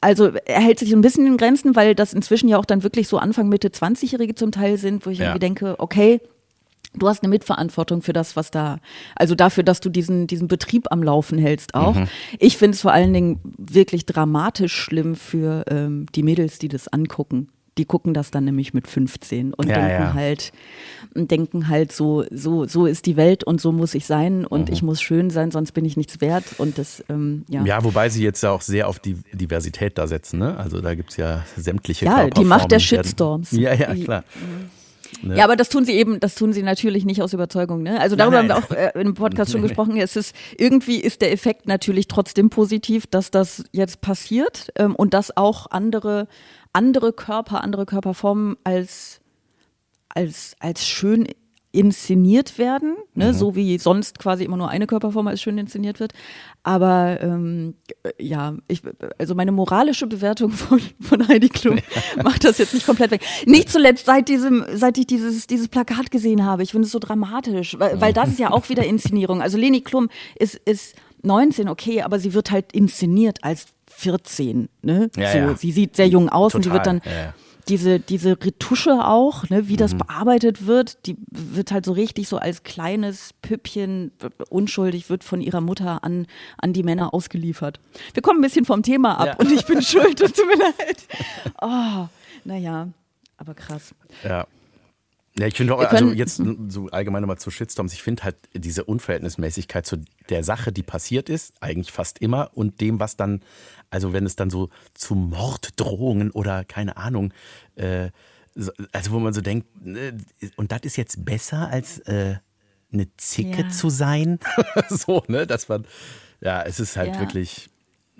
also 0.00 0.28
er 0.46 0.60
hält 0.60 0.78
sich 0.78 0.92
ein 0.92 1.02
bisschen 1.02 1.26
in 1.26 1.36
Grenzen, 1.36 1.76
weil 1.76 1.94
das 1.94 2.14
inzwischen 2.14 2.48
ja 2.48 2.58
auch 2.58 2.64
dann 2.64 2.82
wirklich 2.82 3.06
so 3.08 3.18
Anfang, 3.18 3.48
Mitte 3.48 3.68
20-Jährige 3.68 4.34
zum 4.34 4.50
Teil 4.52 4.78
sind, 4.78 5.04
wo 5.04 5.10
ich 5.10 5.18
Ja. 5.18 5.26
irgendwie 5.26 5.40
denke, 5.40 5.74
okay, 5.78 6.20
du 6.94 7.06
hast 7.08 7.22
eine 7.22 7.28
Mitverantwortung 7.28 8.00
für 8.02 8.12
das, 8.14 8.34
was 8.34 8.50
da, 8.50 8.78
also 9.14 9.34
dafür, 9.34 9.62
dass 9.62 9.80
du 9.80 9.90
diesen, 9.90 10.26
diesen 10.26 10.48
Betrieb 10.48 10.86
am 10.90 11.02
Laufen 11.02 11.38
hältst 11.38 11.74
auch. 11.74 11.94
Mhm. 11.96 12.06
Ich 12.38 12.56
finde 12.56 12.76
es 12.76 12.80
vor 12.82 12.92
allen 12.92 13.12
Dingen 13.12 13.40
wirklich 13.58 14.06
dramatisch 14.06 14.74
schlimm 14.74 15.14
für 15.16 15.64
ähm, 15.68 16.06
die 16.14 16.22
Mädels, 16.22 16.58
die 16.58 16.68
das 16.68 16.88
angucken. 16.88 17.48
Die 17.80 17.86
gucken 17.86 18.12
das 18.12 18.30
dann 18.30 18.44
nämlich 18.44 18.74
mit 18.74 18.86
15 18.86 19.54
und 19.54 19.66
Ja, 19.66 19.74
denken 19.76 20.02
ja. 20.02 20.12
halt, 20.12 20.52
denken 21.14 21.68
halt 21.68 21.92
so, 21.92 22.24
so, 22.30 22.66
so 22.66 22.84
ist 22.84 23.06
die 23.06 23.16
Welt 23.16 23.42
und 23.42 23.58
so 23.58 23.72
muss 23.72 23.94
ich 23.94 24.04
sein 24.04 24.44
und 24.44 24.68
Mhm. 24.68 24.74
ich 24.74 24.82
muss 24.82 25.00
schön 25.00 25.30
sein, 25.30 25.50
sonst 25.50 25.72
bin 25.72 25.86
ich 25.86 25.96
nichts 25.96 26.20
wert. 26.20 26.44
Und 26.58 26.76
das, 26.76 27.02
ähm, 27.08 27.46
ja. 27.48 27.64
Ja, 27.64 27.82
wobei 27.82 28.10
sie 28.10 28.22
jetzt 28.22 28.42
ja 28.42 28.50
auch 28.50 28.60
sehr 28.60 28.86
auf 28.86 28.98
die 28.98 29.14
Diversität 29.32 29.96
da 29.96 30.06
setzen, 30.06 30.40
ne? 30.40 30.58
Also 30.58 30.82
da 30.82 30.94
gibt's 30.94 31.16
ja 31.16 31.42
sämtliche 31.56 32.04
Ja, 32.04 32.28
die 32.28 32.44
Macht 32.44 32.70
der 32.70 32.80
Shitstorms. 32.80 33.52
Ja, 33.52 33.72
ja, 33.72 33.94
klar. 33.94 34.24
Ne? 35.22 35.36
Ja, 35.36 35.44
aber 35.44 35.56
das 35.56 35.68
tun 35.70 35.84
sie 35.84 35.92
eben, 35.94 36.20
das 36.20 36.34
tun 36.34 36.52
sie 36.52 36.62
natürlich 36.62 37.04
nicht 37.04 37.20
aus 37.20 37.32
Überzeugung. 37.32 37.82
Ne? 37.82 37.98
Also 38.00 38.14
darüber 38.14 38.42
Nein, 38.42 38.52
haben 38.52 38.64
wir 38.70 38.88
auch 38.88 38.94
äh, 38.94 39.00
im 39.00 39.14
Podcast 39.14 39.50
schon 39.52 39.62
gesprochen. 39.66 39.96
Es 39.96 40.16
ist 40.16 40.34
irgendwie 40.56 40.96
ist 41.00 41.20
der 41.20 41.32
Effekt 41.32 41.66
natürlich 41.66 42.08
trotzdem 42.08 42.48
positiv, 42.50 43.06
dass 43.08 43.30
das 43.30 43.64
jetzt 43.72 44.02
passiert 44.02 44.70
ähm, 44.76 44.94
und 44.94 45.12
dass 45.14 45.36
auch 45.36 45.66
andere 45.70 46.28
andere 46.72 47.12
Körper, 47.12 47.62
andere 47.62 47.86
Körperformen 47.86 48.56
als 48.64 49.20
als 50.08 50.56
als 50.60 50.86
schön 50.86 51.26
inszeniert 51.72 52.58
werden, 52.58 52.96
ne? 53.14 53.32
so 53.32 53.54
wie 53.54 53.78
sonst 53.78 54.18
quasi 54.18 54.44
immer 54.44 54.56
nur 54.56 54.68
eine 54.68 54.88
Körperform 54.88 55.28
als 55.28 55.40
schön 55.40 55.56
inszeniert 55.56 56.00
wird. 56.00 56.12
Aber 56.64 57.18
ähm, 57.22 57.74
ja, 58.18 58.56
ich, 58.66 58.82
also 59.18 59.36
meine 59.36 59.52
moralische 59.52 60.08
Bewertung 60.08 60.50
von, 60.50 60.80
von 61.00 61.28
Heidi 61.28 61.48
Klum 61.48 61.78
macht 62.24 62.44
das 62.44 62.58
jetzt 62.58 62.74
nicht 62.74 62.86
komplett 62.86 63.12
weg. 63.12 63.22
Nicht 63.46 63.70
zuletzt 63.70 64.06
seit 64.06 64.28
diesem, 64.28 64.64
seit 64.74 64.98
ich 64.98 65.06
dieses, 65.06 65.46
dieses 65.46 65.68
Plakat 65.68 66.10
gesehen 66.10 66.44
habe. 66.44 66.64
Ich 66.64 66.72
finde 66.72 66.86
es 66.86 66.92
so 66.92 66.98
dramatisch, 66.98 67.78
weil, 67.78 68.00
weil 68.00 68.12
das 68.12 68.30
ist 68.30 68.40
ja 68.40 68.50
auch 68.50 68.68
wieder 68.68 68.84
Inszenierung. 68.84 69.40
Also 69.40 69.56
Leni 69.56 69.80
Klum 69.80 70.08
ist, 70.36 70.56
ist 70.56 70.96
19, 71.22 71.68
okay, 71.68 72.02
aber 72.02 72.18
sie 72.18 72.34
wird 72.34 72.50
halt 72.50 72.72
inszeniert 72.72 73.44
als 73.44 73.66
14. 74.00 74.68
Ne? 74.82 75.10
Ja, 75.16 75.32
so, 75.32 75.38
ja. 75.38 75.54
sie 75.56 75.72
sieht 75.72 75.96
sehr 75.96 76.08
jung 76.08 76.28
aus 76.28 76.54
und 76.54 76.62
sie 76.64 76.70
wird 76.72 76.84
Total, 76.84 77.00
dann 77.00 77.12
ja, 77.12 77.34
diese, 77.68 78.00
diese 78.00 78.30
Retusche 78.42 79.04
auch, 79.06 79.48
ne, 79.50 79.68
wie 79.68 79.74
Mhm. 79.74 79.78
das 79.78 79.94
bearbeitet 79.94 80.66
wird, 80.66 81.06
die 81.06 81.16
wird 81.30 81.70
halt 81.70 81.84
so 81.84 81.92
richtig 81.92 82.26
so 82.28 82.38
als 82.38 82.62
kleines 82.62 83.32
Püppchen 83.42 84.10
unschuldig, 84.48 85.08
wird 85.10 85.22
von 85.22 85.40
ihrer 85.40 85.60
Mutter 85.60 86.02
an, 86.02 86.26
an 86.56 86.72
die 86.72 86.82
Männer 86.82 87.12
ausgeliefert. 87.14 87.78
Wir 88.14 88.22
kommen 88.22 88.40
ein 88.40 88.42
bisschen 88.42 88.64
vom 88.64 88.82
Thema 88.82 89.20
ab 89.20 89.26
Ja. 89.26 89.34
und 89.36 89.52
ich 89.52 89.66
bin 89.66 89.82
schuld, 89.82 90.20
es 90.20 90.32
tut 90.32 90.46
mir 90.46 90.56
leid. 90.78 91.06
Oh, 91.60 92.08
naja, 92.44 92.88
aber 93.36 93.54
krass. 93.54 93.94
Ja. 94.24 94.46
Ja, 95.40 95.46
ich 95.46 95.56
finde 95.56 95.74
auch, 95.74 95.80
also 95.80 96.12
jetzt 96.12 96.42
so 96.68 96.88
allgemein 96.90 97.22
nochmal 97.22 97.38
zu 97.38 97.50
Shitstorms, 97.50 97.94
ich 97.94 98.02
finde 98.02 98.24
halt 98.24 98.36
diese 98.52 98.84
Unverhältnismäßigkeit 98.84 99.86
zu 99.86 100.02
der 100.28 100.44
Sache, 100.44 100.70
die 100.70 100.82
passiert 100.82 101.30
ist, 101.30 101.54
eigentlich 101.60 101.92
fast 101.92 102.18
immer 102.18 102.50
und 102.54 102.80
dem, 102.82 103.00
was 103.00 103.16
dann, 103.16 103.40
also 103.88 104.12
wenn 104.12 104.26
es 104.26 104.36
dann 104.36 104.50
so 104.50 104.68
zu 104.92 105.14
Morddrohungen 105.14 106.30
oder 106.30 106.64
keine 106.64 106.98
Ahnung, 106.98 107.32
äh, 107.76 108.10
so- 108.54 108.72
also 108.92 109.12
wo 109.12 109.18
man 109.18 109.32
so 109.32 109.40
denkt, 109.40 109.66
ne, 109.84 110.18
und 110.56 110.72
das 110.72 110.80
ist 110.82 110.96
jetzt 110.96 111.24
besser 111.24 111.68
als 111.70 112.00
äh, 112.00 112.36
eine 112.92 113.06
Zicke 113.16 113.62
Ja. 113.62 113.68
zu 113.70 113.88
sein, 113.88 114.40
so, 114.90 115.22
ne, 115.28 115.46
dass 115.46 115.68
man, 115.68 115.86
ja, 116.42 116.62
es 116.62 116.80
ist 116.80 116.96
halt 116.98 117.14
Ja. 117.14 117.20
wirklich, 117.20 117.70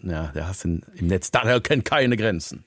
ja, 0.03 0.29
der 0.29 0.49
Hass 0.49 0.65
im 0.65 0.81
Netz, 1.01 1.31
da 1.31 1.61
kennt 1.61 1.85
keine 1.85 2.17
Grenzen. 2.17 2.65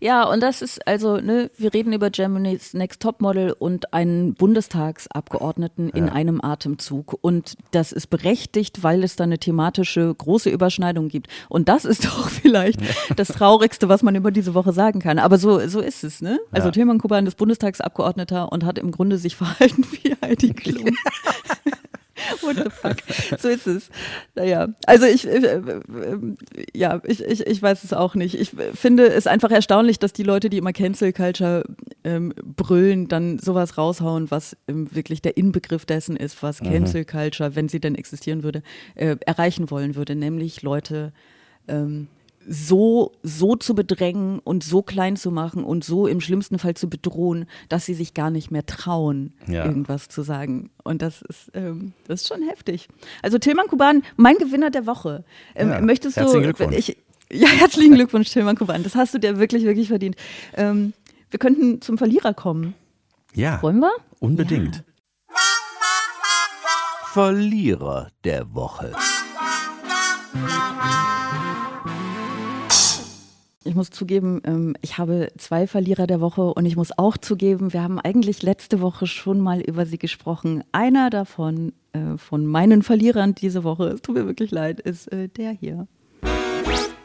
Ja, 0.00 0.24
und 0.24 0.40
das 0.40 0.62
ist 0.62 0.86
also, 0.86 1.18
ne, 1.18 1.50
wir 1.56 1.72
reden 1.72 1.92
über 1.92 2.10
Germany's 2.10 2.74
Next 2.74 3.00
Topmodel 3.00 3.52
und 3.52 3.92
einen 3.92 4.34
Bundestagsabgeordneten 4.34 5.88
in 5.90 6.08
einem 6.08 6.40
Atemzug. 6.42 7.18
Und 7.20 7.56
das 7.70 7.92
ist 7.92 8.08
berechtigt, 8.08 8.82
weil 8.82 9.04
es 9.04 9.16
da 9.16 9.24
eine 9.24 9.38
thematische 9.38 10.14
große 10.14 10.50
Überschneidung 10.50 11.08
gibt. 11.08 11.28
Und 11.48 11.68
das 11.68 11.84
ist 11.84 12.04
doch 12.06 12.28
vielleicht 12.28 12.80
das 13.16 13.28
Traurigste, 13.28 13.88
was 13.88 14.02
man 14.02 14.14
über 14.14 14.30
diese 14.30 14.54
Woche 14.54 14.72
sagen 14.72 15.00
kann. 15.00 15.18
Aber 15.18 15.38
so, 15.38 15.66
so 15.68 15.80
ist 15.80 16.04
es, 16.04 16.20
ne? 16.20 16.38
Also 16.52 16.68
Ja. 16.68 16.72
Tilman 16.72 16.98
Kuban 16.98 17.26
ist 17.26 17.36
Bundestagsabgeordneter 17.36 18.50
und 18.52 18.64
hat 18.64 18.78
im 18.78 18.90
Grunde 18.90 19.18
sich 19.18 19.36
verhalten 19.36 19.86
wie 20.02 20.14
Heidi 20.22 20.52
Klum. 20.52 20.86
What 22.42 22.56
the 22.56 22.70
fuck? 22.70 22.96
So 23.40 23.48
ist 23.48 23.66
es. 23.66 23.90
Naja, 24.34 24.68
also 24.86 25.06
ich, 25.06 25.26
äh, 25.26 25.38
äh, 25.38 25.80
ja, 26.74 27.00
ich, 27.04 27.22
ich, 27.22 27.46
ich 27.46 27.62
weiß 27.62 27.84
es 27.84 27.92
auch 27.92 28.14
nicht. 28.14 28.38
Ich 28.38 28.52
finde 28.74 29.06
es 29.06 29.26
einfach 29.26 29.50
erstaunlich, 29.50 29.98
dass 29.98 30.12
die 30.12 30.22
Leute, 30.22 30.48
die 30.50 30.58
immer 30.58 30.72
Cancel 30.72 31.12
Culture 31.12 31.64
ähm, 32.04 32.32
brüllen, 32.42 33.08
dann 33.08 33.38
sowas 33.38 33.76
raushauen, 33.78 34.30
was 34.30 34.56
ähm, 34.68 34.94
wirklich 34.94 35.22
der 35.22 35.36
Inbegriff 35.36 35.86
dessen 35.86 36.16
ist, 36.16 36.42
was 36.42 36.60
Cancel 36.60 37.04
Culture, 37.04 37.56
wenn 37.56 37.68
sie 37.68 37.80
denn 37.80 37.94
existieren 37.94 38.42
würde, 38.42 38.62
äh, 38.94 39.16
erreichen 39.26 39.70
wollen 39.70 39.96
würde, 39.96 40.14
nämlich 40.14 40.62
Leute 40.62 41.12
ähm, 41.68 42.08
so, 42.48 43.12
so 43.22 43.56
zu 43.56 43.74
bedrängen 43.74 44.38
und 44.38 44.62
so 44.64 44.82
klein 44.82 45.16
zu 45.16 45.30
machen 45.30 45.64
und 45.64 45.84
so 45.84 46.06
im 46.06 46.20
schlimmsten 46.20 46.58
Fall 46.58 46.74
zu 46.74 46.88
bedrohen, 46.90 47.46
dass 47.68 47.86
sie 47.86 47.94
sich 47.94 48.14
gar 48.14 48.30
nicht 48.30 48.50
mehr 48.50 48.66
trauen, 48.66 49.34
Ja. 49.46 49.64
irgendwas 49.64 50.08
zu 50.08 50.22
sagen. 50.22 50.70
Und 50.82 51.02
das 51.02 51.22
ist, 51.22 51.50
ähm, 51.54 51.92
das 52.06 52.22
ist 52.22 52.28
schon 52.28 52.42
heftig. 52.42 52.88
Also 53.22 53.38
Tilman 53.38 53.66
Kuban, 53.68 54.02
mein 54.16 54.36
Gewinner 54.36 54.70
der 54.70 54.86
Woche. 54.86 55.24
Ähm, 55.54 55.70
Ja, 55.70 55.80
möchtest 55.80 56.16
du, 56.16 56.20
herzlichen 56.22 56.42
Glückwunsch. 56.44 56.76
Ich, 56.76 56.96
ja, 57.32 57.48
herzlichen 57.48 57.94
Glückwunsch, 57.94 58.30
Tilman 58.30 58.56
Kuban. 58.56 58.82
Das 58.82 58.94
hast 58.94 59.14
du 59.14 59.18
dir 59.18 59.38
wirklich, 59.38 59.64
wirklich 59.64 59.88
verdient. 59.88 60.16
Ähm, 60.54 60.92
wir 61.30 61.38
könnten 61.38 61.80
zum 61.80 61.98
Verlierer 61.98 62.34
kommen. 62.34 62.74
Ja, 63.34 63.60
Wollen 63.62 63.80
wir? 63.80 63.90
unbedingt. 64.20 64.84
Verlierer 67.12 68.08
der 68.24 68.54
Woche. 68.54 68.92
Ich 73.66 73.74
muss 73.74 73.88
zugeben, 73.88 74.42
ähm, 74.44 74.76
ich 74.82 74.98
habe 74.98 75.32
zwei 75.38 75.66
Verlierer 75.66 76.06
der 76.06 76.20
Woche 76.20 76.42
und 76.42 76.66
ich 76.66 76.76
muss 76.76 76.96
auch 76.98 77.16
zugeben, 77.16 77.72
wir 77.72 77.82
haben 77.82 77.98
eigentlich 77.98 78.42
letzte 78.42 78.82
Woche 78.82 79.06
schon 79.06 79.40
mal 79.40 79.62
über 79.62 79.86
sie 79.86 79.96
gesprochen. 79.96 80.62
Einer 80.72 81.08
davon, 81.08 81.72
äh, 81.94 82.18
von 82.18 82.44
meinen 82.44 82.82
Verlierern 82.82 83.34
diese 83.34 83.64
Woche, 83.64 83.86
es 83.86 84.02
tut 84.02 84.16
mir 84.16 84.26
wirklich 84.26 84.50
leid, 84.50 84.80
ist 84.80 85.10
äh, 85.12 85.28
der 85.28 85.52
hier. 85.52 85.86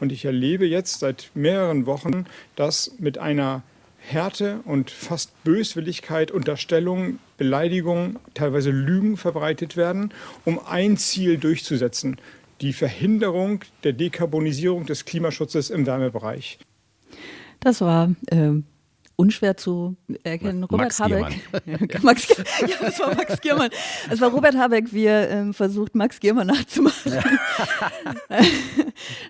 Und 0.00 0.12
ich 0.12 0.26
erlebe 0.26 0.66
jetzt 0.66 1.00
seit 1.00 1.30
mehreren 1.34 1.86
Wochen, 1.86 2.26
dass 2.56 2.92
mit 2.98 3.16
einer 3.16 3.62
Härte 3.98 4.60
und 4.64 4.90
fast 4.90 5.42
Böswilligkeit 5.44 6.30
Unterstellungen, 6.30 7.20
Beleidigungen, 7.38 8.18
teilweise 8.34 8.70
Lügen 8.70 9.16
verbreitet 9.16 9.78
werden, 9.78 10.12
um 10.44 10.58
ein 10.58 10.98
Ziel 10.98 11.38
durchzusetzen. 11.38 12.18
Die 12.60 12.72
Verhinderung 12.72 13.60
der 13.84 13.92
Dekarbonisierung 13.92 14.86
des 14.86 15.04
Klimaschutzes 15.04 15.70
im 15.70 15.86
Wärmebereich. 15.86 16.58
Das 17.60 17.80
war 17.80 18.10
ähm, 18.30 18.64
unschwer 19.20 19.54
zu 19.54 19.96
erkennen. 20.24 20.64
Robert 20.64 20.86
Max 20.86 20.98
Habeck. 20.98 22.02
Max, 22.02 22.28
ja, 22.60 22.76
das 22.80 22.98
war 23.00 23.14
Max 23.14 23.38
Giermann. 23.42 23.68
Es 24.08 24.18
war 24.20 24.30
Robert 24.30 24.56
Habeck, 24.56 24.94
wie 24.94 25.04
er 25.04 25.28
ähm, 25.30 25.52
versucht, 25.52 25.94
Max 25.94 26.20
Giermann 26.20 26.46
nachzumachen. 26.46 27.12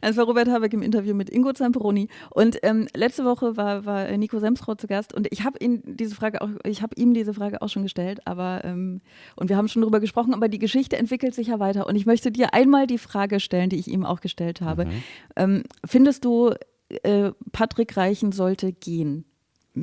Es 0.01 0.17
war 0.17 0.27
Robert 0.27 0.49
Habeck 0.49 0.73
im 0.75 0.83
Interview 0.83 1.13
mit 1.15 1.29
Ingo 1.29 1.53
Zamperoni. 1.53 2.09
Und 2.31 2.59
ähm, 2.63 2.87
letzte 2.95 3.25
Woche 3.25 3.57
war, 3.57 3.85
war 3.85 4.17
Nico 4.17 4.39
Semsrau 4.39 4.77
zu 4.77 4.87
Gast 4.87 5.13
und 5.13 5.27
ich 5.33 5.43
habe 5.43 5.59
ihn 5.59 5.83
diese 5.85 6.15
Frage 6.15 6.41
auch, 6.41 6.51
ich 6.65 6.83
habe 6.83 6.95
ihm 6.97 7.13
diese 7.13 7.35
Frage 7.35 7.61
auch 7.61 7.69
schon 7.69 7.83
gestellt, 7.83 8.21
aber 8.27 8.61
ähm, 8.65 9.01
und 9.35 9.49
wir 9.49 9.57
haben 9.57 9.67
schon 9.67 9.83
darüber 9.83 9.99
gesprochen, 9.99 10.35
aber 10.35 10.49
die 10.49 10.61
Geschichte 10.61 10.99
entwickelt 10.99 11.35
sich 11.35 11.49
ja 11.49 11.59
weiter. 11.59 11.89
Und 11.89 11.97
ich 11.97 12.07
möchte 12.07 12.31
dir 12.31 12.55
einmal 12.55 12.87
die 12.87 12.99
Frage 12.99 13.41
stellen, 13.41 13.71
die 13.71 13.77
ich 13.77 13.89
ihm 13.89 14.07
auch 14.07 14.21
gestellt 14.21 14.61
habe. 14.61 14.87
Ähm, 15.35 15.65
findest 15.85 16.25
du, 16.25 16.55
äh, 17.03 17.33
Patrick 17.51 17.97
Reichen 17.97 18.31
sollte 18.31 18.73
gehen 18.73 19.25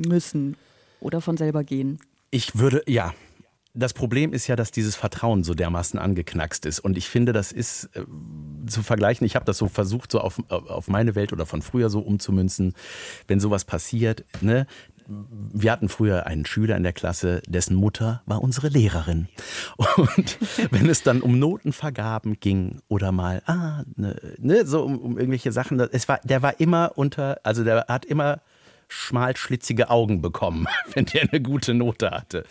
müssen 0.02 0.56
oder 1.00 1.20
von 1.20 1.36
selber 1.36 1.64
gehen? 1.64 1.98
Ich 2.30 2.58
würde, 2.58 2.82
ja. 2.86 3.14
Das 3.74 3.92
Problem 3.92 4.32
ist 4.32 4.48
ja, 4.48 4.56
dass 4.56 4.72
dieses 4.72 4.96
Vertrauen 4.96 5.44
so 5.44 5.54
dermaßen 5.54 6.00
angeknackst 6.00 6.66
ist. 6.66 6.80
Und 6.80 6.96
ich 6.96 7.08
finde, 7.08 7.32
das 7.32 7.52
ist 7.52 7.90
äh, 7.94 8.02
zu 8.66 8.82
vergleichen. 8.82 9.24
Ich 9.24 9.36
habe 9.36 9.44
das 9.44 9.58
so 9.58 9.68
versucht, 9.68 10.10
so 10.10 10.20
auf, 10.20 10.42
auf 10.48 10.88
meine 10.88 11.14
Welt 11.14 11.32
oder 11.32 11.46
von 11.46 11.62
früher 11.62 11.88
so 11.88 12.00
umzumünzen. 12.00 12.74
Wenn 13.28 13.38
sowas 13.38 13.64
passiert, 13.64 14.24
ne, 14.40 14.66
wir 15.08 15.72
hatten 15.72 15.88
früher 15.88 16.26
einen 16.26 16.44
Schüler 16.44 16.76
in 16.76 16.82
der 16.82 16.92
Klasse, 16.92 17.40
dessen 17.46 17.74
Mutter 17.74 18.22
war 18.26 18.42
unsere 18.42 18.68
Lehrerin. 18.68 19.28
Und 19.76 20.38
wenn 20.70 20.88
es 20.88 21.02
dann 21.02 21.22
um 21.22 21.38
Notenvergaben 21.38 22.40
ging 22.40 22.80
oder 22.88 23.10
mal, 23.10 23.42
ah, 23.46 23.84
ne, 23.96 24.16
ne 24.38 24.66
so 24.66 24.84
um, 24.84 24.98
um 24.98 25.18
irgendwelche 25.18 25.52
Sachen, 25.52 25.80
es 25.80 26.08
war, 26.08 26.20
der 26.24 26.42
war 26.42 26.60
immer 26.60 26.92
unter, 26.96 27.40
also 27.42 27.64
der 27.64 27.86
hat 27.88 28.04
immer 28.04 28.40
schmalschlitzige 28.88 29.90
Augen 29.90 30.22
bekommen, 30.22 30.66
wenn 30.94 31.04
der 31.04 31.22
eine 31.30 31.40
gute 31.40 31.74
Note 31.74 32.10
hatte. 32.10 32.44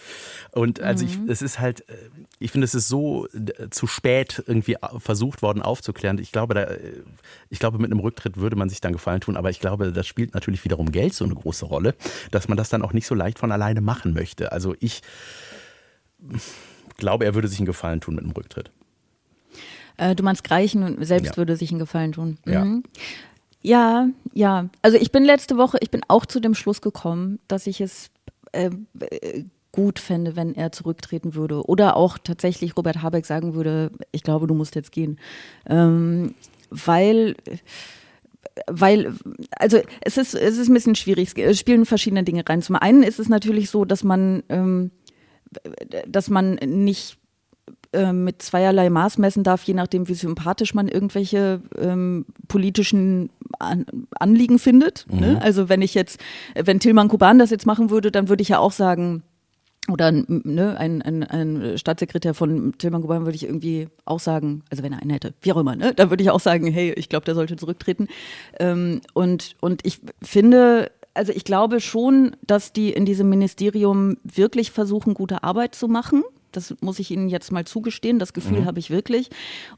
Und 0.52 0.80
also 0.80 1.04
mhm. 1.04 1.12
ich, 1.26 1.32
es 1.32 1.42
ist 1.42 1.60
halt, 1.60 1.82
äh, 1.90 1.96
ich 2.40 2.52
finde, 2.52 2.66
es 2.66 2.76
ist 2.76 2.88
so 2.88 3.28
äh, 3.28 3.70
zu 3.72 3.88
spät 3.88 4.44
irgendwie 4.46 4.78
versucht 5.00 5.42
worden 5.42 5.62
aufzuklären. 5.62 6.20
Ich 6.20 6.32
glaube, 6.32 6.54
da, 6.54 6.64
äh, 6.64 7.02
ich 7.50 7.60
glaube, 7.60 7.80
mit 7.80 7.92
einem 7.92 8.00
Rücktritt 8.00 8.38
würde 8.38 8.56
man 8.56 8.70
sich 8.70 8.82
dann 8.82 8.94
gefallen 8.94 9.20
tun, 9.20 9.36
aber 9.36 9.50
ich 9.50 9.60
glaube, 9.60 9.92
das 9.92 10.06
spielt 10.06 10.36
natürlich 10.36 10.64
wiederum 10.64 10.92
Geld 10.92 11.14
so 11.14 11.26
eine 11.26 11.34
große 11.36 11.66
Rolle, 11.66 11.96
dass 12.32 12.48
man 12.48 12.58
das 12.58 12.70
dann 12.70 12.84
auch 12.84 12.94
nicht 12.94 13.08
so 13.08 13.16
leicht 13.16 13.40
von 13.40 13.52
alleine 13.52 13.82
machen 13.82 14.14
möchte. 14.14 14.52
Also 14.52 14.76
ich 14.80 15.02
glaube, 16.98 17.26
er 17.26 17.34
würde 17.34 17.48
sich 17.48 17.60
einen 17.60 17.66
Gefallen 17.66 18.00
tun 18.00 18.16
mit 18.16 18.24
einem 18.24 18.34
Rücktritt. 18.34 18.72
du 19.98 20.24
meinst 20.24 20.44
Greichen 20.44 21.04
selbst 21.04 21.32
ja. 21.32 21.38
würde 21.38 21.56
sich 21.56 21.72
einen 21.72 21.80
Gefallen 21.80 22.12
tun. 22.12 22.38
Mhm. 22.46 22.54
Ja. 22.54 23.02
Ja, 23.62 24.10
ja. 24.34 24.70
Also 24.82 24.97
ich 24.97 25.12
bin 25.12 25.24
letzte 25.24 25.58
Woche, 25.58 25.78
ich 25.82 25.91
bin 25.91 26.01
auch 26.08 26.26
zu 26.26 26.39
dem 26.39 26.53
Schluss 26.53 26.82
gekommen, 26.82 27.39
dass 27.47 27.68
ich 27.68 27.82
es 27.82 28.10
äh, 28.51 28.70
gut 29.72 29.99
fände, 29.99 30.36
wenn 30.36 30.55
er 30.55 30.72
zurücktreten 30.72 31.36
würde. 31.36 31.64
Oder 31.68 31.95
auch 31.95 32.18
tatsächlich 32.18 32.78
Robert 32.78 33.01
Habeck 33.01 33.26
sagen 33.26 33.53
würde, 33.53 33.91
ich 34.12 34.24
glaube, 34.24 34.47
du 34.47 34.53
musst 34.53 34.76
jetzt 34.76 34.91
gehen. 34.91 35.20
Ähm, 35.68 36.34
weil 36.70 37.36
weil, 38.68 39.14
also 39.51 39.80
es 40.01 40.18
ist, 40.18 40.34
es 40.34 40.58
ist 40.58 40.68
ein 40.68 40.74
bisschen 40.74 40.95
schwierig, 40.95 41.38
es 41.38 41.60
spielen 41.60 41.86
verschiedene 41.86 42.24
Dinge 42.24 42.43
rein. 42.47 42.62
Zum 42.62 42.76
einen 42.76 43.03
ist 43.03 43.20
es 43.20 43.30
natürlich 43.30 43.70
so, 43.70 43.86
dass 43.86 44.03
man, 44.03 44.43
ähm, 44.49 44.91
dass 46.08 46.30
man 46.30 46.55
nicht 46.55 47.18
äh, 47.94 48.14
mit 48.14 48.42
zweierlei 48.42 48.90
Maß 48.90 49.18
messen 49.18 49.44
darf, 49.44 49.64
je 49.64 49.74
nachdem, 49.74 50.08
wie 50.08 50.14
sympathisch 50.14 50.74
man 50.74 50.88
irgendwelche 50.88 51.62
ähm, 51.78 52.26
politischen 52.48 53.30
An 53.60 53.86
Anliegen 54.20 54.60
findet. 54.60 55.06
Ne? 55.10 55.16
Mhm. 55.16 55.34
Ne? 55.34 55.42
Also 55.42 55.70
wenn 55.70 55.82
ich 55.82 55.94
jetzt, 55.94 56.20
wenn 56.56 56.80
Tilman 56.80 57.08
Kuban 57.08 57.40
das 57.40 57.50
jetzt 57.50 57.66
machen 57.66 57.90
würde, 57.90 58.12
dann 58.12 58.30
würde 58.30 58.42
ich 58.42 58.50
ja 58.50 58.60
auch 58.60 58.72
sagen, 58.72 59.24
oder 59.90 60.12
ne, 60.12 60.78
ein, 60.78 61.02
ein, 61.02 61.24
ein 61.24 61.78
Staatssekretär 61.78 62.34
von 62.34 62.74
Tilman 62.78 63.02
Kuban 63.02 63.26
würde 63.26 63.36
ich 63.36 63.46
irgendwie 63.46 63.88
auch 64.06 64.20
sagen, 64.20 64.64
also 64.70 64.84
wenn 64.84 64.94
er 64.94 65.02
einen 65.02 65.12
hätte, 65.12 65.34
wie 65.42 65.54
auch 65.54 65.58
immer, 65.58 65.76
ne, 65.76 65.94
dann 65.94 66.10
würde 66.10 66.24
ich 66.24 66.30
auch 66.30 66.40
sagen, 66.40 66.68
hey, 66.68 66.92
ich 66.94 67.10
glaube, 67.10 67.26
der 67.26 67.36
sollte 67.36 67.56
zurücktreten. 67.56 68.08
Ähm, 68.60 69.02
und, 69.14 69.56
und 69.62 69.86
ich 69.86 70.02
finde, 70.22 70.92
also 71.14 71.32
ich 71.34 71.46
glaube 71.46 71.80
schon, 71.80 72.36
dass 72.46 72.74
die 72.74 72.92
in 72.92 73.06
diesem 73.06 73.30
Ministerium 73.30 74.18
wirklich 74.24 74.72
versuchen, 74.72 75.14
gute 75.14 75.44
Arbeit 75.44 75.74
zu 75.74 75.88
machen. 75.88 76.24
Das 76.52 76.76
muss 76.82 77.00
ich 77.00 77.12
Ihnen 77.12 77.30
jetzt 77.30 77.52
mal 77.52 77.66
zugestehen. 77.66 78.20
Das 78.20 78.34
Gefühl 78.34 78.62
mhm. 78.62 78.66
habe 78.66 78.80
ich 78.80 78.89
wirklich. 78.89 79.30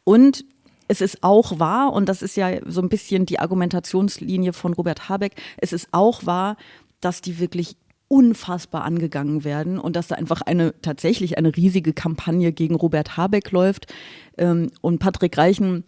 Und 0.04 0.46
es 0.88 1.02
ist 1.02 1.24
auch 1.24 1.60
wahr, 1.60 1.94
und 1.94 2.10
das 2.10 2.22
ist 2.22 2.36
ja 2.36 2.60
so 2.66 2.82
ein 2.82 2.90
bisschen 2.90 3.26
die 3.26 3.40
Argumentationslinie 3.40 4.54
von 4.54 4.74
Robert 4.74 5.08
Habeck, 5.08 5.36
es 5.58 5.72
ist 5.72 5.88
auch 5.92 6.26
wahr, 6.26 6.58
dass 7.00 7.22
die 7.22 7.40
wirklich 7.40 7.78
unfassbar 8.08 8.84
angegangen 8.84 9.44
werden 9.44 9.78
und 9.80 9.96
dass 9.96 10.08
da 10.08 10.16
einfach 10.16 10.42
eine 10.42 10.74
tatsächlich 10.82 11.38
eine 11.38 11.56
riesige 11.56 11.94
Kampagne 11.94 12.52
gegen 12.52 12.74
Robert 12.74 13.18
Habeck 13.18 13.52
läuft. 13.52 13.94
Ähm, 14.38 14.72
und 14.82 14.98
Patrick 14.98 15.38
Reichen 15.38 15.84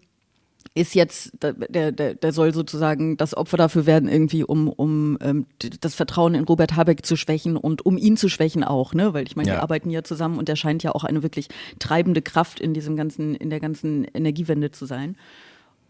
ist 0.74 0.96
jetzt, 0.96 1.32
der, 1.42 1.92
der, 1.92 2.16
der 2.16 2.34
soll 2.34 2.54
sozusagen 2.54 3.18
das 3.18 3.36
Opfer 3.36 3.58
dafür 3.58 3.86
werden, 3.86 4.08
irgendwie, 4.08 4.44
um, 4.44 4.70
um 4.70 5.18
ähm, 5.22 5.46
das 5.82 5.96
Vertrauen 5.96 6.34
in 6.34 6.46
Robert 6.46 6.78
Habeck 6.78 7.06
zu 7.06 7.18
schwächen 7.18 7.58
und 7.58 7.86
um 7.86 7.98
ihn 7.98 8.16
zu 8.16 8.30
schwächen 8.30 8.64
auch, 8.64 8.94
ne? 8.94 9.14
Weil 9.14 9.28
ich 9.28 9.36
meine, 9.36 9.50
ja. 9.50 9.56
die 9.56 9.62
arbeiten 9.62 9.90
ja 9.90 10.04
zusammen 10.04 10.38
und 10.38 10.48
er 10.48 10.56
scheint 10.56 10.84
ja 10.84 10.94
auch 10.94 11.04
eine 11.04 11.24
wirklich 11.24 11.50
treibende 11.80 12.22
Kraft 12.22 12.62
in 12.62 12.74
diesem 12.74 12.96
ganzen, 12.96 13.36
in 13.36 13.50
der 13.50 13.60
ganzen 13.60 14.06
Energiewende 14.06 14.72
zu 14.72 14.86
sein. 14.86 15.18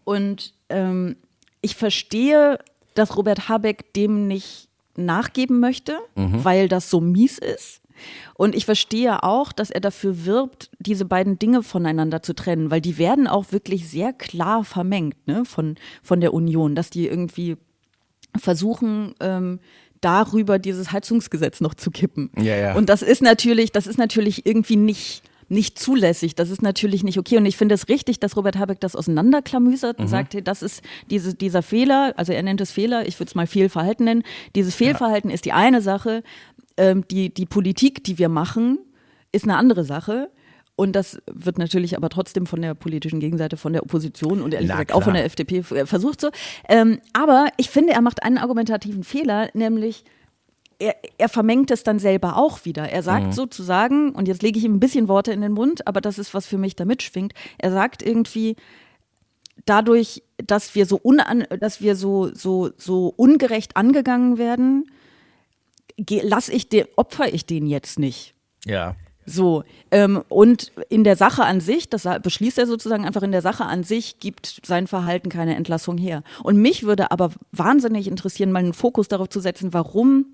Und 0.02 0.52
ähm, 0.68 1.14
ich 1.60 1.76
verstehe, 1.76 2.58
dass 2.94 3.16
Robert 3.16 3.48
Habeck 3.48 3.92
dem 3.94 4.26
nicht 4.26 4.68
nachgeben 4.96 5.60
möchte, 5.60 5.96
mhm. 6.16 6.44
weil 6.44 6.68
das 6.68 6.90
so 6.90 7.00
mies 7.00 7.38
ist. 7.38 7.81
Und 8.34 8.54
ich 8.54 8.64
verstehe 8.64 9.22
auch, 9.22 9.52
dass 9.52 9.70
er 9.70 9.80
dafür 9.80 10.24
wirbt, 10.24 10.70
diese 10.78 11.04
beiden 11.04 11.38
Dinge 11.38 11.62
voneinander 11.62 12.22
zu 12.22 12.34
trennen, 12.34 12.70
weil 12.70 12.80
die 12.80 12.98
werden 12.98 13.26
auch 13.26 13.52
wirklich 13.52 13.88
sehr 13.88 14.12
klar 14.12 14.64
vermengt 14.64 15.26
ne, 15.26 15.44
von, 15.44 15.76
von 16.02 16.20
der 16.20 16.34
Union, 16.34 16.74
dass 16.74 16.90
die 16.90 17.06
irgendwie 17.06 17.56
versuchen, 18.36 19.14
ähm, 19.20 19.60
darüber 20.00 20.58
dieses 20.58 20.92
Heizungsgesetz 20.92 21.60
noch 21.60 21.74
zu 21.74 21.90
kippen. 21.90 22.30
Ja, 22.36 22.56
ja. 22.56 22.74
Und 22.74 22.88
das 22.88 23.02
ist 23.02 23.22
natürlich, 23.22 23.72
das 23.72 23.86
ist 23.86 23.98
natürlich 23.98 24.46
irgendwie 24.46 24.76
nicht 24.76 25.22
nicht 25.52 25.78
zulässig. 25.78 26.34
Das 26.34 26.48
ist 26.48 26.62
natürlich 26.62 27.04
nicht 27.04 27.18
okay. 27.18 27.36
Und 27.36 27.44
ich 27.44 27.58
finde 27.58 27.74
es 27.74 27.88
richtig, 27.88 28.18
dass 28.18 28.36
Robert 28.36 28.56
Habeck 28.56 28.80
das 28.80 28.96
auseinanderklamüsert 28.96 29.98
und 29.98 30.06
mhm. 30.06 30.10
sagt, 30.10 30.34
hey, 30.34 30.42
das 30.42 30.62
ist 30.62 30.82
diese, 31.10 31.34
dieser 31.34 31.62
Fehler, 31.62 32.14
also 32.16 32.32
er 32.32 32.42
nennt 32.42 32.60
es 32.62 32.72
Fehler, 32.72 33.06
ich 33.06 33.20
würde 33.20 33.28
es 33.28 33.34
mal 33.34 33.46
Fehlverhalten 33.46 34.04
nennen. 34.04 34.22
Dieses 34.54 34.74
Fehlverhalten 34.74 35.28
ja. 35.28 35.34
ist 35.34 35.44
die 35.44 35.52
eine 35.52 35.82
Sache 35.82 36.22
ähm, 36.76 37.06
die, 37.08 37.32
die 37.32 37.46
Politik, 37.46 38.04
die 38.04 38.18
wir 38.18 38.28
machen, 38.28 38.78
ist 39.32 39.44
eine 39.44 39.56
andere 39.56 39.84
Sache. 39.84 40.30
Und 40.74 40.92
das 40.96 41.20
wird 41.30 41.58
natürlich 41.58 41.96
aber 41.96 42.08
trotzdem 42.08 42.46
von 42.46 42.62
der 42.62 42.74
politischen 42.74 43.20
Gegenseite, 43.20 43.56
von 43.56 43.72
der 43.72 43.82
Opposition 43.82 44.40
und 44.40 44.54
ehrlich 44.54 44.70
gesagt 44.70 44.92
auch 44.92 45.02
von 45.02 45.14
der 45.14 45.24
FDP 45.24 45.58
äh, 45.58 45.86
versucht 45.86 46.20
so. 46.20 46.30
Ähm, 46.68 46.98
aber 47.12 47.48
ich 47.58 47.68
finde, 47.68 47.92
er 47.92 48.00
macht 48.00 48.22
einen 48.22 48.38
argumentativen 48.38 49.04
Fehler, 49.04 49.48
nämlich 49.52 50.04
er, 50.78 50.96
er 51.18 51.28
vermengt 51.28 51.70
es 51.70 51.84
dann 51.84 51.98
selber 51.98 52.36
auch 52.36 52.64
wieder. 52.64 52.88
Er 52.88 53.02
sagt 53.02 53.26
mhm. 53.26 53.32
sozusagen, 53.32 54.12
und 54.12 54.28
jetzt 54.28 54.42
lege 54.42 54.58
ich 54.58 54.64
ihm 54.64 54.74
ein 54.74 54.80
bisschen 54.80 55.08
Worte 55.08 55.32
in 55.32 55.40
den 55.40 55.52
Mund, 55.52 55.86
aber 55.86 56.00
das 56.00 56.18
ist, 56.18 56.34
was 56.34 56.46
für 56.46 56.58
mich 56.58 56.74
da 56.74 56.84
mitschwingt. 56.84 57.34
Er 57.58 57.70
sagt 57.70 58.02
irgendwie, 58.02 58.56
dadurch, 59.64 60.22
dass 60.38 60.74
wir 60.74 60.86
so 60.86 60.96
unan, 60.96 61.44
dass 61.60 61.80
wir 61.80 61.96
so, 61.96 62.34
so, 62.34 62.70
so 62.76 63.12
ungerecht 63.16 63.76
angegangen 63.76 64.38
werden, 64.38 64.86
lass 66.22 66.48
ich 66.48 66.68
den, 66.68 66.86
opfer 66.96 67.32
ich 67.32 67.46
den 67.46 67.66
jetzt 67.66 67.98
nicht. 67.98 68.34
Ja. 68.64 68.96
So, 69.24 69.62
ähm, 69.90 70.22
und 70.28 70.72
in 70.88 71.04
der 71.04 71.16
Sache 71.16 71.44
an 71.44 71.60
sich, 71.60 71.88
das 71.88 72.08
beschließt 72.22 72.58
er 72.58 72.66
sozusagen 72.66 73.04
einfach 73.04 73.22
in 73.22 73.30
der 73.32 73.42
Sache 73.42 73.64
an 73.64 73.84
sich, 73.84 74.18
gibt 74.18 74.62
sein 74.64 74.88
Verhalten 74.88 75.28
keine 75.28 75.54
Entlassung 75.54 75.96
her. 75.96 76.22
Und 76.42 76.56
mich 76.56 76.82
würde 76.84 77.12
aber 77.12 77.30
wahnsinnig 77.52 78.08
interessieren, 78.08 78.50
mal 78.50 78.60
einen 78.60 78.72
Fokus 78.72 79.08
darauf 79.08 79.28
zu 79.28 79.40
setzen, 79.40 79.72
warum 79.72 80.26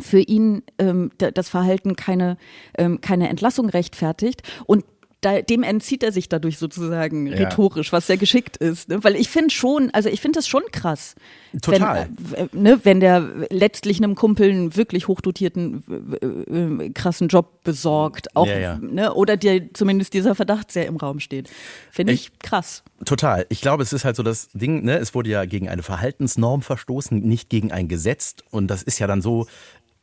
für 0.00 0.20
ihn 0.20 0.62
ähm, 0.78 1.10
das 1.18 1.48
Verhalten 1.48 1.96
keine, 1.96 2.36
ähm, 2.78 3.00
keine 3.00 3.28
Entlassung 3.28 3.68
rechtfertigt. 3.68 4.42
Und 4.66 4.84
da, 5.20 5.42
dem 5.42 5.62
entzieht 5.62 6.02
er 6.02 6.12
sich 6.12 6.28
dadurch 6.28 6.58
sozusagen 6.58 7.26
ja. 7.26 7.36
rhetorisch, 7.36 7.92
was 7.92 8.06
sehr 8.06 8.16
geschickt 8.16 8.56
ist. 8.56 8.88
Ne? 8.88 9.04
Weil 9.04 9.16
ich 9.16 9.28
finde 9.28 9.50
schon, 9.50 9.90
also 9.92 10.08
ich 10.08 10.20
finde 10.20 10.38
das 10.38 10.48
schon 10.48 10.62
krass. 10.72 11.14
Total. 11.60 12.08
Wenn, 12.16 12.36
äh, 12.36 12.48
ne, 12.52 12.80
wenn 12.84 13.00
der 13.00 13.28
letztlich 13.50 13.98
einem 13.98 14.14
Kumpel 14.14 14.50
einen 14.50 14.76
wirklich 14.76 15.08
hochdotierten, 15.08 15.84
äh, 16.20 16.26
äh, 16.26 16.90
krassen 16.90 17.28
Job 17.28 17.62
besorgt, 17.64 18.34
auch, 18.34 18.46
ja, 18.46 18.58
ja. 18.58 18.78
Ne, 18.78 19.12
oder 19.12 19.36
dir 19.36 19.72
zumindest 19.74 20.14
dieser 20.14 20.34
Verdacht 20.34 20.72
sehr 20.72 20.86
im 20.86 20.96
Raum 20.96 21.20
steht. 21.20 21.50
Finde 21.90 22.12
ich, 22.14 22.28
ich, 22.28 22.38
krass. 22.38 22.82
Total. 23.04 23.46
Ich 23.50 23.60
glaube, 23.60 23.82
es 23.82 23.92
ist 23.92 24.04
halt 24.04 24.16
so 24.16 24.22
das 24.22 24.48
Ding, 24.52 24.84
ne, 24.84 24.98
es 24.98 25.14
wurde 25.14 25.28
ja 25.28 25.44
gegen 25.44 25.68
eine 25.68 25.82
Verhaltensnorm 25.82 26.62
verstoßen, 26.62 27.20
nicht 27.20 27.50
gegen 27.50 27.72
ein 27.72 27.88
Gesetz. 27.88 28.36
Und 28.50 28.68
das 28.68 28.82
ist 28.82 28.98
ja 28.98 29.06
dann 29.06 29.20
so, 29.20 29.46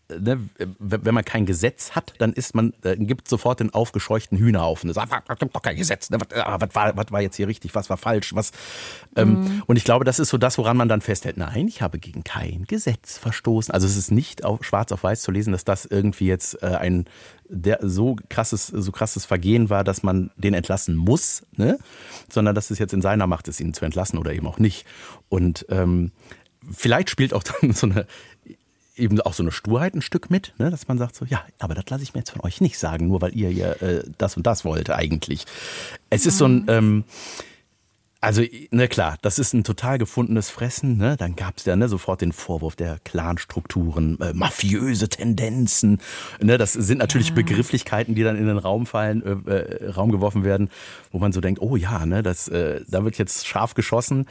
ne, 0.10 0.39
wenn 0.80 1.14
man 1.14 1.26
kein 1.26 1.45
Gesetz 1.45 1.91
hat, 1.91 2.14
dann 2.20 2.34
ist 2.34 2.55
man, 2.55 2.74
äh, 2.84 2.95
gibt 2.97 3.28
sofort 3.28 3.60
den 3.60 3.74
aufgescheuchten 3.74 4.38
Hühnerhaufen. 4.38 4.91
Das 4.91 4.97
gibt 5.39 5.55
doch 5.55 5.62
kein 5.62 5.76
Gesetz. 5.76 6.10
Ne? 6.10 6.20
Was, 6.20 6.39
ah, 6.39 6.58
was, 6.60 6.76
war, 6.76 6.97
was 6.97 7.12
war 7.12 7.22
jetzt 7.22 7.36
hier 7.36 7.47
richtig, 7.47 7.76
was 7.76 7.89
war 7.89 7.97
falsch, 7.97 8.34
was. 8.36 8.51
Ähm, 9.16 9.41
mhm. 9.41 9.64
Und 9.66 9.76
ich 9.76 9.84
glaube, 9.84 10.05
das 10.05 10.20
ist 10.20 10.30
so 10.30 10.38
das, 10.38 10.58
woran 10.58 10.78
man 10.78 10.89
dann 10.89 11.01
festhält. 11.01 11.38
Nein, 11.38 11.68
ich 11.68 11.82
habe 11.82 11.99
gegen 11.99 12.24
kein 12.24 12.66
Gesetz 12.66 13.18
verstoßen. 13.18 13.74
Also 13.74 13.88
es 13.88 13.97
ist 13.97 14.12
nicht 14.12 14.43
auf, 14.43 14.64
schwarz 14.64 14.91
auf 14.91 15.03
weiß 15.03 15.22
zu 15.22 15.32
lesen, 15.32 15.51
dass 15.51 15.66
das 15.66 15.86
irgendwie 15.86 16.28
jetzt 16.28 16.62
äh, 16.64 16.68
ein 16.68 17.05
der 17.49 17.80
so 17.82 18.18
krasses, 18.30 18.68
so 18.68 18.91
krasses 18.91 19.26
Vergehen 19.26 19.70
war, 19.70 19.84
dass 19.84 20.03
man 20.03 20.32
den 20.36 20.53
entlassen 20.53 20.95
muss, 20.95 21.43
ne? 21.55 21.80
sondern 22.30 22.55
dass 22.55 22.72
es 22.72 22.80
jetzt 22.80 22.93
in 22.93 23.01
seiner 23.01 23.28
Macht 23.28 23.47
ist, 23.47 23.60
ihn 23.60 23.74
zu 23.74 23.86
entlassen 23.86 24.20
oder 24.20 24.34
eben 24.34 24.47
auch 24.47 24.60
nicht. 24.60 24.86
Und 25.30 25.66
ähm, 25.70 26.12
vielleicht 26.72 27.10
spielt 27.10 27.34
auch 27.34 27.43
dann 27.62 27.74
so 27.74 27.88
eine 27.88 28.05
eben 28.98 29.20
auch 29.22 29.34
so 29.34 29.43
eine 29.43 29.52
Sturheit 29.52 29.95
ein 29.95 30.02
Stück 30.02 30.30
mit, 30.30 30.54
ne? 30.58 30.70
dass 30.70 30.88
man 30.88 30.98
sagt 30.98 31.16
so, 31.16 31.26
ja, 31.26 31.43
aber 31.60 31.76
das 31.76 31.89
lasse 31.89 32.04
ich 32.04 32.14
mir 32.14 32.20
jetzt 32.22 32.32
von 32.32 32.41
euch 32.41 32.62
nicht 32.62 32.78
sagen, 32.78 33.08
nur 33.08 33.22
weil 33.22 33.36
ihr 33.36 33.52
ja 33.52 33.72
äh, 33.74 34.04
das 34.18 34.38
und 34.38 34.45
das 34.48 34.66
wollt 34.66 34.89
eigentlich. 34.89 35.45
Es 36.10 36.26
ist 36.26 36.38
so 36.38 36.45
ein, 36.45 36.66
ähm, 36.68 37.04
Also, 38.20 38.41
ne 38.72 38.88
klar, 38.88 39.18
das 39.22 39.38
ist 39.38 39.54
ein 39.54 39.64
total 39.64 40.00
gefundenes 40.00 40.50
Fressen. 40.50 40.98
Ne? 40.98 41.18
Dann 41.18 41.36
gab 41.36 41.58
es 41.58 41.66
ja 41.66 41.76
ne, 41.76 41.88
sofort 41.88 42.22
den 42.22 42.34
Vorwurf 42.34 42.76
der 42.76 42.98
Clanstrukturen, 43.04 44.20
äh, 44.20 44.34
mafiöse 44.34 45.08
Tendenzen. 45.08 46.02
Ne? 46.41 46.58
Das 46.58 46.74
sind 46.74 46.98
natürlich 46.98 47.30
ja. 47.30 47.36
Begrifflichkeiten, 47.36 48.16
die 48.16 48.24
dann 48.24 48.36
in 48.36 48.48
den 48.48 48.58
Raum 48.58 48.88
fallen, 48.88 49.24
äh, 49.24 49.52
äh, 49.52 49.91
Raum 49.91 50.12
geworfen 50.12 50.43
werden, 50.43 50.70
wo 51.12 51.20
man 51.20 51.32
so 51.32 51.41
denkt, 51.41 51.62
oh 51.62 51.76
ja, 51.76 52.08
ne, 52.08 52.24
das, 52.24 52.48
äh, 52.48 52.82
da 52.88 53.04
wird 53.04 53.20
jetzt 53.20 53.45
scharf 53.45 53.76
geschossen. 53.76 54.26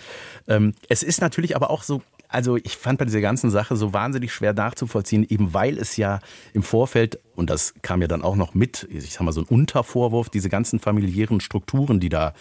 Ähm, 0.49 0.75
es 0.89 1.05
ist 1.05 1.21
natürlich 1.21 1.55
aber 1.55 1.71
auch 1.71 1.85
so 1.85 2.03
also 2.29 2.57
ich 2.57 2.77
fand 2.77 2.99
bei 2.99 3.05
dieser 3.05 3.21
ganzen 3.21 3.51
Sache 3.51 3.77
so 3.77 3.93
wahnsinnig 3.93 4.33
schwer 4.33 4.53
nachzuvollziehen, 4.53 5.27
eben 5.29 5.55
weil 5.55 5.79
es 5.79 5.97
ja 5.97 6.21
im 6.53 6.63
Vorfeld, 6.63 7.19
und 7.35 7.51
das 7.51 7.75
kam 7.83 8.03
ja 8.03 8.09
dann 8.09 8.23
auch 8.23 8.37
noch 8.37 8.55
mit, 8.55 8.87
ich 8.91 9.13
sag 9.13 9.23
mal 9.23 9.33
so 9.33 9.43
ein 9.43 9.47
Untervorwurf, 9.47 10.29
diese 10.31 10.49
ganzen 10.49 10.79
familiären 10.79 11.41
Strukturen, 11.41 12.01
die 12.01 12.09
da 12.09 12.33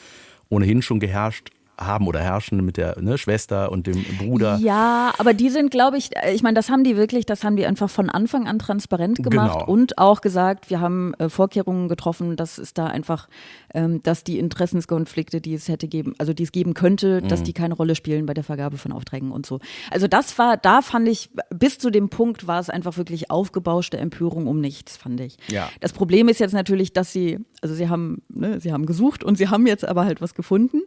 ohnehin 0.50 0.82
schon 0.82 1.00
geherrscht 1.00 1.50
haben 1.78 2.08
oder 2.08 2.20
herrschen 2.20 2.64
mit 2.64 2.78
der 2.78 3.02
ne, 3.02 3.18
Schwester 3.18 3.72
und 3.72 3.88
dem 3.88 4.04
Bruder. 4.18 4.58
Ja, 4.62 5.14
aber 5.18 5.34
die 5.34 5.50
sind, 5.50 5.72
glaube 5.72 5.98
ich, 5.98 6.12
ich 6.32 6.44
meine, 6.44 6.56
das 6.56 6.70
haben 6.70 6.84
die 6.84 6.96
wirklich, 6.96 7.26
das 7.26 7.44
haben 7.44 7.56
die 7.56 7.66
einfach 7.66 7.90
von 7.90 8.10
Anfang 8.10 8.48
an 8.48 8.60
transparent 8.60 9.22
gemacht 9.22 9.60
genau. 9.60 9.72
und 9.72 9.98
auch 9.98 10.22
gesagt, 10.22 10.70
wir 10.70 10.80
haben 10.80 11.14
äh, 11.16 11.30
Vorkehrungen 11.30 11.90
getroffen, 11.90 12.36
dass 12.36 12.58
es 12.58 12.74
da 12.74 12.88
einfach, 12.88 13.28
ähm, 13.74 14.02
dass 14.04 14.24
die 14.24 14.40
Interessenskonflikte, 14.40 15.42
die 15.42 15.54
es 15.54 15.68
hätte 15.68 15.88
geben, 15.88 16.14
also 16.18 16.34
die 16.34 16.44
es 16.44 16.52
geben 16.52 16.74
könnte, 16.74 17.22
mhm. 17.22 17.28
dass 17.28 17.44
die 17.44 17.54
keine 17.54 17.74
Rolle 17.74 17.96
spielen 17.96 18.26
bei 18.26 18.34
der 18.34 18.44
Vergabe 18.44 18.78
von 18.78 18.92
Aufträgen 18.92 19.32
und 19.32 19.46
so. 19.46 19.60
Also 19.92 20.08
das 20.08 20.38
war, 20.38 20.58
da 20.58 20.82
fand 20.82 21.08
ich, 21.08 21.30
bis 21.50 21.78
zu 21.78 21.90
dem 21.90 22.10
Punkt 22.10 22.48
war 22.48 22.60
es 22.60 22.70
einfach 22.70 22.98
wirklich 22.98 23.32
aufgebauschte 23.32 23.98
Empörung 23.98 24.48
um 24.48 24.60
nichts, 24.62 24.98
fand 24.98 25.20
ich. 25.20 25.38
Ja. 25.50 25.70
Das 25.82 25.94
Problem 25.94 26.30
ist 26.30 26.40
jetzt 26.40 26.54
natürlich, 26.54 26.94
dass 26.94 27.12
sie, 27.12 27.40
also 27.66 27.74
sie 27.74 27.90
haben, 27.90 28.22
ne, 28.30 28.60
sie 28.62 28.72
haben 28.72 28.86
gesucht 28.86 29.24
und 29.24 29.40
sie 29.40 29.50
haben 29.50 29.66
jetzt 29.66 29.88
aber 29.88 30.06
halt 30.06 30.22
was 30.22 30.36
gefunden. 30.36 30.82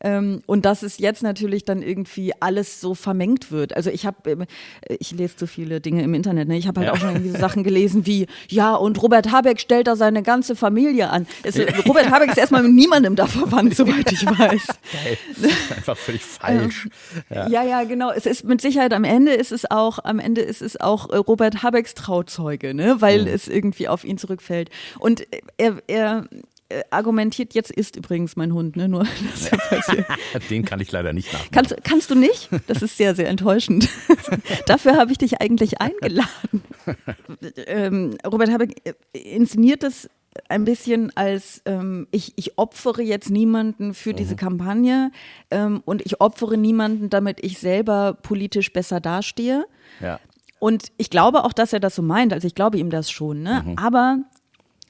Ähm, 0.00 0.42
und 0.46 0.64
dass 0.64 0.82
es 0.82 0.98
jetzt 0.98 1.22
natürlich 1.22 1.64
dann 1.64 1.80
irgendwie 1.80 2.32
alles 2.40 2.80
so 2.80 2.96
vermengt 2.96 3.52
wird. 3.52 3.76
Also 3.76 3.90
ich 3.90 4.04
habe, 4.04 4.28
ähm, 4.28 4.44
ich 4.98 5.12
lese 5.12 5.34
so 5.38 5.46
viele 5.46 5.80
Dinge 5.80 6.02
im 6.02 6.12
Internet, 6.12 6.48
ne? 6.48 6.58
ich 6.58 6.66
habe 6.66 6.80
halt 6.80 6.88
ja. 6.88 6.92
auch 6.92 6.98
schon 6.98 7.10
irgendwie 7.10 7.30
so 7.30 7.38
Sachen 7.38 7.62
gelesen 7.62 8.04
wie, 8.04 8.26
ja, 8.48 8.74
und 8.74 9.00
Robert 9.00 9.30
Habeck 9.30 9.60
stellt 9.60 9.86
da 9.86 9.94
seine 9.94 10.24
ganze 10.24 10.56
Familie 10.56 11.10
an. 11.10 11.28
Es, 11.44 11.56
Robert 11.86 12.10
Habeck 12.10 12.30
ist 12.30 12.38
erstmal 12.38 12.64
mit 12.64 12.72
niemandem 12.72 13.14
da 13.14 13.26
verwandt, 13.26 13.76
soweit 13.76 14.10
ich 14.10 14.26
weiß. 14.26 14.66
Geil. 14.66 15.18
Einfach 15.76 15.96
völlig 15.96 16.22
falsch. 16.22 16.88
Ja. 17.30 17.48
ja. 17.48 17.62
ja, 17.62 17.84
genau. 17.84 18.10
Es 18.10 18.26
ist 18.26 18.42
mit 18.42 18.60
Sicherheit 18.60 18.92
am 18.92 19.04
Ende 19.04 19.32
ist 19.32 19.52
es 19.52 19.70
auch, 19.70 20.00
am 20.02 20.18
Ende 20.18 20.40
ist 20.40 20.60
es 20.60 20.80
auch 20.80 21.08
äh, 21.10 21.16
Robert 21.18 21.62
Habecks 21.62 21.94
Trauzeuge, 21.94 22.74
ne? 22.74 22.96
weil 22.98 23.22
mhm. 23.22 23.28
es 23.28 23.46
irgendwie 23.46 23.86
auf 23.86 24.04
ihn 24.04 24.18
zurückfällt. 24.18 24.70
Und 24.98 25.24
er, 25.56 25.76
er 25.86 26.23
äh, 26.70 26.82
argumentiert, 26.90 27.54
jetzt 27.54 27.70
ist 27.70 27.96
übrigens 27.96 28.36
mein 28.36 28.52
Hund, 28.52 28.76
ne? 28.76 28.88
Nur 28.88 29.06
Den 30.50 30.64
kann 30.64 30.80
ich 30.80 30.90
leider 30.90 31.12
nicht 31.12 31.32
nachmachen. 31.32 31.52
Kannst, 31.52 31.76
kannst 31.84 32.10
du 32.10 32.14
nicht? 32.14 32.48
Das 32.66 32.82
ist 32.82 32.96
sehr, 32.96 33.14
sehr 33.14 33.28
enttäuschend. 33.28 33.88
Dafür 34.66 34.96
habe 34.96 35.12
ich 35.12 35.18
dich 35.18 35.40
eigentlich 35.40 35.80
eingeladen. 35.80 36.62
ähm, 37.66 38.16
Robert 38.26 38.50
Habeck 38.50 38.76
äh, 38.84 39.18
inszeniert 39.18 39.84
es 39.84 40.08
ein 40.48 40.64
bisschen 40.64 41.16
als 41.16 41.62
ähm, 41.64 42.08
ich, 42.10 42.32
ich 42.36 42.58
opfere 42.58 43.02
jetzt 43.02 43.30
niemanden 43.30 43.94
für 43.94 44.12
mhm. 44.12 44.16
diese 44.16 44.34
Kampagne 44.34 45.12
ähm, 45.50 45.82
und 45.84 46.04
ich 46.04 46.20
opfere 46.20 46.56
niemanden, 46.56 47.08
damit 47.10 47.44
ich 47.44 47.58
selber 47.58 48.14
politisch 48.14 48.72
besser 48.72 49.00
dastehe. 49.00 49.66
Ja. 50.00 50.18
Und 50.58 50.92
ich 50.96 51.10
glaube 51.10 51.44
auch, 51.44 51.52
dass 51.52 51.72
er 51.72 51.80
das 51.80 51.94
so 51.94 52.02
meint. 52.02 52.32
Also 52.32 52.46
ich 52.46 52.54
glaube 52.54 52.78
ihm 52.78 52.90
das 52.90 53.10
schon. 53.10 53.42
Ne? 53.42 53.62
Mhm. 53.64 53.78
Aber 53.78 54.18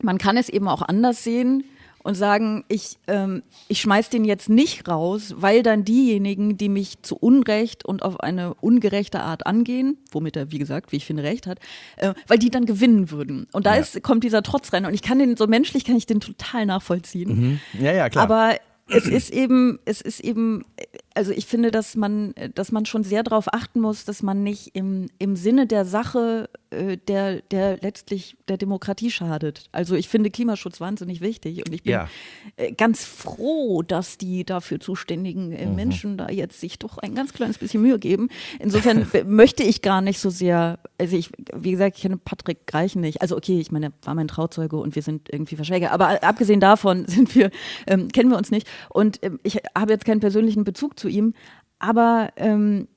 man 0.05 0.19
kann 0.19 0.37
es 0.37 0.49
eben 0.49 0.69
auch 0.69 0.83
anders 0.83 1.25
sehen 1.25 1.65
und 2.05 2.15
sagen, 2.15 2.65
ich, 2.69 2.99
ähm, 3.09 3.43
ich 3.67 3.81
schmeiß 3.81 4.11
den 4.11 4.27
jetzt 4.27 4.51
nicht 4.51 4.87
raus, 4.87 5.35
weil 5.39 5.63
dann 5.63 5.85
diejenigen, 5.85 6.59
die 6.59 6.69
mich 6.69 7.01
zu 7.01 7.17
Unrecht 7.17 7.85
und 7.85 8.03
auf 8.03 8.21
eine 8.21 8.53
ungerechte 8.55 9.21
Art 9.21 9.47
angehen, 9.47 9.97
womit 10.13 10.37
er, 10.37 10.53
wie 10.53 10.59
gesagt, 10.59 10.93
wie 10.93 10.97
ich 10.97 11.07
finde, 11.07 11.23
recht 11.23 11.47
hat, 11.47 11.59
äh, 11.97 12.13
weil 12.29 12.39
die 12.39 12.51
dann 12.51 12.67
gewinnen 12.67 13.11
würden. 13.11 13.47
Und 13.53 13.65
da 13.65 13.75
ja. 13.75 13.81
ist, 13.81 14.03
kommt 14.03 14.23
dieser 14.23 14.43
Trotz 14.43 14.73
rein. 14.75 14.85
Und 14.85 14.93
ich 14.93 15.01
kann 15.01 15.19
den, 15.19 15.37
so 15.39 15.47
menschlich 15.47 15.87
kann 15.87 15.97
ich 15.97 16.05
den 16.05 16.21
total 16.21 16.67
nachvollziehen. 16.67 17.61
Mhm. 17.73 17.83
Ja, 17.83 17.93
ja, 17.93 18.11
klar. 18.11 18.25
Aber 18.25 18.57
es 18.89 19.07
ist 19.07 19.31
eben, 19.31 19.79
es 19.87 20.03
ist 20.03 20.21
eben, 20.21 20.67
also 21.15 21.33
ich 21.33 21.47
finde, 21.47 21.71
dass 21.71 21.97
man, 21.97 22.35
dass 22.55 22.73
man 22.73 22.87
schon 22.87 23.05
sehr 23.05 23.23
darauf 23.23 23.53
achten 23.53 23.81
muss, 23.81 24.05
dass 24.05 24.23
man 24.23 24.43
nicht 24.43 24.75
im, 24.75 25.07
im 25.19 25.37
Sinne 25.37 25.67
der 25.67 25.85
Sache 25.85 26.49
äh, 26.75 26.97
der, 27.09 27.41
der 27.43 27.79
letztlich 27.81 28.37
der 28.49 28.57
Demokratie 28.57 29.11
schadet. 29.11 29.69
Also 29.73 29.95
ich 29.95 30.09
finde 30.09 30.31
Klimaschutz 30.31 30.81
wahnsinnig 30.81 31.21
wichtig 31.21 31.67
und 31.67 31.73
ich 31.73 31.83
bin 31.83 31.93
ja. 31.93 32.09
Äh, 32.57 32.73
ganz 32.73 33.05
froh, 33.05 33.83
dass 33.83 34.19
die 34.19 34.45
dafür 34.45 34.81
zuständigen 34.81 35.53
äh, 35.53 35.67
mhm. 35.67 35.75
Menschen 35.75 36.17
da 36.17 36.29
jetzt 36.29 36.61
sich 36.61 36.79
doch 36.79 36.99
ein 36.99 37.15
ganz 37.15 37.33
kleines 37.33 37.59
bisschen 37.59 37.83
Mühe 37.83 37.99
geben. 37.99 38.29
Insofern 38.59 39.07
möchte 39.27 39.63
ich 39.63 39.83
gar 39.83 40.01
nicht 40.01 40.19
so 40.19 40.31
sehr, 40.31 40.79
also 40.99 41.17
ich, 41.17 41.31
wie 41.55 41.71
gesagt, 41.71 41.97
ich 41.97 42.03
kenne 42.03 42.17
Patrick 42.17 42.67
Greichen 42.67 43.01
nicht. 43.01 43.23
Also 43.23 43.37
okay, 43.37 43.61
ich 43.61 43.71
meine, 43.71 43.87
er 43.87 43.93
war 44.03 44.15
mein 44.15 44.29
Trauzeuge 44.29 44.77
und 44.77 44.95
wir 44.95 45.03
sind 45.03 45.29
irgendwie 45.31 45.57
Verschwäger. 45.57 45.93
Aber 45.93 46.23
abgesehen 46.23 46.61
davon 46.61 47.05
sind 47.07 47.35
wir, 47.35 47.51
ähm, 47.87 48.09
kennen 48.09 48.31
wir 48.31 48.39
uns 48.39 48.51
nicht. 48.51 48.67
Und 48.91 49.21
ähm, 49.23 49.39
ich 49.43 49.61
habe 49.77 49.93
jetzt 49.93 50.05
keinen 50.05 50.21
persönlichen 50.21 50.65
Bezug 50.65 50.99
zu 50.99 51.04
ihm. 51.09 51.35
Aber 51.79 52.31
ähm, 52.37 52.89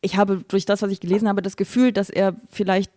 ich 0.00 0.16
habe 0.16 0.44
durch 0.48 0.64
das, 0.64 0.82
was 0.82 0.90
ich 0.90 1.00
gelesen 1.00 1.28
habe, 1.28 1.42
das 1.42 1.56
Gefühl, 1.56 1.92
dass 1.92 2.10
er 2.10 2.36
vielleicht 2.50 2.90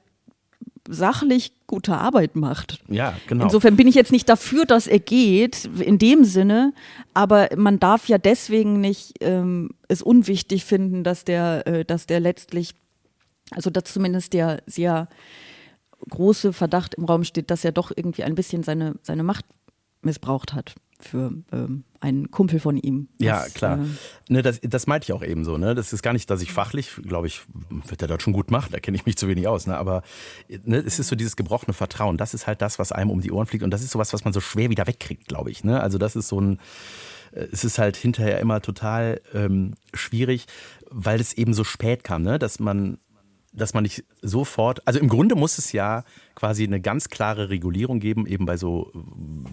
sachlich 0.88 1.54
gute 1.68 1.96
Arbeit 1.96 2.36
macht. 2.36 2.80
Ja, 2.88 3.16
genau. 3.28 3.46
Insofern 3.46 3.76
bin 3.76 3.88
ich 3.88 3.96
jetzt 3.96 4.12
nicht 4.12 4.28
dafür, 4.28 4.66
dass 4.66 4.88
er 4.88 5.00
geht, 5.00 5.66
in 5.80 6.00
dem 6.00 6.24
Sinne, 6.24 6.74
aber 7.14 7.50
man 7.56 7.80
darf 7.80 8.08
ja 8.08 8.18
deswegen 8.18 8.82
nicht 8.82 9.14
ähm, 9.22 9.70
es 9.88 10.02
unwichtig 10.02 10.66
finden, 10.66 11.04
dass 11.04 11.26
der, 11.26 11.68
äh, 11.68 11.86
dass 11.86 12.08
der 12.08 12.20
letztlich, 12.20 12.74
also 13.52 13.70
dass 13.70 13.86
zumindest 13.86 14.34
der 14.34 14.64
sehr 14.66 15.08
große 16.10 16.54
Verdacht 16.54 16.96
im 16.96 17.06
Raum 17.06 17.24
steht, 17.24 17.52
dass 17.52 17.64
er 17.64 17.72
doch 17.72 17.92
irgendwie 17.96 18.24
ein 18.24 18.36
bisschen 18.36 18.64
seine, 18.64 18.96
seine 19.04 19.24
Macht 19.24 19.46
missbraucht 20.02 20.54
hat 20.54 20.76
für 21.00 21.34
ähm, 21.52 21.84
einen 22.02 22.32
Kumpel 22.32 22.60
von 22.60 22.78
ihm. 22.78 23.10
Ja, 23.20 23.46
klar. 23.54 23.80
Äh, 23.80 24.34
ne, 24.34 24.42
das, 24.42 24.60
das 24.62 24.88
meinte 24.88 25.06
ich 25.06 25.14
auch 25.14 25.24
eben 25.24 25.44
so. 25.44 25.58
Ne? 25.58 25.76
Das 25.76 25.92
ist 25.92 26.02
gar 26.02 26.14
nicht, 26.14 26.30
dass 26.30 26.42
ich 26.42 26.54
fachlich, 26.54 26.96
glaube 27.04 27.28
ich, 27.28 27.42
wird 27.88 28.02
er 28.02 28.08
dort 28.08 28.22
schon 28.22 28.34
gut 28.34 28.52
machen, 28.52 28.70
da 28.72 28.80
kenne 28.80 28.96
ich 28.96 29.06
mich 29.06 29.18
zu 29.18 29.28
wenig 29.28 29.48
aus. 29.48 29.68
Ne? 29.68 29.78
Aber 29.78 30.04
ne, 30.48 30.78
es 30.78 31.00
ist 31.00 31.08
so 31.08 31.16
dieses 31.16 31.36
gebrochene 31.36 31.74
Vertrauen. 31.74 32.18
Das 32.18 32.34
ist 32.34 32.48
halt 32.48 32.62
das, 32.62 32.80
was 32.80 32.92
einem 32.92 33.10
um 33.10 33.22
die 33.22 33.32
Ohren 33.32 33.48
fliegt. 33.48 33.64
Und 33.64 33.72
das 33.72 33.82
ist 33.82 33.92
sowas, 33.92 34.14
was 34.14 34.24
man 34.24 34.34
so 34.34 34.40
schwer 34.40 34.70
wieder 34.70 34.88
wegkriegt, 34.88 35.28
glaube 35.28 35.52
ich. 35.52 35.64
Ne? 35.64 35.82
Also 35.82 35.98
das 35.98 36.16
ist 36.16 36.30
so 36.30 36.40
ein, 36.40 36.60
äh, 37.32 37.48
es 37.52 37.64
ist 37.64 37.80
halt 37.80 37.98
hinterher 37.98 38.40
immer 38.40 38.62
total 38.62 39.22
ähm, 39.34 39.74
schwierig, 39.94 40.46
weil 40.90 41.20
es 41.20 41.34
eben 41.34 41.54
so 41.54 41.64
spät 41.64 42.04
kam, 42.04 42.24
ne? 42.24 42.40
dass 42.40 42.60
man 42.60 42.98
dass 43.52 43.74
man 43.74 43.84
nicht 43.84 44.04
sofort, 44.22 44.88
also 44.88 45.00
im 45.00 45.10
Grunde 45.10 45.36
muss 45.36 45.58
es 45.58 45.72
ja 45.72 46.04
quasi 46.40 46.64
eine 46.64 46.80
ganz 46.80 47.10
klare 47.10 47.50
Regulierung 47.50 48.00
geben, 48.00 48.26
eben 48.26 48.46
bei 48.46 48.56
so, 48.56 48.92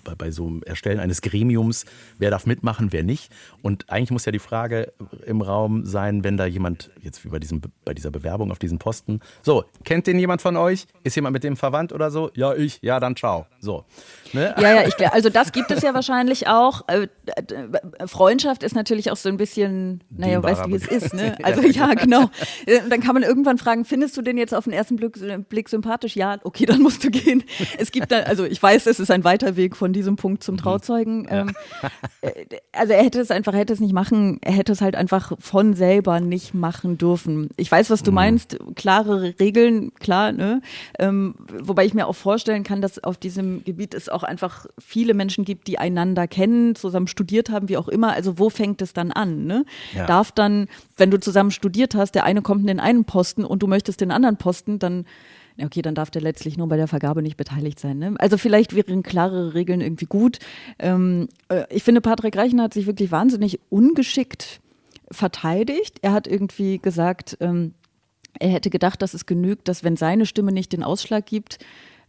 bei, 0.04 0.14
bei 0.14 0.30
so 0.30 0.46
einem 0.46 0.62
Erstellen 0.62 1.00
eines 1.00 1.20
Gremiums, 1.20 1.84
wer 2.18 2.30
darf 2.30 2.46
mitmachen, 2.46 2.92
wer 2.92 3.02
nicht. 3.02 3.32
Und 3.60 3.90
eigentlich 3.90 4.12
muss 4.12 4.24
ja 4.24 4.30
die 4.30 4.38
Frage 4.38 4.92
im 5.26 5.42
Raum 5.42 5.84
sein, 5.84 6.22
wenn 6.22 6.36
da 6.36 6.46
jemand, 6.46 6.90
jetzt 7.00 7.24
wie 7.24 7.28
bei, 7.28 7.40
diesem, 7.40 7.60
bei 7.84 7.92
dieser 7.92 8.12
Bewerbung 8.12 8.52
auf 8.52 8.60
diesen 8.60 8.78
Posten, 8.78 9.20
so, 9.42 9.64
kennt 9.84 10.06
den 10.06 10.18
jemand 10.18 10.42
von 10.42 10.56
euch? 10.56 10.86
Ist 11.02 11.16
jemand 11.16 11.32
mit 11.32 11.42
dem 11.42 11.56
verwandt 11.56 11.92
oder 11.92 12.12
so? 12.12 12.30
Ja, 12.34 12.54
ich. 12.54 12.78
Ja, 12.82 13.00
dann 13.00 13.16
ciao. 13.16 13.46
So. 13.58 13.84
Ne? 14.32 14.54
Ja, 14.56 14.74
ja, 14.74 14.86
ich, 14.86 15.12
also 15.12 15.28
das 15.28 15.50
gibt 15.50 15.72
es 15.72 15.82
ja 15.82 15.92
wahrscheinlich 15.92 16.46
auch. 16.46 16.86
Äh, 16.86 17.08
Freundschaft 18.06 18.62
ist 18.62 18.76
natürlich 18.76 19.10
auch 19.10 19.16
so 19.16 19.28
ein 19.28 19.38
bisschen, 19.38 20.04
naja, 20.10 20.40
weißt 20.40 20.66
du, 20.66 20.70
wie 20.70 20.74
es 20.76 20.86
ist, 20.86 21.14
ne? 21.14 21.36
Also 21.42 21.62
ja, 21.62 21.94
genau. 21.94 22.30
Äh, 22.66 22.80
dann 22.88 23.00
kann 23.00 23.14
man 23.14 23.22
irgendwann 23.22 23.58
fragen, 23.58 23.84
findest 23.84 24.16
du 24.16 24.22
den 24.22 24.38
jetzt 24.38 24.54
auf 24.54 24.64
den 24.64 24.72
ersten 24.72 24.96
Blick, 24.96 25.18
Blick 25.48 25.68
sympathisch? 25.68 26.16
Ja, 26.16 26.38
okay, 26.44 26.66
dann 26.66 26.75
dann 26.76 26.82
musst 26.82 27.02
du 27.04 27.10
gehen. 27.10 27.42
Es 27.78 27.90
gibt 27.90 28.12
dann, 28.12 28.24
also 28.24 28.44
ich 28.44 28.62
weiß, 28.62 28.86
es 28.86 29.00
ist 29.00 29.10
ein 29.10 29.24
weiter 29.24 29.56
Weg 29.56 29.76
von 29.76 29.92
diesem 29.92 30.16
Punkt 30.16 30.42
zum 30.42 30.56
mhm. 30.56 30.60
Trauzeugen. 30.60 31.26
Ähm, 31.30 31.52
äh, 32.20 32.44
also 32.72 32.92
er 32.92 33.02
hätte 33.02 33.20
es 33.20 33.30
einfach, 33.30 33.54
hätte 33.54 33.72
es 33.72 33.80
nicht 33.80 33.92
machen, 33.92 34.38
er 34.42 34.52
hätte 34.52 34.72
es 34.72 34.80
halt 34.80 34.96
einfach 34.96 35.32
von 35.38 35.74
selber 35.74 36.20
nicht 36.20 36.54
machen 36.54 36.98
dürfen. 36.98 37.48
Ich 37.56 37.70
weiß, 37.70 37.90
was 37.90 38.02
du 38.02 38.10
mhm. 38.10 38.16
meinst, 38.16 38.58
klare 38.74 39.34
Regeln, 39.40 39.92
klar, 39.94 40.32
ne? 40.32 40.60
Ähm, 40.98 41.34
wobei 41.62 41.86
ich 41.86 41.94
mir 41.94 42.06
auch 42.06 42.14
vorstellen 42.14 42.64
kann, 42.64 42.80
dass 42.80 43.02
auf 43.02 43.16
diesem 43.16 43.64
Gebiet 43.64 43.94
es 43.94 44.08
auch 44.08 44.22
einfach 44.22 44.66
viele 44.78 45.14
Menschen 45.14 45.44
gibt, 45.44 45.66
die 45.68 45.78
einander 45.78 46.28
kennen, 46.28 46.74
zusammen 46.74 47.06
studiert 47.06 47.50
haben, 47.50 47.68
wie 47.68 47.76
auch 47.76 47.88
immer. 47.88 48.12
Also 48.12 48.38
wo 48.38 48.50
fängt 48.50 48.82
es 48.82 48.92
dann 48.92 49.12
an? 49.12 49.46
Ne? 49.46 49.64
Ja. 49.94 50.06
Darf 50.06 50.32
dann, 50.32 50.68
wenn 50.96 51.10
du 51.10 51.18
zusammen 51.18 51.50
studiert 51.50 51.94
hast, 51.94 52.14
der 52.14 52.24
eine 52.24 52.42
kommt 52.42 52.62
in 52.62 52.66
den 52.66 52.80
einen 52.80 53.04
Posten 53.04 53.44
und 53.44 53.62
du 53.62 53.66
möchtest 53.66 54.00
den 54.00 54.10
anderen 54.10 54.36
Posten, 54.36 54.78
dann 54.78 55.06
okay, 55.62 55.82
dann 55.82 55.94
darf 55.94 56.10
der 56.10 56.22
letztlich 56.22 56.56
nur 56.56 56.68
bei 56.68 56.76
der 56.76 56.88
Vergabe 56.88 57.22
nicht 57.22 57.36
beteiligt 57.36 57.80
sein. 57.80 57.98
Ne? 57.98 58.14
Also 58.18 58.38
vielleicht 58.38 58.74
wären 58.74 59.02
klarere 59.02 59.54
Regeln 59.54 59.80
irgendwie 59.80 60.06
gut. 60.06 60.38
Ähm, 60.78 61.28
äh, 61.48 61.64
ich 61.70 61.82
finde, 61.82 62.00
Patrick 62.00 62.36
Reichen 62.36 62.60
hat 62.60 62.74
sich 62.74 62.86
wirklich 62.86 63.10
wahnsinnig 63.10 63.60
ungeschickt 63.70 64.60
verteidigt. 65.10 65.98
Er 66.02 66.12
hat 66.12 66.26
irgendwie 66.26 66.78
gesagt, 66.78 67.36
ähm, 67.40 67.74
er 68.38 68.50
hätte 68.50 68.70
gedacht, 68.70 69.02
dass 69.02 69.14
es 69.14 69.26
genügt, 69.26 69.68
dass 69.68 69.84
wenn 69.84 69.96
seine 69.96 70.26
Stimme 70.26 70.52
nicht 70.52 70.72
den 70.72 70.82
Ausschlag 70.82 71.26
gibt, 71.26 71.58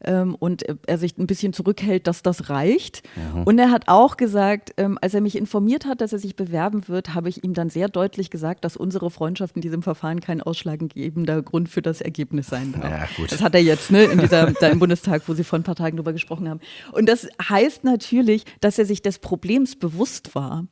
ähm, 0.04 0.36
und 0.36 0.64
er 0.88 0.98
sich 0.98 1.18
ein 1.18 1.28
bisschen 1.28 1.54
zurückhält, 1.54 2.08
dass 2.08 2.22
das 2.22 2.50
reicht. 2.50 3.04
Und 3.45 3.60
er 3.60 3.72
hat 3.72 3.88
auch 3.88 4.18
gesagt, 4.18 4.74
ähm, 4.78 4.98
als 5.02 5.14
er 5.14 5.22
mich 5.22 5.38
informiert 5.38 5.86
hat, 5.86 6.02
dass 6.02 6.14
er 6.14 6.20
sich 6.20 6.36
bewerben 6.36 6.88
wird, 6.88 7.14
habe 7.14 7.30
ich 7.30 7.43
ihm 7.43 7.54
dann 7.54 7.70
sehr 7.70 7.89
deutlich 7.89 8.30
gesagt, 8.30 8.64
dass 8.64 8.78
unsere 8.78 9.10
Freundschaft 9.10 9.56
in 9.56 9.62
diesem 9.62 9.82
Verfahren 9.82 10.20
kein 10.20 10.41
ausschlaggebender 10.41 11.41
Grund 11.41 11.70
für 11.70 11.82
das 11.82 12.02
Ergebnis 12.02 12.48
sein 12.48 12.74
darf. 12.74 12.89
Ja, 12.89 13.08
gut. 13.16 13.32
Das 13.32 13.41
hat 13.41 13.56
er 13.56 13.62
jetzt, 13.62 13.91
ne, 13.91 14.04
in 14.04 14.20
dieser, 14.20 14.52
da 14.52 14.68
im 14.68 14.80
Bundestag, 14.80 15.24
wo 15.28 15.34
sie 15.34 15.43
vor 15.43 15.60
ein 15.60 15.64
paar 15.64 15.76
Tagen 15.76 15.98
drüber 15.98 16.14
gesprochen 16.14 16.50
haben. 16.50 16.60
Und 16.91 17.08
das 17.08 17.28
heißt 17.41 17.84
natürlich, 17.84 18.43
dass 18.62 18.78
er 18.78 18.86
sich 18.86 19.02
des 19.02 19.20
Problems 19.20 19.76
bewusst 19.76 20.36
war. 20.36 20.66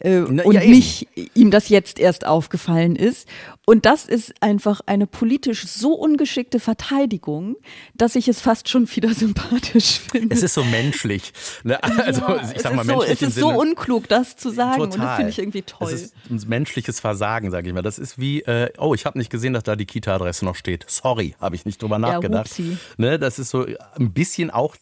Äh, 0.00 0.20
Na, 0.28 0.44
und 0.44 0.54
ja, 0.54 0.60
nicht 0.60 1.08
ihm 1.34 1.50
das 1.50 1.68
jetzt 1.68 1.98
erst 1.98 2.24
aufgefallen 2.26 2.94
ist. 2.96 3.28
Und 3.66 3.84
das 3.84 4.06
ist 4.06 4.32
einfach 4.40 4.80
eine 4.86 5.06
politisch 5.06 5.66
so 5.66 5.92
ungeschickte 5.92 6.60
Verteidigung, 6.60 7.56
dass 7.94 8.14
ich 8.14 8.28
es 8.28 8.40
fast 8.40 8.68
schon 8.68 8.88
wieder 8.94 9.12
sympathisch 9.14 10.00
finde. 10.10 10.34
Es 10.34 10.42
ist 10.42 10.54
so 10.54 10.64
menschlich. 10.64 11.32
Ne? 11.64 11.82
Also 11.82 12.20
Ja, 12.22 12.50
ich 12.54 12.62
sag 12.62 12.74
mal 12.74 12.84
so, 12.86 12.92
menschlich 12.96 13.22
es 13.22 13.28
ist 13.28 13.34
so 13.34 13.48
Sinne. 13.48 13.58
unklug, 13.58 14.08
das 14.08 14.36
zu 14.36 14.50
sagen. 14.50 14.80
Und 14.80 14.90
das 14.90 14.96
Total. 15.00 15.16
finde 15.16 15.30
ich 15.30 15.38
irgendwie 15.38 15.62
toll. 15.62 15.92
Es 15.92 16.02
ist 16.02 16.14
ein 16.30 16.40
menschliches 16.46 17.00
Versagen, 17.00 17.50
sage 17.50 17.68
ich 17.68 17.74
mal. 17.74 17.82
Das 17.82 17.98
ist 17.98 18.18
wie, 18.18 18.40
äh, 18.42 18.70
oh, 18.78 18.94
ich 18.94 19.04
habe 19.04 19.18
nicht 19.18 19.30
gesehen, 19.30 19.52
dass 19.52 19.64
da 19.64 19.76
die 19.76 19.86
Kita-Adresse 19.86 20.44
noch 20.44 20.54
steht. 20.54 20.84
Sorry, 20.88 21.34
habe 21.40 21.56
ich 21.56 21.66
nicht 21.66 21.82
drüber 21.82 21.98
nachgedacht. 21.98 22.48
hupsi. 22.48 22.78
ne, 22.96 23.18
das 23.18 23.38
ist 23.38 23.50
so 23.50 23.66
ein 23.98 24.12
bisschen 24.12 24.50
auch 24.50 24.76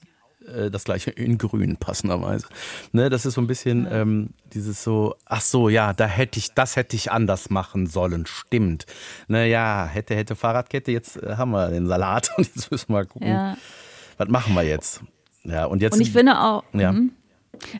äh, 0.46 0.70
das 0.70 0.84
gleiche 0.84 1.10
in 1.10 1.38
Grün 1.38 1.76
passenderweise. 1.76 2.46
Ne, 2.92 3.10
das 3.10 3.26
ist 3.26 3.34
so 3.34 3.40
ein 3.40 3.46
bisschen 3.46 3.86
ähm, 3.90 4.30
dieses 4.52 4.82
so, 4.82 5.14
ach 5.24 5.40
so, 5.40 5.68
ja, 5.68 5.92
da 5.92 6.06
hätte 6.06 6.38
ich, 6.38 6.52
das 6.54 6.76
hätte 6.76 6.96
ich 6.96 7.12
anders 7.12 7.50
machen 7.50 7.86
sollen. 7.86 8.26
Stimmt. 8.26 8.86
Naja, 9.28 9.86
hätte, 9.86 10.14
hätte 10.14 10.36
Fahrradkette, 10.36 10.92
jetzt 10.92 11.22
äh, 11.22 11.36
haben 11.36 11.50
wir 11.50 11.68
den 11.68 11.86
Salat 11.86 12.30
und 12.36 12.46
jetzt 12.54 12.70
müssen 12.70 12.88
wir 12.88 12.94
mal 12.94 13.06
gucken, 13.06 13.28
ja. 13.28 13.56
was 14.18 14.28
machen 14.28 14.54
wir 14.54 14.62
jetzt. 14.62 15.02
Ja, 15.44 15.66
und 15.66 15.82
jetzt. 15.82 15.94
Und 15.94 16.00
ich 16.00 16.12
finde 16.12 16.40
auch, 16.40 16.64
ja. 16.72 16.92
mhm. 16.92 17.12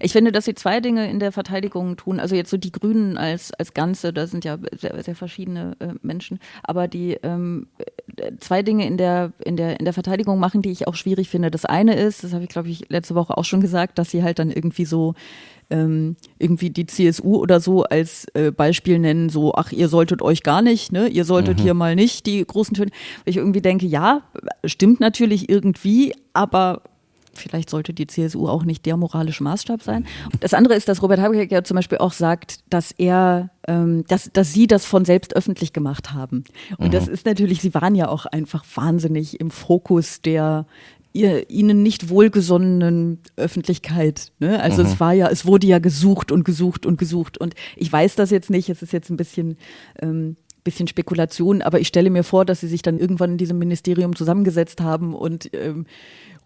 Ich 0.01 0.12
finde, 0.12 0.33
dass 0.33 0.45
sie 0.45 0.55
zwei 0.55 0.81
Dinge 0.81 1.11
in 1.11 1.20
der 1.20 1.33
Verteidigung 1.33 1.97
tun. 1.97 2.20
Also 2.20 2.35
jetzt 2.35 2.51
so 2.51 2.57
die 2.57 2.72
Grünen 2.72 3.16
als, 3.16 3.53
als 3.53 3.74
Ganze, 3.74 4.12
da 4.12 4.27
sind 4.27 4.45
ja 4.45 4.59
sehr, 4.79 5.03
sehr 5.03 5.14
verschiedene 5.14 5.77
äh, 5.81 5.95
Menschen, 6.03 6.39
aber 6.62 6.89
die 6.89 7.18
ähm, 7.22 7.68
äh, 8.16 8.33
zwei 8.39 8.62
Dinge 8.62 8.87
in 8.87 8.97
der, 8.97 9.33
in, 9.45 9.57
der, 9.57 9.79
in 9.79 9.85
der 9.85 9.95
Verteidigung 9.95 10.39
machen, 10.39 10.62
die 10.62 10.70
ich 10.70 10.87
auch 10.89 10.95
schwierig 10.95 11.29
finde. 11.29 11.51
Das 11.51 11.64
eine 11.64 11.95
ist, 11.95 12.24
das 12.24 12.33
habe 12.33 12.45
ich 12.45 12.51
glaube 12.51 12.68
ich 12.68 12.89
letzte 12.89 13.14
Woche 13.14 13.37
auch 13.37 13.45
schon 13.45 13.61
gesagt, 13.61 13.99
dass 13.99 14.11
sie 14.11 14.22
halt 14.22 14.39
dann 14.39 14.51
irgendwie 14.51 14.85
so 14.85 15.14
ähm, 15.70 16.16
irgendwie 16.39 16.70
die 16.70 16.87
CSU 16.87 17.37
oder 17.37 17.61
so 17.61 17.83
als 17.85 18.27
äh, 18.35 18.53
Beispiel 18.53 18.99
nennen, 18.99 19.29
so, 19.31 19.55
ach, 19.55 19.72
ihr 19.72 19.89
solltet 19.89 20.22
euch 20.22 20.43
gar 20.43 20.62
nicht, 20.62 20.93
ne? 20.93 21.09
Ihr 21.09 21.24
solltet 21.24 21.61
hier 21.61 21.74
mal 21.74 21.97
nicht 21.97 22.27
die 22.27 22.45
großen 22.45 22.74
Töne. 22.74 22.91
Weil 23.24 23.31
ich 23.31 23.37
irgendwie 23.37 23.62
denke, 23.62 23.87
ja, 23.87 24.22
stimmt 24.64 25.01
natürlich 25.01 25.49
irgendwie, 25.49 26.14
aber 26.33 26.83
vielleicht 27.37 27.70
sollte 27.70 27.93
die 27.93 28.07
CSU 28.07 28.49
auch 28.49 28.64
nicht 28.64 28.87
der 28.87 28.97
moralische 28.97 29.43
Maßstab 29.43 29.82
sein. 29.82 30.07
Und 30.32 30.43
das 30.43 30.55
andere 30.55 30.74
ist, 30.74 30.89
dass 30.89 31.03
Robert 31.03 31.20
Habeck 31.20 31.51
ja 31.51 31.64
zum 31.64 31.76
Beispiel 31.76 31.99
auch 31.99 32.12
sagt, 32.12 32.61
dass 32.70 32.93
er, 32.93 33.51
ähm, 33.66 34.05
dass, 34.09 34.30
dass 34.32 34.53
sie 34.53 34.66
das 34.66 34.84
von 34.84 35.05
selbst 35.05 35.34
öffentlich 35.37 35.72
gemacht 35.72 36.12
haben. 36.12 36.45
Und 36.78 36.95
das 36.95 37.09
ist 37.09 37.26
natürlich, 37.26 37.61
sie 37.61 37.74
waren 37.74 37.95
ja 37.95 38.09
auch 38.09 38.26
einfach 38.26 38.64
wahnsinnig 38.74 39.41
im 39.41 39.51
Fokus 39.51 40.20
der 40.20 40.66
ihr, 41.16 41.51
ihnen 41.51 41.82
nicht 41.82 42.11
wohlgesonnenen 42.11 43.20
Öffentlichkeit. 43.37 44.32
Ne? 44.39 44.61
Also 44.61 44.82
es 44.82 45.01
war 45.01 45.14
ja, 45.14 45.28
es 45.28 45.47
wurde 45.47 45.66
ja 45.66 45.78
gesucht 45.78 46.30
und 46.30 46.45
gesucht 46.45 46.84
und 46.84 46.99
gesucht. 46.99 47.39
Und 47.39 47.55
ich 47.74 47.91
weiß 47.91 48.14
das 48.16 48.30
jetzt 48.30 48.51
nicht, 48.51 48.68
es 48.68 48.82
ist 48.82 48.93
jetzt 48.93 49.11
ein 49.11 49.16
bisschen 49.16 49.57
ähm, 50.01 50.37
bisschen 50.62 50.89
Spekulation, 50.89 51.62
aber 51.62 51.80
ich 51.80 51.89
stelle 51.89 52.11
mir 52.11 52.24
vor, 52.24 52.45
dass 52.45 52.61
sie 52.61 52.66
sich 52.68 52.82
dann 52.82 52.99
irgendwann 52.99 53.32
in 53.32 53.39
diesem 53.39 53.57
Ministerium 53.59 54.16
zusammengesetzt 54.16 54.80
haben 54.80 55.14
und 55.14 55.49
ähm, 55.55 55.87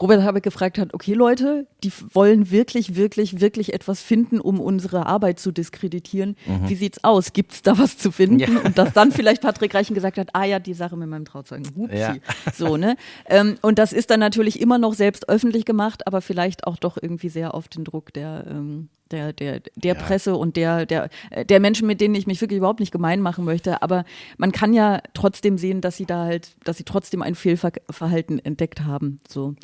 Robert 0.01 0.23
Habeck 0.23 0.43
gefragt 0.43 0.79
hat, 0.79 0.95
okay 0.95 1.15
Leute, 1.15 1.67
die 1.85 1.93
wollen 2.13 2.51
wirklich, 2.51 2.97
wirklich, 2.97 3.41
wirklich 3.41 3.75
etwas 3.75 4.01
finden, 4.01 4.41
um 4.41 4.61
unsere 4.61 5.07
Arbeit 5.07 5.39
zu 5.39 5.53
diskreditieren. 5.53 6.37
Wie 6.67 6.75
sieht's 6.75 7.05
aus? 7.05 7.33
Gibt's 7.33 7.63
da 7.63 7.79
was 7.79 7.99
zu 7.99 8.11
finden? 8.11 8.39
Ja. 8.39 8.49
Und 8.65 8.79
dass 8.79 8.93
dann 8.93 9.13
vielleicht 9.13 9.43
Patrick 9.43 9.75
Reichen 9.75 9.95
gesagt 9.95 10.19
hat, 10.19 10.31
ah 10.33 10.45
ja, 10.45 10.59
die 10.59 10.75
Sache 10.75 10.97
mit 10.97 11.09
meinem 11.09 11.25
Trauzeugen, 11.25 11.67
hupsi. 11.77 11.97
Ja. 11.97 12.17
So, 12.55 12.77
ne? 12.77 12.97
Ähm, 13.27 13.57
und 13.63 13.79
das 13.79 13.93
ist 13.93 14.11
dann 14.11 14.21
natürlich 14.21 14.61
immer 14.61 14.79
noch 14.79 14.95
selbst 14.95 15.29
öffentlich 15.29 15.65
gemacht, 15.65 16.07
aber 16.07 16.21
vielleicht 16.21 16.67
auch 16.67 16.77
doch 16.77 16.97
irgendwie 17.01 17.29
sehr 17.29 17.55
auf 17.55 17.69
den 17.69 17.85
Druck 17.85 18.13
der, 18.13 18.47
ähm, 18.49 18.89
der, 19.11 19.33
der, 19.33 19.61
der 19.77 19.95
Presse 19.95 20.37
und 20.37 20.57
der, 20.57 20.87
der, 20.87 21.11
äh, 21.31 21.45
der 21.45 21.61
Menschen, 21.61 21.87
mit 21.87 22.01
denen 22.01 22.15
ich 22.15 22.27
mich 22.27 22.41
wirklich 22.41 22.59
überhaupt 22.59 22.81
nicht 22.81 22.93
gemein 22.93 23.21
machen 23.21 23.45
möchte. 23.45 23.83
Aber 23.83 24.05
man 24.39 24.53
kann 24.53 24.73
ja 24.73 25.03
trotzdem 25.15 25.59
sehen, 25.59 25.81
dass 25.81 25.97
sie 25.97 26.07
da 26.07 26.25
halt, 26.25 26.51
dass 26.65 26.77
sie 26.77 26.85
trotzdem 26.85 27.23
ein 27.23 27.35
Fehlverhalten 27.35 28.39
entdeckt 28.39 28.83
haben. 28.83 29.21
So, 29.29 29.55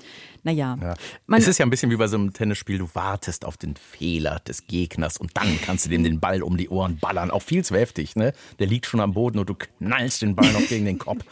naja. 0.42 0.76
Ja. 0.80 0.94
Man, 1.26 1.40
es 1.40 1.48
ist 1.48 1.58
ja 1.58 1.66
ein 1.66 1.70
bisschen 1.70 1.90
wie 1.90 1.96
bei 1.96 2.06
so 2.06 2.16
einem 2.16 2.32
Tennisspiel, 2.32 2.78
du 2.78 2.88
wartest 2.94 3.44
auf 3.44 3.56
den 3.56 3.76
Fehler 3.76 4.40
des 4.46 4.66
Gegners 4.66 5.16
und 5.16 5.30
dann 5.34 5.58
kannst 5.62 5.86
du 5.86 5.90
dem 5.90 6.04
den 6.04 6.20
Ball 6.20 6.42
um 6.42 6.56
die 6.56 6.68
Ohren 6.68 6.98
ballern. 6.98 7.30
Auch 7.30 7.42
viel 7.42 7.64
zu 7.64 7.74
heftig, 7.76 8.16
ne? 8.16 8.32
Der 8.58 8.66
liegt 8.66 8.86
schon 8.86 9.00
am 9.00 9.14
Boden 9.14 9.38
und 9.38 9.48
du 9.48 9.54
knallst 9.54 10.22
den 10.22 10.34
Ball 10.34 10.52
noch 10.52 10.66
gegen 10.68 10.84
den 10.84 10.98
Kopf. 10.98 11.24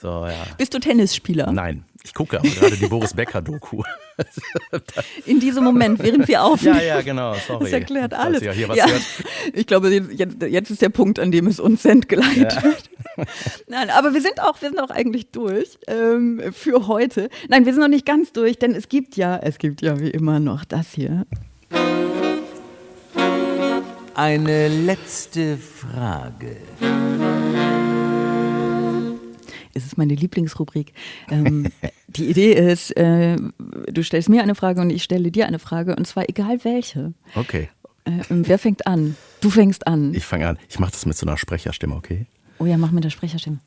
So, 0.00 0.26
ja. 0.26 0.46
bist 0.56 0.72
du 0.74 0.78
Tennisspieler? 0.78 1.50
Nein, 1.50 1.84
ich 2.04 2.14
gucke 2.14 2.38
aber 2.38 2.48
gerade 2.48 2.76
die 2.76 2.86
Boris 2.86 3.14
Becker-Doku. 3.14 3.82
In 5.26 5.40
diesem 5.40 5.64
Moment, 5.64 6.00
während 6.00 6.28
wir 6.28 6.44
aufnehmen. 6.44 6.78
Ja, 6.78 6.84
ja, 6.84 7.02
genau, 7.02 7.34
sorry. 7.34 7.64
Das 7.64 7.72
erklärt 7.72 8.14
alles. 8.14 8.42
ihr 8.42 8.52
hier 8.52 8.68
was 8.68 8.76
ja. 8.76 8.86
hört. 8.88 9.02
Ich 9.54 9.66
glaube, 9.66 9.90
jetzt, 9.90 10.40
jetzt 10.40 10.70
ist 10.70 10.82
der 10.82 10.90
Punkt, 10.90 11.18
an 11.18 11.32
dem 11.32 11.48
es 11.48 11.58
uns 11.58 11.84
entgleitet. 11.84 12.56
Nein, 13.66 13.90
aber 13.90 14.14
wir 14.14 14.20
sind 14.20 14.40
auch, 14.40 14.62
wir 14.62 14.68
sind 14.68 14.78
auch 14.78 14.90
eigentlich 14.90 15.30
durch 15.30 15.78
ähm, 15.88 16.42
für 16.52 16.86
heute. 16.86 17.28
Nein, 17.48 17.66
wir 17.66 17.72
sind 17.72 17.82
noch 17.82 17.88
nicht 17.88 18.06
ganz 18.06 18.32
durch, 18.32 18.56
denn 18.56 18.76
es 18.76 18.88
gibt 18.88 19.16
ja, 19.16 19.36
es 19.36 19.58
gibt 19.58 19.82
ja 19.82 19.98
wie 19.98 20.10
immer 20.10 20.38
noch 20.38 20.64
das 20.64 20.92
hier. 20.92 21.26
Eine 24.14 24.68
letzte 24.68 25.58
Frage. 25.58 26.56
Es 29.78 29.86
ist 29.86 29.96
meine 29.98 30.14
Lieblingsrubrik. 30.14 30.92
Ähm, 31.30 31.68
die 32.08 32.26
Idee 32.28 32.52
ist, 32.52 32.96
äh, 32.96 33.36
du 33.92 34.02
stellst 34.02 34.28
mir 34.28 34.42
eine 34.42 34.54
Frage 34.54 34.80
und 34.80 34.90
ich 34.90 35.02
stelle 35.02 35.30
dir 35.30 35.46
eine 35.46 35.58
Frage 35.58 35.96
und 35.96 36.06
zwar 36.06 36.28
egal 36.28 36.64
welche. 36.64 37.14
Okay, 37.34 37.68
Äh, 38.04 38.10
wer 38.28 38.58
fängt 38.58 38.86
an? 38.86 39.16
Du 39.40 39.50
fängst 39.50 39.86
an. 39.86 40.14
ich 40.14 40.24
fange 40.24 40.48
an. 40.48 40.58
Ich 40.68 40.78
mache 40.78 40.92
das 40.92 41.06
mit 41.06 41.16
so 41.16 41.26
einer 41.26 41.36
Sprecherstimme, 41.36 41.94
okay? 41.94 42.26
oh 42.58 42.66
ja, 42.66 42.76
mach 42.76 42.90
mit 42.90 43.04
der 43.04 43.10
Sprecherstimme. 43.10 43.58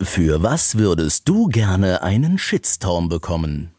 Für 0.00 0.42
was 0.42 0.78
würdest 0.78 1.28
du 1.28 1.46
gerne 1.48 2.02
einen 2.02 2.38
Shitstorm 2.38 3.08
bekommen? 3.08 3.70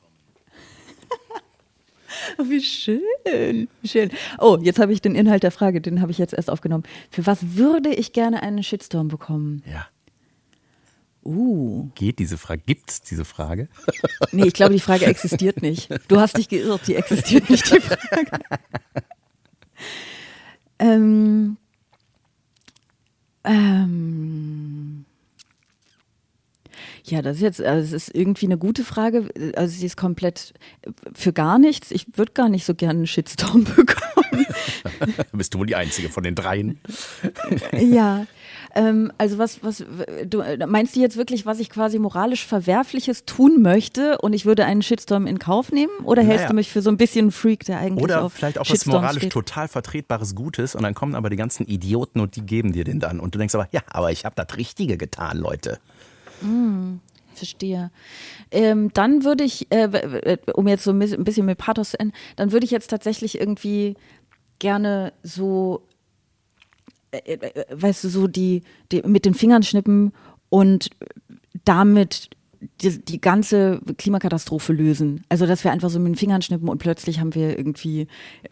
Oh, 2.38 2.44
wie 2.50 2.62
schön, 2.62 3.68
wie 3.82 3.88
schön. 3.88 4.10
Oh, 4.40 4.58
jetzt 4.62 4.80
habe 4.80 4.92
ich 4.94 5.02
den 5.02 5.16
Inhalt 5.16 5.44
der 5.44 5.52
Frage, 5.52 5.80
den 5.82 6.02
habe 6.02 6.12
ich 6.12 6.18
jetzt 6.18 6.34
erst 6.34 6.50
aufgenommen. 6.50 6.84
Für 7.10 7.26
was 7.26 7.56
würde 7.56 7.90
ich 7.94 8.14
gerne 8.14 8.44
einen 8.44 8.64
Shitstorm 8.64 9.08
bekommen? 9.08 9.64
Ja. 9.72 9.88
Uh, 11.30 11.92
Geht 11.94 12.18
diese 12.18 12.40
Frage? 12.40 12.64
Gibt's 12.66 13.04
diese 13.04 13.24
Frage? 13.24 13.70
nee, 14.32 14.48
ich 14.48 14.54
glaube, 14.54 14.74
die 14.74 14.80
Frage 14.80 15.06
existiert 15.06 15.62
nicht. 15.62 15.88
Du 16.08 16.20
hast 16.20 16.36
dich 16.36 16.50
geirrt, 16.50 16.88
die 16.88 16.96
existiert 16.96 17.52
nicht, 17.52 17.72
die 17.72 17.80
Frage. 17.80 18.40
ähm, 20.80 21.58
ähm, 23.44 25.06
ja, 27.04 27.22
das 27.22 27.36
ist 27.36 27.44
jetzt, 27.44 27.62
also 27.62 27.96
es 27.96 28.08
ist 28.08 28.16
irgendwie 28.16 28.48
eine 28.48 28.58
gute 28.58 28.84
Frage. 28.84 29.30
Also 29.56 29.78
sie 29.78 29.86
ist 29.86 29.98
komplett 29.98 30.56
für 31.14 31.32
gar 31.32 31.60
nichts. 31.60 31.92
Ich 31.92 32.08
würde 32.18 32.32
gar 32.32 32.50
nicht 32.50 32.66
so 32.66 32.74
gerne 32.74 32.98
einen 32.98 33.08
Shitstorm 33.08 33.64
bekommen. 33.76 34.48
Bist 35.32 35.54
du 35.54 35.60
wohl 35.60 35.68
die 35.68 35.76
Einzige 35.76 36.10
von 36.10 36.24
den 36.24 36.34
dreien? 36.34 36.80
Ja, 37.80 38.26
ähm, 38.76 39.12
also 39.18 39.38
was, 39.38 39.64
was, 39.64 39.84
du 40.26 40.44
meinst 40.68 40.96
du 40.96 41.00
jetzt 41.00 41.18
wirklich, 41.18 41.46
was 41.46 41.60
ich 41.60 41.70
quasi 41.70 42.00
moralisch 42.00 42.46
Verwerfliches 42.46 43.26
tun 43.26 43.62
möchte 43.62 44.18
und 44.20 44.34
ich 44.34 44.46
würde 44.46 44.66
einen 44.66 44.82
Shitstorm 44.82 45.28
in 45.28 45.40
Kauf 45.40 45.72
nehmen? 45.72 45.92
Oder 46.04 46.22
hältst 46.22 46.38
Naja. 46.44 46.50
du 46.50 46.56
mich 46.56 46.70
für 46.72 46.82
so 46.82 46.90
ein 46.90 46.98
bisschen 46.98 47.32
Freak, 47.32 47.66
der 47.66 47.80
eigentlich 47.80 48.04
Oder 48.04 48.24
auf 48.24 48.34
vielleicht 48.34 48.58
auch 48.58 48.62
was 48.62 48.68
Shitstorms 48.70 49.02
moralisch 49.02 49.22
steht? 49.24 49.34
total 49.34 49.68
vertretbares 49.68 50.36
Gutes 50.36 50.76
und 50.76 50.84
dann 50.84 50.94
kommen 50.94 51.16
aber 51.16 51.30
die 51.30 51.36
ganzen 51.36 51.66
Idioten 51.66 52.20
und 52.20 52.36
die 52.36 52.42
geben 52.42 52.72
dir 52.74 52.84
den 52.84 53.00
dann. 53.00 53.20
Und 53.20 53.34
du 53.36 53.40
denkst 53.40 53.56
aber, 53.56 53.68
ja, 53.72 53.82
aber 53.88 54.12
ich 54.12 54.26
habe 54.26 54.36
das 54.36 54.56
Richtige 54.58 54.98
getan, 54.98 55.38
Leute. 55.38 55.80
Verstehe. 57.34 57.92
Ähm, 58.52 58.92
dann 58.94 59.24
würde 59.24 59.44
ich, 59.44 59.68
äh, 59.72 60.38
um 60.54 60.68
jetzt 60.68 60.84
so 60.84 60.92
ein 60.92 61.00
bisschen- 61.00 61.46
mit 61.46 61.58
Pathos 61.58 61.92
zu 61.92 62.00
enden, 62.00 62.14
dann 62.36 62.52
würde 62.52 62.66
ich 62.66 62.72
jetzt 62.72 62.88
tatsächlich 62.90 63.40
irgendwie 63.40 63.96
gerne 64.60 65.14
so, 65.24 65.82
weißt 67.72 68.04
du, 68.04 68.10
so 68.10 68.28
die, 68.28 68.64
die 68.92 69.02
mit 69.04 69.26
den 69.26 69.34
Fingern 69.34 69.64
schnippen 69.64 70.12
und 70.50 70.90
damit 71.66 72.30
die, 72.82 73.04
die 73.04 73.22
ganze 73.22 73.80
Klimakatastrophe 73.98 74.74
lösen. 74.74 75.24
Also, 75.30 75.46
dass 75.46 75.64
wir 75.64 75.72
einfach 75.72 75.90
so 75.90 76.00
mit 76.00 76.10
den 76.10 76.16
Fingern 76.16 76.42
schnippen 76.42 76.70
und 76.70 76.80
plötzlich 76.80 77.20
haben 77.20 77.34
wir 77.36 77.58
irgendwie 77.58 78.08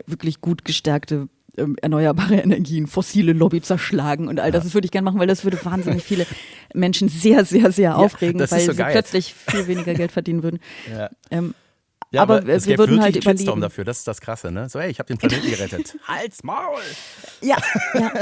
wirklich 0.05 0.41
gut 0.41 0.65
gestärkte 0.65 1.27
ähm, 1.57 1.75
erneuerbare 1.81 2.35
Energien, 2.41 2.87
fossile 2.87 3.33
Lobby 3.33 3.61
zerschlagen 3.61 4.27
und 4.27 4.39
all 4.39 4.51
das. 4.51 4.63
Das 4.63 4.73
würde 4.73 4.85
ich 4.85 4.91
gerne 4.91 5.05
machen, 5.05 5.19
weil 5.19 5.27
das 5.27 5.43
würde 5.43 5.63
wahnsinnig 5.63 6.03
viele 6.03 6.25
Menschen 6.73 7.09
sehr, 7.09 7.45
sehr, 7.45 7.71
sehr 7.71 7.97
aufregen, 7.97 8.39
ist 8.39 8.51
weil 8.51 8.61
so 8.61 8.71
sie 8.71 8.77
geil. 8.77 8.91
plötzlich 8.91 9.33
viel 9.33 9.67
weniger 9.67 9.93
Geld 9.93 10.11
verdienen 10.11 10.43
würden. 10.43 10.59
Ja. 10.89 11.09
Ähm, 11.31 11.53
Ja, 12.11 12.21
aber, 12.21 12.37
aber, 12.37 12.47
es 12.53 12.65
wir 12.65 12.77
würden 12.77 12.91
wirklich 12.97 13.03
halt 13.03 13.15
einen 13.27 13.37
Shitstorm 13.37 13.57
überleben. 13.57 13.61
dafür, 13.61 13.83
das 13.83 13.97
ist 13.99 14.07
das 14.07 14.21
Krasse, 14.21 14.49
ne? 14.51 14.69
So, 14.69 14.79
hey, 14.79 14.89
ich 14.89 14.99
habe 14.99 15.07
den 15.07 15.17
Planeten 15.17 15.49
gerettet. 15.49 15.97
Halt's 16.07 16.41
Maul! 16.43 16.79
Ja, 17.41 17.57
ja. 17.93 18.13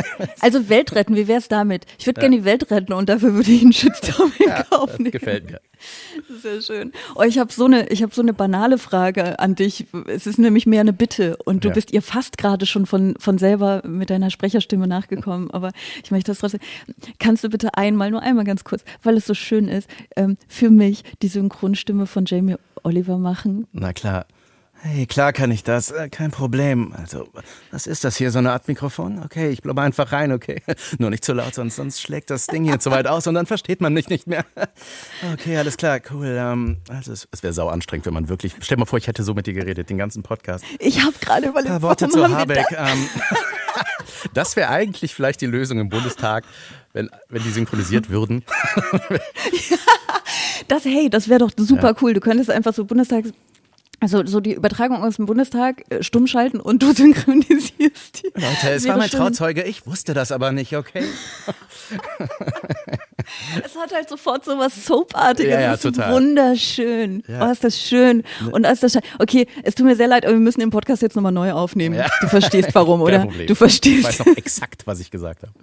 Also 0.41 0.69
Welt 0.69 0.95
retten, 0.95 1.15
wie 1.15 1.27
wär's 1.27 1.47
damit? 1.47 1.86
Ich 1.99 2.07
würde 2.07 2.19
gerne 2.19 2.36
die 2.38 2.45
Welt 2.45 2.71
retten 2.71 2.93
und 2.93 3.07
dafür 3.09 3.33
würde 3.33 3.51
ich 3.51 3.61
einen 3.61 3.73
Shitstorm 3.73 4.31
in 4.39 4.49
Kauf 4.69 4.89
Das 4.89 4.97
nehmen. 4.99 5.11
gefällt 5.11 5.51
mir. 5.51 5.61
Sehr 6.41 6.61
schön. 6.61 6.91
Oh, 7.15 7.21
ich 7.23 7.38
habe 7.39 7.51
so 7.51 7.65
eine, 7.65 7.88
ich 7.89 8.01
habe 8.03 8.13
so 8.13 8.21
eine 8.21 8.34
banale 8.34 8.78
Frage 8.78 9.39
an 9.39 9.55
dich. 9.55 9.86
Es 10.07 10.28
ist 10.28 10.39
nämlich 10.39 10.65
mehr 10.65 10.82
eine 10.82 10.93
Bitte 10.93 11.38
und 11.45 11.63
du 11.63 11.69
Ja. 11.69 11.73
bist 11.73 11.91
ihr 11.93 12.01
fast 12.01 12.38
gerade 12.38 12.65
schon 12.65 12.86
von 12.86 13.15
von 13.19 13.38
selber 13.38 13.82
mit 13.86 14.09
deiner 14.09 14.30
Sprecherstimme 14.30 14.88
nachgekommen. 14.88 15.51
Aber 15.51 15.71
ich 16.03 16.11
möchte 16.11 16.32
das 16.32 16.39
trotzdem. 16.39 16.59
Kannst 17.19 17.43
du 17.43 17.49
bitte 17.49 17.76
einmal, 17.76 18.11
nur 18.11 18.21
einmal 18.21 18.45
ganz 18.45 18.63
kurz, 18.63 18.84
weil 19.03 19.17
es 19.17 19.26
so 19.26 19.34
schön 19.34 19.67
ist, 19.67 19.89
ähm, 20.15 20.38
für 20.47 20.69
mich 20.69 21.03
die 21.21 21.28
Synchronstimme 21.28 22.05
von 22.05 22.26
Jamie 22.26 22.55
Oliver 22.84 23.17
machen? 23.17 23.67
Na 23.73 23.93
klar. 23.93 24.26
Hey, 24.88 25.07
klar 25.07 25.33
kann 25.33 25.49
ich 25.49 25.63
das, 25.63 25.89
äh, 25.89 26.09
kein 26.09 26.29
Problem. 26.29 26.93
Also, 26.95 27.27
was 27.71 27.88
ist 27.88 28.03
das 28.03 28.17
hier, 28.17 28.29
so 28.29 28.38
eine 28.38 28.51
Art 28.51 28.67
Mikrofon? 28.67 29.19
Okay, 29.25 29.49
ich 29.49 29.63
blubber 29.63 29.81
einfach 29.81 30.11
rein, 30.11 30.31
okay? 30.31 30.61
Nur 30.99 31.09
nicht 31.09 31.25
zu 31.25 31.33
laut, 31.33 31.55
sonst, 31.55 31.77
sonst 31.77 31.99
schlägt 31.99 32.29
das 32.29 32.45
Ding 32.45 32.65
hier 32.65 32.79
zu 32.79 32.91
weit 32.91 33.07
aus 33.07 33.25
und 33.25 33.33
dann 33.33 33.47
versteht 33.47 33.81
man 33.81 33.93
mich 33.93 34.09
nicht 34.09 34.27
mehr. 34.27 34.45
Okay, 35.33 35.57
alles 35.57 35.77
klar, 35.77 35.99
cool. 36.11 36.36
Ähm, 36.38 36.77
also, 36.88 37.11
es, 37.11 37.27
es 37.31 37.41
wäre 37.41 37.51
sau 37.51 37.67
anstrengend, 37.67 38.05
wenn 38.05 38.13
man 38.13 38.29
wirklich. 38.29 38.53
Stell 38.59 38.75
dir 38.75 38.81
mal 38.81 38.86
vor, 38.86 38.99
ich 38.99 39.07
hätte 39.07 39.23
so 39.23 39.33
mit 39.33 39.47
dir 39.47 39.53
geredet, 39.53 39.89
den 39.89 39.97
ganzen 39.97 40.21
Podcast. 40.21 40.63
Ich 40.77 41.01
habe 41.01 41.13
gerade 41.19 41.47
überlegt, 41.47 41.73
Ein 41.73 41.81
paar 41.81 41.89
Worte 41.89 42.07
zu 42.07 42.27
Habeck. 42.27 42.65
das? 42.69 42.93
Ähm, 42.93 43.09
das 44.36 44.55
wäre 44.55 44.69
eigentlich 44.69 45.15
vielleicht 45.15 45.41
die 45.41 45.47
Lösung 45.47 45.79
im 45.79 45.89
Bundestag, 45.89 46.43
wenn, 46.93 47.09
wenn 47.29 47.41
die 47.41 47.49
synchronisiert 47.49 48.09
würden. 48.09 48.43
Das, 50.67 50.86
hey, 50.86 51.09
das 51.09 51.29
wäre 51.29 51.39
doch 51.39 51.51
super 51.55 51.95
cool. 52.01 52.13
Du 52.13 52.19
könntest 52.19 52.49
einfach 52.49 52.73
so 52.73 52.86
Bundestags, 52.86 53.31
also 54.13 54.25
so 54.25 54.39
die 54.39 54.53
Übertragung 54.53 55.01
aus 55.03 55.15
dem 55.15 55.25
Bundestag 55.25 55.83
äh, 55.89 56.03
stumm 56.03 56.27
schalten 56.27 56.59
und 56.59 56.81
du 56.83 56.91
synchronisierst 56.95 58.23
die. 58.23 58.31
Leute, 58.35 58.69
es 58.75 58.87
war 58.87 58.97
mein 58.97 59.09
schön. 59.09 59.19
Trauzeuge, 59.19 59.63
ich 59.63 59.85
wusste 59.87 60.13
das 60.13 60.31
aber 60.31 60.51
nicht, 60.51 60.75
okay? 60.75 61.03
Es 63.63 63.75
hat 63.75 63.91
halt 63.93 64.07
sofort 64.07 64.45
so 64.45 64.57
was 64.57 64.85
Soapartiges. 64.85 65.51
Ja, 65.51 65.59
ja, 65.59 65.71
das 65.71 65.83
ist 65.83 65.95
total. 65.95 66.13
wunderschön. 66.13 67.23
Ja. 67.27 67.47
Oh, 67.47 67.51
ist 67.51 67.63
das 67.63 67.81
schön. 67.81 68.23
Und 68.51 68.65
ist 68.67 68.83
das 68.83 68.93
schön. 68.93 69.01
Okay, 69.19 69.47
es 69.63 69.73
tut 69.75 69.85
mir 69.85 69.95
sehr 69.95 70.07
leid, 70.07 70.25
aber 70.25 70.33
wir 70.35 70.39
müssen 70.39 70.59
den 70.59 70.69
Podcast 70.69 71.01
jetzt 71.01 71.15
nochmal 71.15 71.31
neu 71.31 71.51
aufnehmen. 71.51 71.95
Ja. 71.95 72.07
Du 72.21 72.27
verstehst 72.27 72.69
warum, 72.73 73.01
oder? 73.03 73.21
Problem. 73.21 73.47
Du 73.47 73.53
Ich 73.53 73.57
verstehst. 73.57 74.03
weiß 74.03 74.19
noch 74.19 74.37
exakt, 74.37 74.85
was 74.85 74.99
ich 74.99 75.09
gesagt 75.09 75.41
habe. 75.43 75.53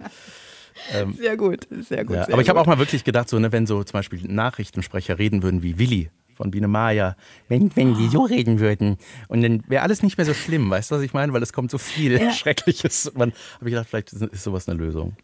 Sehr 1.17 1.37
gut, 1.37 1.67
sehr 1.87 2.03
gut. 2.03 2.15
Sehr 2.17 2.33
aber 2.33 2.41
ich 2.41 2.49
habe 2.49 2.59
auch 2.59 2.65
mal 2.65 2.79
wirklich 2.79 3.03
gedacht, 3.05 3.29
so, 3.29 3.39
ne, 3.39 3.51
wenn 3.53 3.65
so 3.65 3.83
zum 3.83 3.93
Beispiel 3.93 4.19
Nachrichtensprecher 4.27 5.17
reden 5.17 5.41
würden 5.43 5.63
wie 5.63 5.79
Willi 5.79 6.09
von 6.35 6.51
Biene 6.51 6.67
Maya, 6.67 7.15
wenn, 7.47 7.75
wenn 7.75 7.95
die 7.95 8.07
so 8.07 8.23
reden 8.23 8.59
würden 8.59 8.97
und 9.27 9.41
dann 9.41 9.63
wäre 9.67 9.83
alles 9.83 10.03
nicht 10.03 10.17
mehr 10.17 10.25
so 10.25 10.33
schlimm, 10.33 10.69
weißt 10.69 10.91
du, 10.91 10.95
was 10.95 11.01
ich 11.01 11.13
meine? 11.13 11.33
Weil 11.33 11.43
es 11.43 11.53
kommt 11.53 11.71
so 11.71 11.77
viel 11.77 12.19
Ja. 12.19 12.31
Schreckliches. 12.31 13.11
Man 13.15 13.31
habe 13.55 13.69
ich 13.69 13.73
gedacht, 13.73 13.87
vielleicht 13.89 14.13
ist, 14.13 14.43
sowas 14.43 14.67
eine 14.67 14.77
Lösung. 14.77 15.15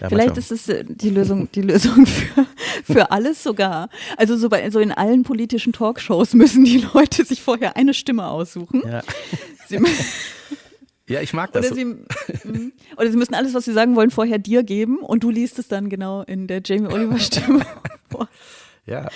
Ja, 0.00 0.08
Vielleicht 0.08 0.36
ist 0.36 0.50
es 0.50 0.68
äh, 0.68 0.84
die 0.88 1.10
Lösung, 1.10 1.48
die 1.52 1.62
Lösung 1.62 2.06
für, 2.06 2.46
für 2.84 3.10
alles 3.10 3.42
sogar. 3.42 3.88
Also 4.16 4.36
so 4.36 4.48
bei 4.48 4.68
so 4.70 4.80
in 4.80 4.90
allen 4.90 5.22
politischen 5.22 5.72
Talkshows 5.72 6.34
müssen 6.34 6.64
die 6.64 6.84
Leute 6.94 7.24
sich 7.24 7.42
vorher 7.42 7.76
eine 7.76 7.94
Stimme 7.94 8.26
aussuchen. 8.26 8.82
Ja. 8.84 9.02
Sie, 9.68 9.78
ja, 11.08 11.20
ich 11.20 11.32
mag 11.32 11.52
das. 11.52 11.66
oder, 11.66 11.74
sie, 11.74 11.84
mhm. 11.84 12.72
oder 12.96 13.10
sie 13.10 13.16
müssen 13.16 13.34
alles, 13.34 13.54
was 13.54 13.64
sie 13.64 13.72
sagen 13.72 13.94
wollen, 13.96 14.10
vorher 14.10 14.38
dir 14.38 14.62
geben 14.62 14.98
und 14.98 15.22
du 15.22 15.30
liest 15.30 15.58
es 15.58 15.68
dann 15.68 15.88
genau 15.88 16.22
in 16.22 16.46
der 16.46 16.62
Jamie 16.64 16.88
Oliver 16.88 17.18
Stimme. 17.18 17.64
vor. 18.12 18.28
Ja. 18.84 19.08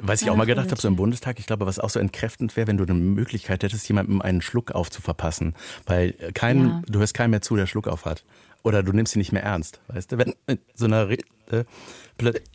Was 0.00 0.22
ich 0.22 0.28
auch 0.30 0.34
Ach, 0.34 0.38
mal 0.38 0.46
gedacht 0.46 0.70
habe, 0.70 0.80
so 0.80 0.88
im. 0.88 0.96
Bundestag, 0.96 1.38
ich 1.38 1.46
glaube, 1.46 1.66
was 1.66 1.78
auch 1.78 1.90
so 1.90 2.00
entkräftend 2.00 2.56
wäre, 2.56 2.66
wenn 2.66 2.78
du 2.78 2.84
eine 2.84 2.94
Möglichkeit 2.94 3.62
hättest, 3.62 3.86
jemandem 3.88 4.22
einen 4.22 4.40
Schluck 4.40 4.72
aufzuverpassen. 4.72 5.54
Weil 5.86 6.14
äh, 6.18 6.32
kein, 6.32 6.66
Ja. 6.68 6.82
du 6.86 6.98
hörst 6.98 7.14
keinem 7.14 7.32
mehr 7.32 7.42
zu, 7.42 7.56
der 7.56 7.66
Schluck 7.66 7.88
auf 7.88 8.04
hat. 8.06 8.24
Oder 8.62 8.82
du 8.82 8.92
nimmst 8.92 9.14
ihn 9.14 9.18
nicht 9.18 9.32
mehr 9.32 9.42
ernst. 9.42 9.80
Weißt 9.88 10.12
du, 10.12 10.18
wenn 10.18 10.34
äh, 10.46 10.56
so 10.74 10.86
einer 10.86 11.08
Re 11.08 11.18
äh, 11.50 11.64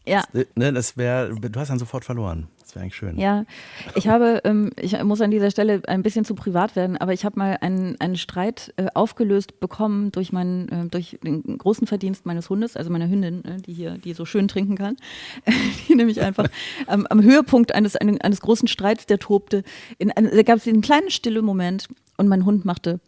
Ja. 0.05 0.23
ne, 0.55 0.73
das 0.73 0.97
wäre, 0.97 1.35
du 1.35 1.59
hast 1.59 1.69
dann 1.69 1.79
sofort 1.79 2.05
verloren. 2.05 2.47
Wäre 2.77 2.83
eigentlich 2.83 2.95
schön. 2.95 3.17
Ja, 3.17 3.45
ich 3.95 4.07
habe, 4.07 4.41
ähm, 4.43 4.69
ich 4.79 5.01
muss 5.03 5.19
an 5.21 5.31
dieser 5.31 5.49
Stelle 5.51 5.81
ein 5.87 6.03
bisschen 6.03 6.25
zu 6.25 6.35
privat 6.35 6.75
werden, 6.75 6.95
aber 6.97 7.11
ich 7.13 7.25
habe 7.25 7.37
mal 7.39 7.57
einen, 7.61 7.99
einen 7.99 8.15
Streit 8.17 8.73
äh, 8.77 8.87
aufgelöst 8.93 9.59
bekommen 9.59 10.11
durch 10.11 10.31
meinen, 10.31 10.69
äh, 10.69 10.85
durch 10.89 11.17
den 11.23 11.57
großen 11.57 11.87
Verdienst 11.87 12.25
meines 12.25 12.49
Hundes, 12.49 12.77
also 12.77 12.91
meiner 12.91 13.09
Hündin, 13.09 13.43
äh, 13.45 13.57
die 13.57 13.73
hier, 13.73 13.97
die 13.97 14.13
so 14.13 14.25
schön 14.25 14.47
trinken 14.47 14.75
kann, 14.75 14.95
die 15.87 15.95
nämlich 15.95 16.21
einfach 16.21 16.47
am, 16.85 17.05
am 17.07 17.23
Höhepunkt 17.23 17.73
eines, 17.73 17.95
eines, 17.95 18.41
großen 18.41 18.67
Streits, 18.67 19.05
der 19.07 19.19
tobte, 19.19 19.63
in, 19.97 20.11
ein- 20.11 20.29
da 20.31 20.43
gab 20.43 20.57
es 20.57 20.67
einen 20.67 20.81
kleinen 20.81 21.09
stille 21.09 21.41
Moment 21.41 21.87
und 22.17 22.27
mein 22.27 22.45
Hund 22.45 22.63
machte 22.65 22.99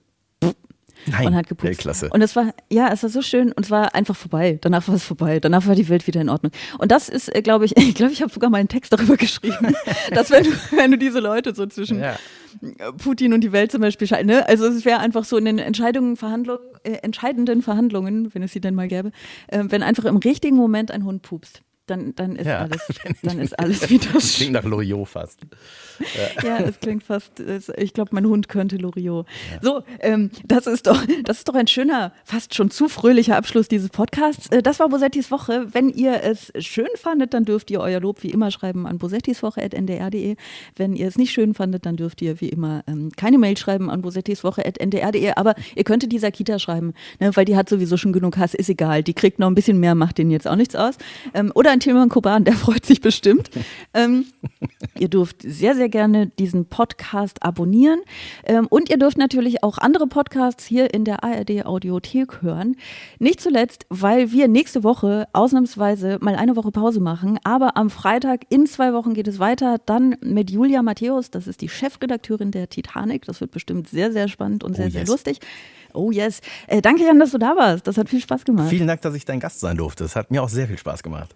Nein, 1.06 1.28
und 1.28 1.36
hat 1.36 1.48
gepupst. 1.48 1.66
Weltklasse. 1.70 2.10
Und 2.12 2.22
es 2.22 2.36
war, 2.36 2.54
ja, 2.72 2.90
es 2.92 3.04
war 3.04 3.10
so 3.10 3.22
schön 3.22 3.52
und 3.52 3.66
es 3.66 3.72
war 3.72 3.96
einfach 3.96 4.16
vorbei. 4.16 4.58
Danach 4.62 4.88
war 4.88 4.96
es 4.96 5.04
vorbei. 5.04 5.40
Danach 5.40 5.68
war 5.68 5.76
die 5.76 5.88
Welt 5.90 6.08
wieder 6.08 6.22
in 6.22 6.30
Ordnung. 6.30 6.52
Und 6.78 6.92
das 6.92 7.10
ist, 7.10 7.34
äh, 7.34 7.42
glaube 7.42 7.66
ich, 7.66 7.78
ich 7.78 7.96
glaube, 7.96 8.12
ich 8.12 8.22
habe 8.22 8.32
sogar 8.32 8.50
mal 8.50 8.58
einen 8.58 8.68
Text 8.68 8.94
darüber 8.94 9.18
geschrieben, 9.18 9.76
dass 10.12 10.32
wenn 10.32 10.44
du, 10.44 10.52
wenn 10.76 10.92
du 10.92 10.98
diese 10.98 11.20
Leute 11.20 11.54
so 11.56 11.66
zwischen 11.66 12.00
Ja. 12.00 12.18
Putin 12.98 13.34
und 13.34 13.42
die 13.42 13.52
Welt 13.52 13.72
zum 13.72 13.82
Beispiel 13.82 14.08
ne? 14.24 14.48
Also 14.48 14.66
es 14.66 14.84
wäre 14.84 15.00
einfach 15.00 15.24
so 15.24 15.38
in 15.38 15.46
den 15.46 15.60
Entscheidungen, 15.60 16.18
Verhandlungen, 16.18 16.64
äh, 16.84 16.94
entscheidenden 17.04 17.62
Verhandlungen, 17.62 18.34
wenn 18.34 18.44
es 18.44 18.54
sie 18.54 18.62
denn 18.62 18.76
mal 18.76 18.88
gäbe, 18.88 19.12
äh, 19.48 19.64
wenn 19.68 19.84
einfach 19.84 20.06
im 20.06 20.18
richtigen 20.18 20.56
Moment 20.56 20.92
ein 20.92 21.06
Hund 21.06 21.22
pupst. 21.22 21.62
Dann, 21.90 22.14
dann 22.16 22.36
ist 22.36 22.46
Ja. 22.46 22.60
alles, 22.60 22.82
dann 23.24 23.40
ist 23.40 23.58
alles 23.60 23.90
wieder 23.90 24.08
Das 24.14 24.32
schön. 24.34 24.38
klingt 24.38 24.54
nach 24.54 24.64
Loriot 24.70 25.08
fast. 25.08 25.40
Ja, 26.44 26.62
das 26.62 26.80
klingt 26.80 27.04
fast, 27.04 27.40
es- 27.40 27.72
ich 27.78 27.94
glaube, 27.94 28.12
mein 28.14 28.26
Hund 28.26 28.48
könnte 28.48 28.78
Loriot. 28.78 29.26
So, 29.62 29.84
ähm, 30.00 30.30
das 30.46 30.68
ist 30.68 30.88
doch, 30.88 31.04
das 31.24 31.40
ist 31.40 31.50
doch 31.50 31.56
ein 31.56 31.68
schöner, 31.68 32.14
fast 32.24 32.56
schon 32.56 32.72
zu 32.72 32.88
fröhlicher 32.90 33.36
Abschluss 33.38 33.68
dieses 33.68 33.90
Podcasts. 33.90 34.48
Äh, 34.50 34.62
das 34.62 34.80
war 34.80 34.90
Bosettis 34.90 35.32
Woche. 35.32 35.68
Wenn 35.74 35.90
ihr 35.90 36.24
es 36.24 36.52
schön 36.60 36.88
fandet, 36.96 37.34
dann 37.34 37.44
dürft 37.46 37.72
ihr 37.72 37.80
euer 37.82 38.00
Lob 38.00 38.24
wie 38.24 38.30
immer 38.30 38.52
schreiben 38.52 38.86
an 38.88 38.98
bosettiswoche.ndr.de. 39.00 40.36
Wenn 40.76 40.94
ihr 40.96 41.08
es 41.08 41.18
nicht 41.18 41.32
schön 41.32 41.54
fandet, 41.54 41.86
dann 41.86 41.96
dürft 41.98 42.22
ihr 42.22 42.40
wie 42.42 42.50
immer 42.50 42.84
ähm, 42.88 43.12
keine 43.16 43.38
Mail 43.38 43.58
schreiben 43.58 43.90
an 43.90 44.02
bosettiswoche.ndr.de. 44.02 45.32
Aber 45.36 45.56
ihr 45.76 45.84
könntet 45.84 46.12
dieser 46.12 46.32
Kita 46.32 46.60
schreiben, 46.60 46.94
ne, 47.20 47.32
weil 47.36 47.46
die 47.46 47.56
hat 47.56 47.70
sowieso 47.70 47.98
schon 47.98 48.14
genug 48.14 48.38
Hass, 48.38 48.54
ist 48.54 48.70
egal. 48.70 49.04
Die 49.04 49.14
kriegt 49.14 49.40
noch 49.40 49.48
ein 49.48 49.56
bisschen 49.56 49.80
mehr, 49.80 49.96
macht 49.96 50.18
denen 50.18 50.32
jetzt 50.32 50.48
auch 50.48 50.56
nichts 50.56 50.76
aus. 50.76 50.96
Ähm, 51.34 51.52
oder 51.56 51.72
an 51.72 51.79
Tilman 51.80 52.10
Koban, 52.10 52.44
der 52.46 52.54
freut 52.56 52.86
sich 52.86 53.02
bestimmt. 53.02 53.50
ähm, 53.94 54.26
Ihr 54.98 55.08
dürft 55.08 55.42
sehr, 55.44 55.76
sehr 55.76 55.90
gerne 55.90 56.28
diesen 56.28 56.66
Podcast 56.66 57.44
abonnieren. 57.44 58.00
Ähm, 58.46 58.68
und 58.70 58.90
ihr 58.90 58.98
dürft 58.98 59.18
natürlich 59.18 59.64
auch 59.64 59.78
andere 59.78 60.08
Podcasts 60.08 60.66
hier 60.66 60.94
in 60.94 61.06
der 61.06 61.24
ARD 61.24 61.66
Audiothek 61.66 62.42
hören. 62.42 62.76
Nicht 63.20 63.40
zuletzt, 63.42 63.86
weil 63.90 64.32
wir 64.32 64.48
nächste 64.48 64.84
Woche 64.84 65.28
ausnahmsweise 65.34 66.18
mal 66.22 66.36
eine 66.36 66.56
Woche 66.56 66.72
Pause 66.72 67.00
machen. 67.00 67.40
Aber 67.44 67.78
am 67.78 67.90
Freitag 67.90 68.42
in 68.50 68.66
zwei 68.68 68.94
Wochen 68.94 69.14
geht 69.14 69.28
es 69.28 69.40
weiter. 69.40 69.78
Dann 69.86 70.16
mit 70.22 70.52
Julia 70.52 70.82
Matthäus. 70.82 71.32
Das 71.32 71.48
ist 71.48 71.62
die 71.62 71.70
Chefredakteurin 71.70 72.52
der 72.52 72.70
Titanic. 72.70 73.26
Das 73.26 73.42
wird 73.42 73.52
bestimmt 73.52 73.88
sehr, 73.90 74.12
sehr 74.12 74.28
spannend 74.28 74.64
und 74.64 74.76
sehr, 74.76 74.88
Oh, 74.88 74.90
sehr 74.92 75.02
yes. 75.02 75.10
lustig. 75.10 75.40
Oh 75.94 76.12
yes. 76.12 76.42
Äh, 76.68 76.82
danke, 76.82 77.04
Jan, 77.04 77.20
dass 77.20 77.32
du 77.32 77.38
da 77.40 77.56
warst. 77.56 77.88
Das 77.88 77.98
hat 77.98 78.10
viel 78.10 78.22
Spaß 78.22 78.46
gemacht. 78.46 78.70
Vielen 78.70 78.88
Dank, 78.88 79.02
dass 79.02 79.16
ich 79.16 79.26
dein 79.26 79.40
Gast 79.40 79.60
sein 79.60 79.78
durfte. 79.78 80.04
Das 80.04 80.16
hat 80.16 80.30
mir 80.32 80.44
auch 80.44 80.50
sehr 80.50 80.68
viel 80.68 80.78
Spaß 80.78 81.02
gemacht. 81.04 81.36